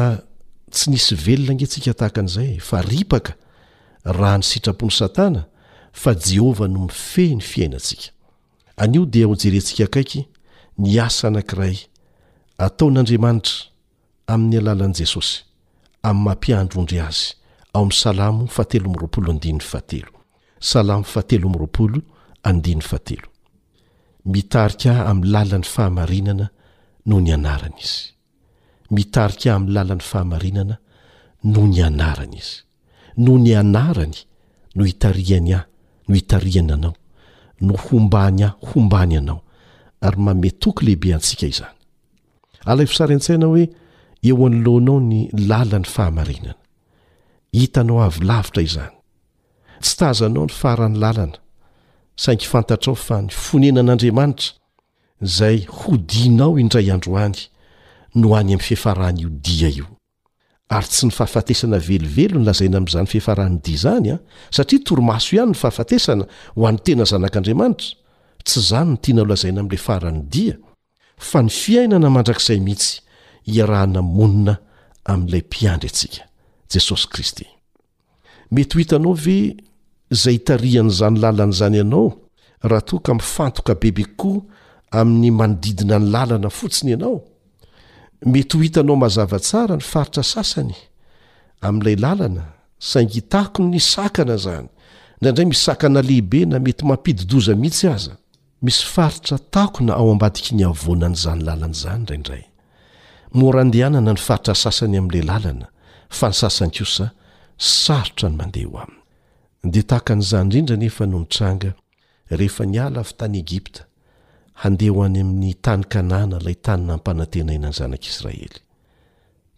tsy 0.74 0.86
nisy 0.90 1.14
velona 1.26 1.52
ngytsika 1.56 1.92
tahaka 1.98 2.20
an'izay 2.22 2.50
fa 2.68 2.78
ripaka 2.90 3.32
raha 4.18 4.38
ny 4.38 4.44
sitrapony 4.50 4.94
satana 5.00 5.42
fa 6.02 6.10
jehovah 6.26 6.68
no 6.70 6.80
mifeh 6.88 7.30
ny 7.38 7.42
fiainatsika 7.50 8.08
anio 8.82 9.04
dia 9.12 9.26
ho 9.26 9.34
jerentsika 9.42 9.84
akaiky 9.88 10.20
ny 10.82 11.00
asa 11.06 11.28
anankiray 11.28 11.76
ataon'andriamanitra 12.66 13.56
amin'ny 14.32 14.56
alalan'i 14.60 14.96
jesosy 15.00 15.34
amin'ny 16.08 16.24
mampiahandrondry 16.26 17.00
azy 17.08 17.28
ao 17.76 17.82
ami'ny 17.82 17.92
salamo 18.02 18.42
fahatelo 18.56 18.88
mroapolo 18.94 19.28
andin'ny 19.32 19.60
fahatelo 19.70 20.08
salamo 20.70 21.02
fahatelomiroapolo 21.12 21.98
andinn'ny 22.48 22.82
fahatelo 22.90 23.28
mitarikaa 24.32 24.98
amin'ny 25.10 25.30
làlan'ny 25.34 25.66
fahamarinana 25.74 26.46
noho 27.10 27.20
ny 27.26 27.30
anarany 27.38 27.78
izy 27.86 28.00
mitarika 28.94 29.46
ah 29.52 29.56
amin'ny 29.58 29.72
làlan'ny 29.76 30.04
fahamarinana 30.10 30.74
noho 31.54 31.66
ny 31.72 31.78
anarany 31.88 32.36
izy 32.42 32.54
no 33.24 33.32
ny 33.44 33.50
anarany 33.62 34.16
no 34.76 34.82
hitariany 34.90 35.50
ahy 35.58 35.64
no 36.08 36.12
hitarihana 36.20 36.74
anao 36.78 36.94
no 37.66 37.74
hombany 37.84 38.40
ah 38.48 38.52
hombany 38.70 39.14
anao 39.20 39.38
ary 40.06 40.18
mametoky 40.26 40.80
lehibe 40.84 41.14
antsika 41.14 41.46
izany 41.54 41.76
alaefisarin-tsaina 42.70 43.46
hoe 43.52 43.64
eo 44.28 44.38
anyloanao 44.48 44.98
ny 45.10 45.18
lalan'ny 45.50 45.88
fahamarinana 45.96 46.64
hitanao 47.60 48.02
avolavitra 48.02 48.62
izany 48.68 48.94
tsy 49.82 49.94
tazanao 49.98 50.46
ny 50.48 50.54
farany 50.60 50.96
lalana 51.02 51.38
saingy 52.22 52.48
fantatrao 52.52 52.94
fa 53.06 53.18
ny 53.24 53.30
fonenan'andriamanitra 53.46 54.48
izay 55.26 55.58
hodinao 55.78 56.52
indray 56.62 56.88
androany 56.96 57.38
no 58.20 58.28
any 58.40 58.52
amin'ny 58.56 58.62
fehefarahn'io 58.66 59.28
dia 59.46 59.70
io 59.78 59.86
ary 60.76 60.88
tsy 60.92 61.08
ny 61.08 61.14
fahafatesana 61.18 61.78
velovelo 61.88 62.36
ny 62.40 62.44
lazaina 62.48 62.76
amin'izany 62.80 63.08
fehefarahan'ny 63.12 63.58
dia 63.64 63.74
izany 63.78 64.08
a 64.10 64.16
ah, 64.16 64.20
satria 64.56 64.80
torimaso 64.88 65.28
ihany 65.36 65.52
ny 65.52 65.56
fahafatesana 65.62 66.24
ho 66.56 66.62
an'ny 66.68 66.80
tena 66.86 67.04
zanak'andriamanitra 67.12 67.90
tsy 68.46 68.58
izany 68.62 68.88
no 68.94 69.00
tiana 69.04 69.20
o 69.22 69.26
lazaina 69.32 69.58
amin'ilay 69.62 69.84
faran'ny 69.88 70.22
dia 70.34 70.54
fa 71.28 71.38
ny 71.46 71.50
fiainana 71.62 72.08
mandrakizay 72.16 72.58
mihitsy 72.66 72.94
hiarahana 73.52 74.00
monina 74.16 74.54
amin'ilay 75.12 75.42
mpiandry 75.50 75.90
antsika 75.92 76.20
jesosy 76.70 77.08
kristy 77.08 77.44
mety 78.50 78.74
ho 78.74 78.80
itanao 78.80 79.14
ve 79.24 79.56
zay 80.22 80.34
itarian'zany 80.40 81.16
lalany 81.22 81.52
zany 81.58 81.76
ianao 81.76 82.12
raha 82.62 82.80
toa 82.82 83.00
ka 83.00 83.12
mifantoka 83.14 83.74
bebe 83.74 84.04
koa 84.18 84.40
amin'ny 84.98 85.30
manodidina 85.38 85.96
ny 85.98 86.06
lalana 86.14 86.50
fotsiny 86.58 86.90
ianaomety 86.94 88.56
itanaomazavaara 88.68 89.74
ny 89.78 89.82
faritra 89.92 90.22
sasany 90.34 90.74
a'lay 91.66 91.96
lalana 92.04 92.42
saingyta 92.88 93.40
ny 93.72 93.80
saana 93.92 94.36
zany 94.44 94.68
ndraidray 95.20 95.46
miaanalehibe 95.46 96.40
na 96.44 96.58
mety 96.58 96.82
mampiahiyina 96.84 98.06
ao 99.96 100.06
ambadik 100.12 100.46
ny 100.56 100.64
avona 100.70 101.06
nzany 101.14 101.42
lalany 101.48 101.74
zany 101.82 102.02
nrandray 102.06 102.42
morandehanana 103.38 104.12
ny 104.14 104.18
faritra 104.26 104.54
sasany 104.64 104.94
ami'lay 105.02 105.22
lalana 105.30 105.66
fa 106.08 106.26
ny 106.30 106.36
sasany 106.36 106.70
kosa 106.72 107.10
sarotra 107.58 108.28
ny 108.30 108.36
mandeha 108.38 108.68
ho 108.70 108.78
aminy 108.84 109.72
dea 109.72 109.82
tahaka 109.86 110.12
an'izany 110.14 110.42
indrindra 110.46 110.76
nefa 110.76 111.06
no 111.06 111.18
mitranga 111.22 111.74
rehefa 112.30 112.64
ni 112.66 112.78
ala 112.78 113.02
vy 113.02 113.12
tany 113.16 113.38
egipta 113.40 113.84
handeha 114.62 114.92
ho 114.94 115.04
any 115.04 115.20
amin'ny 115.20 115.54
tany 115.64 115.84
kanàna 115.92 116.38
ilay 116.40 116.54
tany 116.56 116.82
na 116.86 116.92
ampanantenaina 116.98 117.68
ny 117.70 117.74
zanak'isiraely 117.78 118.58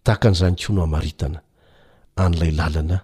tahaka 0.05 0.29
an'izany 0.33 0.57
koa 0.63 0.75
no 0.75 0.83
hamaritana 0.87 1.41
an'ilay 2.17 2.53
lalana 2.59 2.99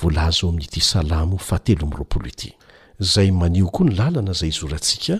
voalaza 0.00 0.42
amin'n'ity 0.48 0.80
salamo 0.80 1.38
fahatelo 1.38 1.84
mroapolo 1.86 2.26
ity 2.32 2.50
izay 3.00 3.30
manio 3.40 3.68
koa 3.74 3.86
ny 3.86 3.92
lalana 3.98 4.32
izay 4.34 4.50
izorantsika 4.54 5.14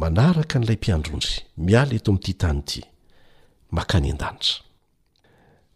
manaraka 0.00 0.56
n'ilay 0.58 0.78
mpiandrondry 0.80 1.34
miala 1.66 1.92
eto 1.98 2.10
amin'ity 2.14 2.34
tany 2.42 2.58
ity 2.62 2.80
makany 3.76 4.08
an-danitra 4.14 4.60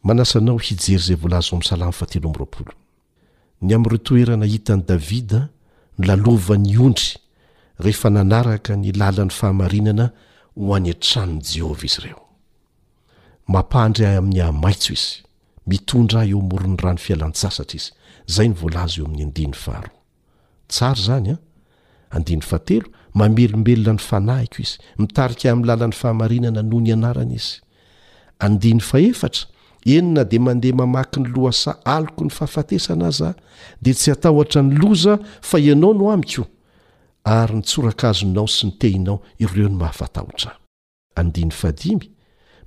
manasanao 0.03 0.59
hijeryzay 0.59 1.17
vzam' 1.17 1.63
salamte 1.63 2.21
ny 3.63 3.75
amrtoerana 3.75 4.47
hitany 4.47 4.83
davida 4.87 5.49
nlalovany 5.99 6.79
ondry 6.79 7.19
rehefa 7.79 8.11
nanaraka 8.11 8.77
ny 8.77 8.93
lalan'ny 8.95 9.31
fahamarinana 9.35 10.13
hoany 10.57 10.91
atranonyjehova 10.95 11.83
izy 11.85 12.15
anry 13.75 14.07
amin'ny 14.07 14.41
amaitso 14.47 14.93
izy 14.95 15.09
mitondra 15.67 16.23
eomoron'ny 16.31 16.79
rano 16.83 16.99
fialantsasatraiz 17.03 17.91
za 18.27 18.43
n 18.47 18.55
vzeo 18.55 19.05
amin'ny 19.07 19.51
ahanye 20.81 21.37
ah! 22.11 22.89
mamelombelona 23.19 23.93
ny 23.93 23.99
fanahiko 24.11 24.59
izy 24.63 24.77
mitarika 24.99 25.51
amin'ny 25.51 25.67
lalan'ny 25.67 25.97
fahamarinana 26.01 26.63
no 26.63 26.79
ny 26.87 26.93
anarana 26.95 27.35
izy 27.35 27.59
adny 28.39 28.79
fahefatra 28.81 29.51
enina 29.87 30.25
dia 30.25 30.41
mandeha 30.41 30.77
mamaky 30.77 31.21
ny 31.21 31.29
lohasa 31.33 31.77
aloko 31.85 32.25
ny 32.25 32.31
fahafatesana 32.31 33.07
aza 33.07 33.35
dia 33.83 33.95
tsy 33.95 34.11
atahotra 34.13 34.63
ny 34.63 34.75
loza 34.79 35.19
fa 35.43 35.59
ianao 35.61 35.95
no 35.95 36.11
amiko 36.13 36.47
ary 37.25 37.55
nitsoraka 37.55 38.09
azonao 38.11 38.47
sy 38.47 38.67
ny 38.67 38.73
tehinao 38.79 39.23
ireo 39.39 39.69
ny 39.69 39.75
mahafatahotra 39.79 40.57
aa 41.17 41.25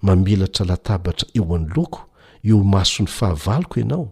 mamelatra 0.02 0.66
latabatra 0.66 1.28
eo 1.36 1.46
anyloako 1.56 2.02
eo 2.50 2.64
maso 2.64 3.04
ny 3.04 3.08
fahavaliko 3.10 3.80
ianao 3.80 4.12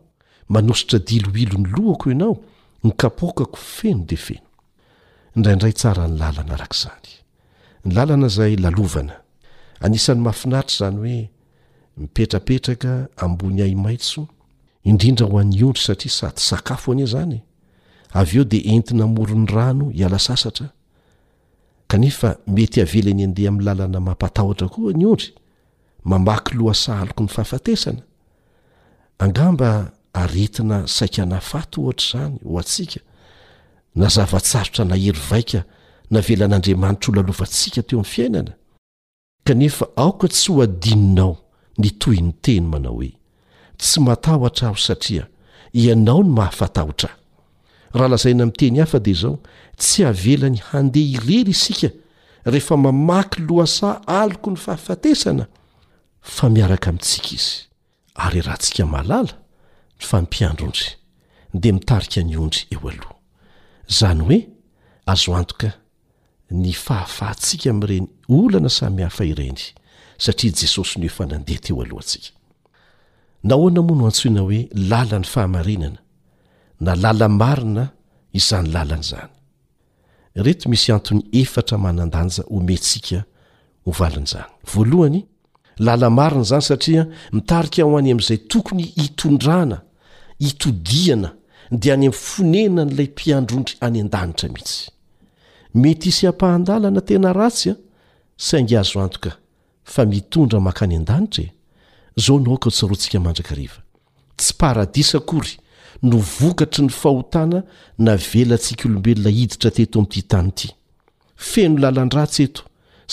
manositra 0.49 0.99
diloilo 0.99 1.57
ny 1.57 1.67
lohako 1.71 2.09
ianao 2.11 2.37
ny 2.83 2.91
kapoakako 2.91 3.57
feno 3.57 4.03
de 4.05 4.15
feno 4.17 4.45
indraindray 5.35 5.73
tsara 5.73 6.07
ny 6.07 6.17
lalana 6.19 6.53
arak'izany 6.53 7.09
ny 7.85 7.93
lalana 7.95 8.27
izay 8.27 8.55
lalovana 8.55 9.15
anisan'ny 9.85 10.21
mafinaitra 10.23 10.71
izany 10.87 10.97
hoe 11.01 11.29
mipetrapetraka 11.99 13.07
ambony 13.23 13.61
aymaitso 13.67 14.21
indrindra 14.89 15.25
ho 15.29 15.37
an'ny 15.41 15.63
ondry 15.67 15.83
satria 15.85 16.11
saty 16.13 16.43
sakafo 16.49 16.91
ani 16.95 17.05
zany 17.11 17.33
av 18.19 18.33
eo 18.35 18.43
dia 18.43 18.71
entina 18.73 19.07
moro 19.07 19.35
'ny 19.35 19.47
rano 19.55 19.89
hiala 19.89 20.19
sasatra 20.19 20.69
kanefa 21.91 22.35
mety 22.55 22.81
avela 22.81 23.11
ny 23.13 23.23
andeha 23.27 23.49
ami'ny 23.51 23.65
lalana 23.67 23.99
mampatahotra 23.99 24.69
koa 24.73 24.93
ny 24.95 25.05
ondry 25.05 25.31
mamaky 26.03 26.55
loa 26.57 26.73
sahaloko 26.73 27.21
ny 27.23 27.29
fahafatesana 27.35 28.01
angamba 29.19 29.91
aritina 30.13 30.87
saikanafato 30.87 31.81
ohatra 31.83 32.11
zany 32.21 32.39
ho 32.45 32.57
antsika 32.59 33.01
na 33.95 34.07
zavatsarotra 34.07 34.85
na 34.85 34.95
herivaika 34.95 35.63
na 36.11 36.19
velan'andriamanitra 36.25 37.09
oloalovasika 37.11 37.81
teo 37.83 37.99
ami'nyfiainana 37.99 38.51
kanefa 39.43 39.85
aoka 39.97 40.27
tsy 40.27 40.47
ho 40.53 40.61
adininao 40.63 41.33
ny 41.79 41.91
toy 41.97 42.17
'ny 42.23 42.33
teny 42.43 42.67
manao 42.71 42.93
hoe 42.99 43.11
tsy 43.79 43.99
mataho 44.07 44.47
tra 44.57 44.67
aho 44.69 44.77
satria 44.87 45.23
ianao 45.83 46.21
ny 46.23 46.31
mahafatahotra 46.37 47.11
ahy 47.15 47.97
raha 47.97 48.09
lazaina 48.13 48.43
minteny 48.49 48.77
hafa 48.83 48.99
dia 49.05 49.13
izao 49.17 49.35
tsy 49.81 49.99
havela 50.07 50.47
ny 50.53 50.59
handeh 50.69 51.07
irery 51.15 51.51
isika 51.55 51.89
rehefa 52.51 52.75
mamaky 52.85 53.39
loasa 53.47 53.89
aloko 54.19 54.47
ny 54.53 54.59
fahafatesana 54.65 55.45
fa 56.35 56.45
miaraka 56.55 56.87
amintsika 56.91 57.29
izy 57.37 57.53
ary 58.25 58.41
raha 58.45 58.57
ntsika 58.59 58.83
mahalala 58.93 59.33
ny 59.97 60.03
fampiandro 60.09 60.65
ndry 60.67 60.87
dia 61.61 61.73
mitarika 61.77 62.19
ny 62.27 62.33
ondry 62.43 62.61
eo 62.73 62.87
aloha 62.91 63.15
izany 63.91 64.21
hoe 64.27 64.39
azo 65.11 65.31
antoka 65.39 65.69
ny 66.61 66.71
fahafahatsika 66.85 67.67
ami'ireny 67.73 68.05
olana 68.37 68.69
samy 68.77 69.01
hafa 69.07 69.23
ireny 69.31 69.61
satria 70.19 70.51
jesosy 70.55 70.99
no 70.99 71.03
hefanandeha 71.03 71.59
teo 71.59 71.81
alohantsika 71.81 72.33
na 73.43 73.55
hoana 73.55 73.81
moa 73.81 73.95
no 73.95 74.01
h 74.05 74.07
antsoina 74.07 74.41
hoe 74.41 74.69
lalany 74.73 75.23
fahamarenana 75.23 75.97
na 76.81 76.95
lalamarina 76.95 77.89
izany 78.33 78.69
lalana 78.71 79.01
izany 79.01 79.29
reto 80.35 80.69
misy 80.69 80.91
antony 80.91 81.23
efatra 81.31 81.77
manan-danja 81.77 82.43
homensika 82.49 83.23
ho 83.85 83.91
valin' 83.91 84.23
izany 84.23 84.47
voalohany 84.73 85.25
lalamarina 85.77 86.41
izany 86.41 86.61
satria 86.61 87.07
mitarika 87.33 87.81
aho 87.81 87.97
any 87.97 88.11
amin'izay 88.11 88.37
tokony 88.37 88.83
hitondrana 88.83 89.81
hitodiana 90.39 91.35
dia 91.71 91.93
any 91.93 92.05
amin'ny 92.07 92.11
fonena 92.13 92.81
n' 92.85 92.91
ilay 92.91 93.07
mpiandrondry 93.07 93.75
any 93.81 94.01
an-danitra 94.01 94.49
mihitsy 94.49 94.87
mety 95.73 96.09
isy 96.09 96.25
hampahan-dalana 96.27 97.01
tena 97.01 97.33
ratsy 97.33 97.69
a 97.71 97.75
sy 98.37 98.55
aing 98.55 98.71
azo 98.79 98.99
antoka 99.01 99.31
fa 99.91 100.05
mitondra 100.05 100.59
manka 100.61 100.85
ny 100.87 100.97
an-danitra 100.99 101.43
e 101.49 101.51
izao 102.17 102.39
no 102.39 102.51
aoka 102.51 102.69
ho 102.69 102.71
tsaroantsika 102.71 103.19
mandrakariva 103.19 103.79
tsy 104.37 104.53
paradisa 104.61 105.19
kory 105.19 105.55
no 106.03 106.17
vokatry 106.39 106.85
ny 106.85 106.93
fahotana 106.93 107.63
na 107.97 108.15
velantsika 108.15 108.87
olombelona 108.89 109.29
hiditra 109.33 109.71
teto 109.73 109.99
amin'ity 109.99 110.21
tany 110.31 110.51
ity 110.53 110.69
feno 111.49 111.81
lalan-dratseto 111.81 112.61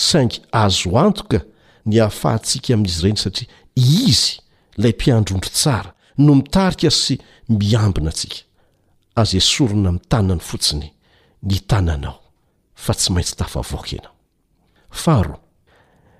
saingy 0.07 0.41
azoantoka 0.51 1.41
ny 1.85 1.97
hahafahantsika 1.99 2.73
amin'izy 2.73 2.99
ireny 3.03 3.19
satria 3.23 3.49
izy 3.75 4.37
ilay 4.77 4.93
mpiandrondro 4.95 5.49
tsara 5.51 5.91
no 6.17 6.35
mitarika 6.35 6.87
y 6.87 6.91
sy 6.93 7.17
miambina 7.49 8.13
antsika 8.13 8.45
aza 9.15 9.41
sorona 9.41 9.91
mitanany 9.97 10.39
fotsiny 10.41 10.91
ny 11.41 11.59
tananao 11.67 12.19
fa 12.75 12.93
tsy 12.93 13.09
maintsy 13.13 13.35
tafavaoaka 13.35 13.97
enao 13.97 15.41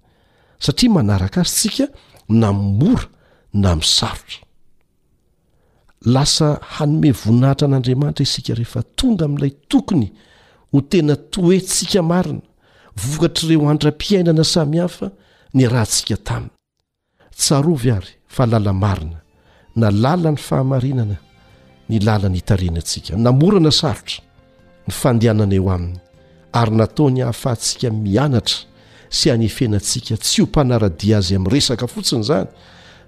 satria 0.60 0.90
manaraka 0.92 1.42
azy 1.42 1.54
tsika 1.56 1.88
na 2.30 2.54
mimora 2.54 3.08
na 3.54 3.76
misarotra 3.76 4.38
lasa 6.06 6.60
hanome 6.62 7.12
voninahitra 7.12 7.68
an'andriamanitra 7.68 8.24
isika 8.24 8.54
rehefa 8.54 8.84
tonga 8.96 9.26
amin'ilay 9.26 9.52
tokony 9.68 10.14
ho 10.72 10.82
tena 10.82 11.16
toentsika 11.16 12.02
marina 12.04 12.42
vokatr' 12.96 13.46
ireo 13.46 13.68
andram-piainana 13.70 14.44
sami 14.44 14.78
hafa 14.78 15.10
ny 15.54 15.66
rahantsika 15.68 16.18
taminy 16.18 16.52
tsarovy 17.36 17.92
ary 17.92 18.14
fa 18.28 18.46
lalamarina 18.46 19.20
na 19.76 19.92
lala 19.92 20.32
ny 20.32 20.38
fahamarinana 20.38 21.16
ny 21.90 22.00
lalany 22.02 22.36
hitarenaantsika 22.42 23.18
namorana 23.18 23.72
sarotra 23.72 24.22
ny 24.88 24.92
fandehanana 25.02 25.56
eo 25.58 25.72
aminy 25.76 26.00
ary 26.54 26.72
natao 26.80 27.10
ny 27.10 27.20
hahafahantsika 27.22 27.90
mianatra 27.92 28.58
sy 29.10 29.30
hanyfenantsika 29.30 30.18
tsy 30.18 30.42
ho 30.42 30.46
mpanaradia 30.48 31.18
azy 31.18 31.36
amin'ny 31.36 31.54
resaka 31.54 31.88
fotsiny 31.88 32.22
izany 32.22 32.48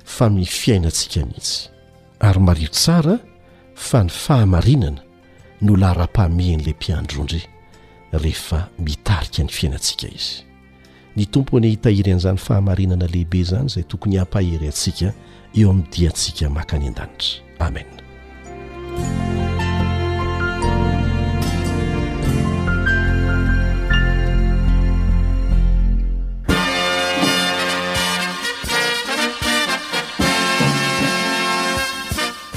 fa 0.05 0.29
mifiainantsika 0.29 1.19
mihitsy 1.25 1.69
ary 2.19 2.39
mariro 2.39 2.71
tsara 2.73 3.19
fa 3.75 4.03
ny 4.03 4.09
fahamarinana 4.09 5.01
nolara-pahmehen'ilay 5.65 6.73
mpiandrondry 6.79 7.41
rehefa 8.13 8.59
mitarika 8.79 9.41
ny 9.43 9.49
fiainantsika 9.49 10.07
izy 10.09 10.37
ny 11.17 11.25
tompony 11.25 11.69
hitahiry 11.69 12.11
an'izany 12.13 12.37
fahamarinana 12.37 13.05
lehibe 13.07 13.37
izany 13.39 13.65
izay 13.69 13.83
tokony 13.85 14.17
hampahery 14.17 14.67
antsika 14.69 15.13
eo 15.55 15.69
amin'ny 15.69 15.87
dia 15.91 16.09
ntsika 16.09 16.47
maka 16.49 16.77
ny 16.79 16.87
an-danitra 16.87 17.41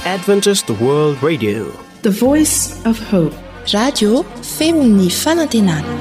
amenadventst 0.03 0.69
word 0.79 1.19
radio 1.21 1.67
the 2.03 2.09
voice 2.09 2.79
of 2.87 2.95
hope 3.11 3.35
radio 3.75 4.23
femo'ny 4.57 5.09
fanantenana 5.11 5.91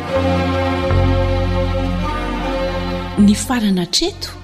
ny 3.19 3.35
farana 3.35 3.87
treto 3.87 4.44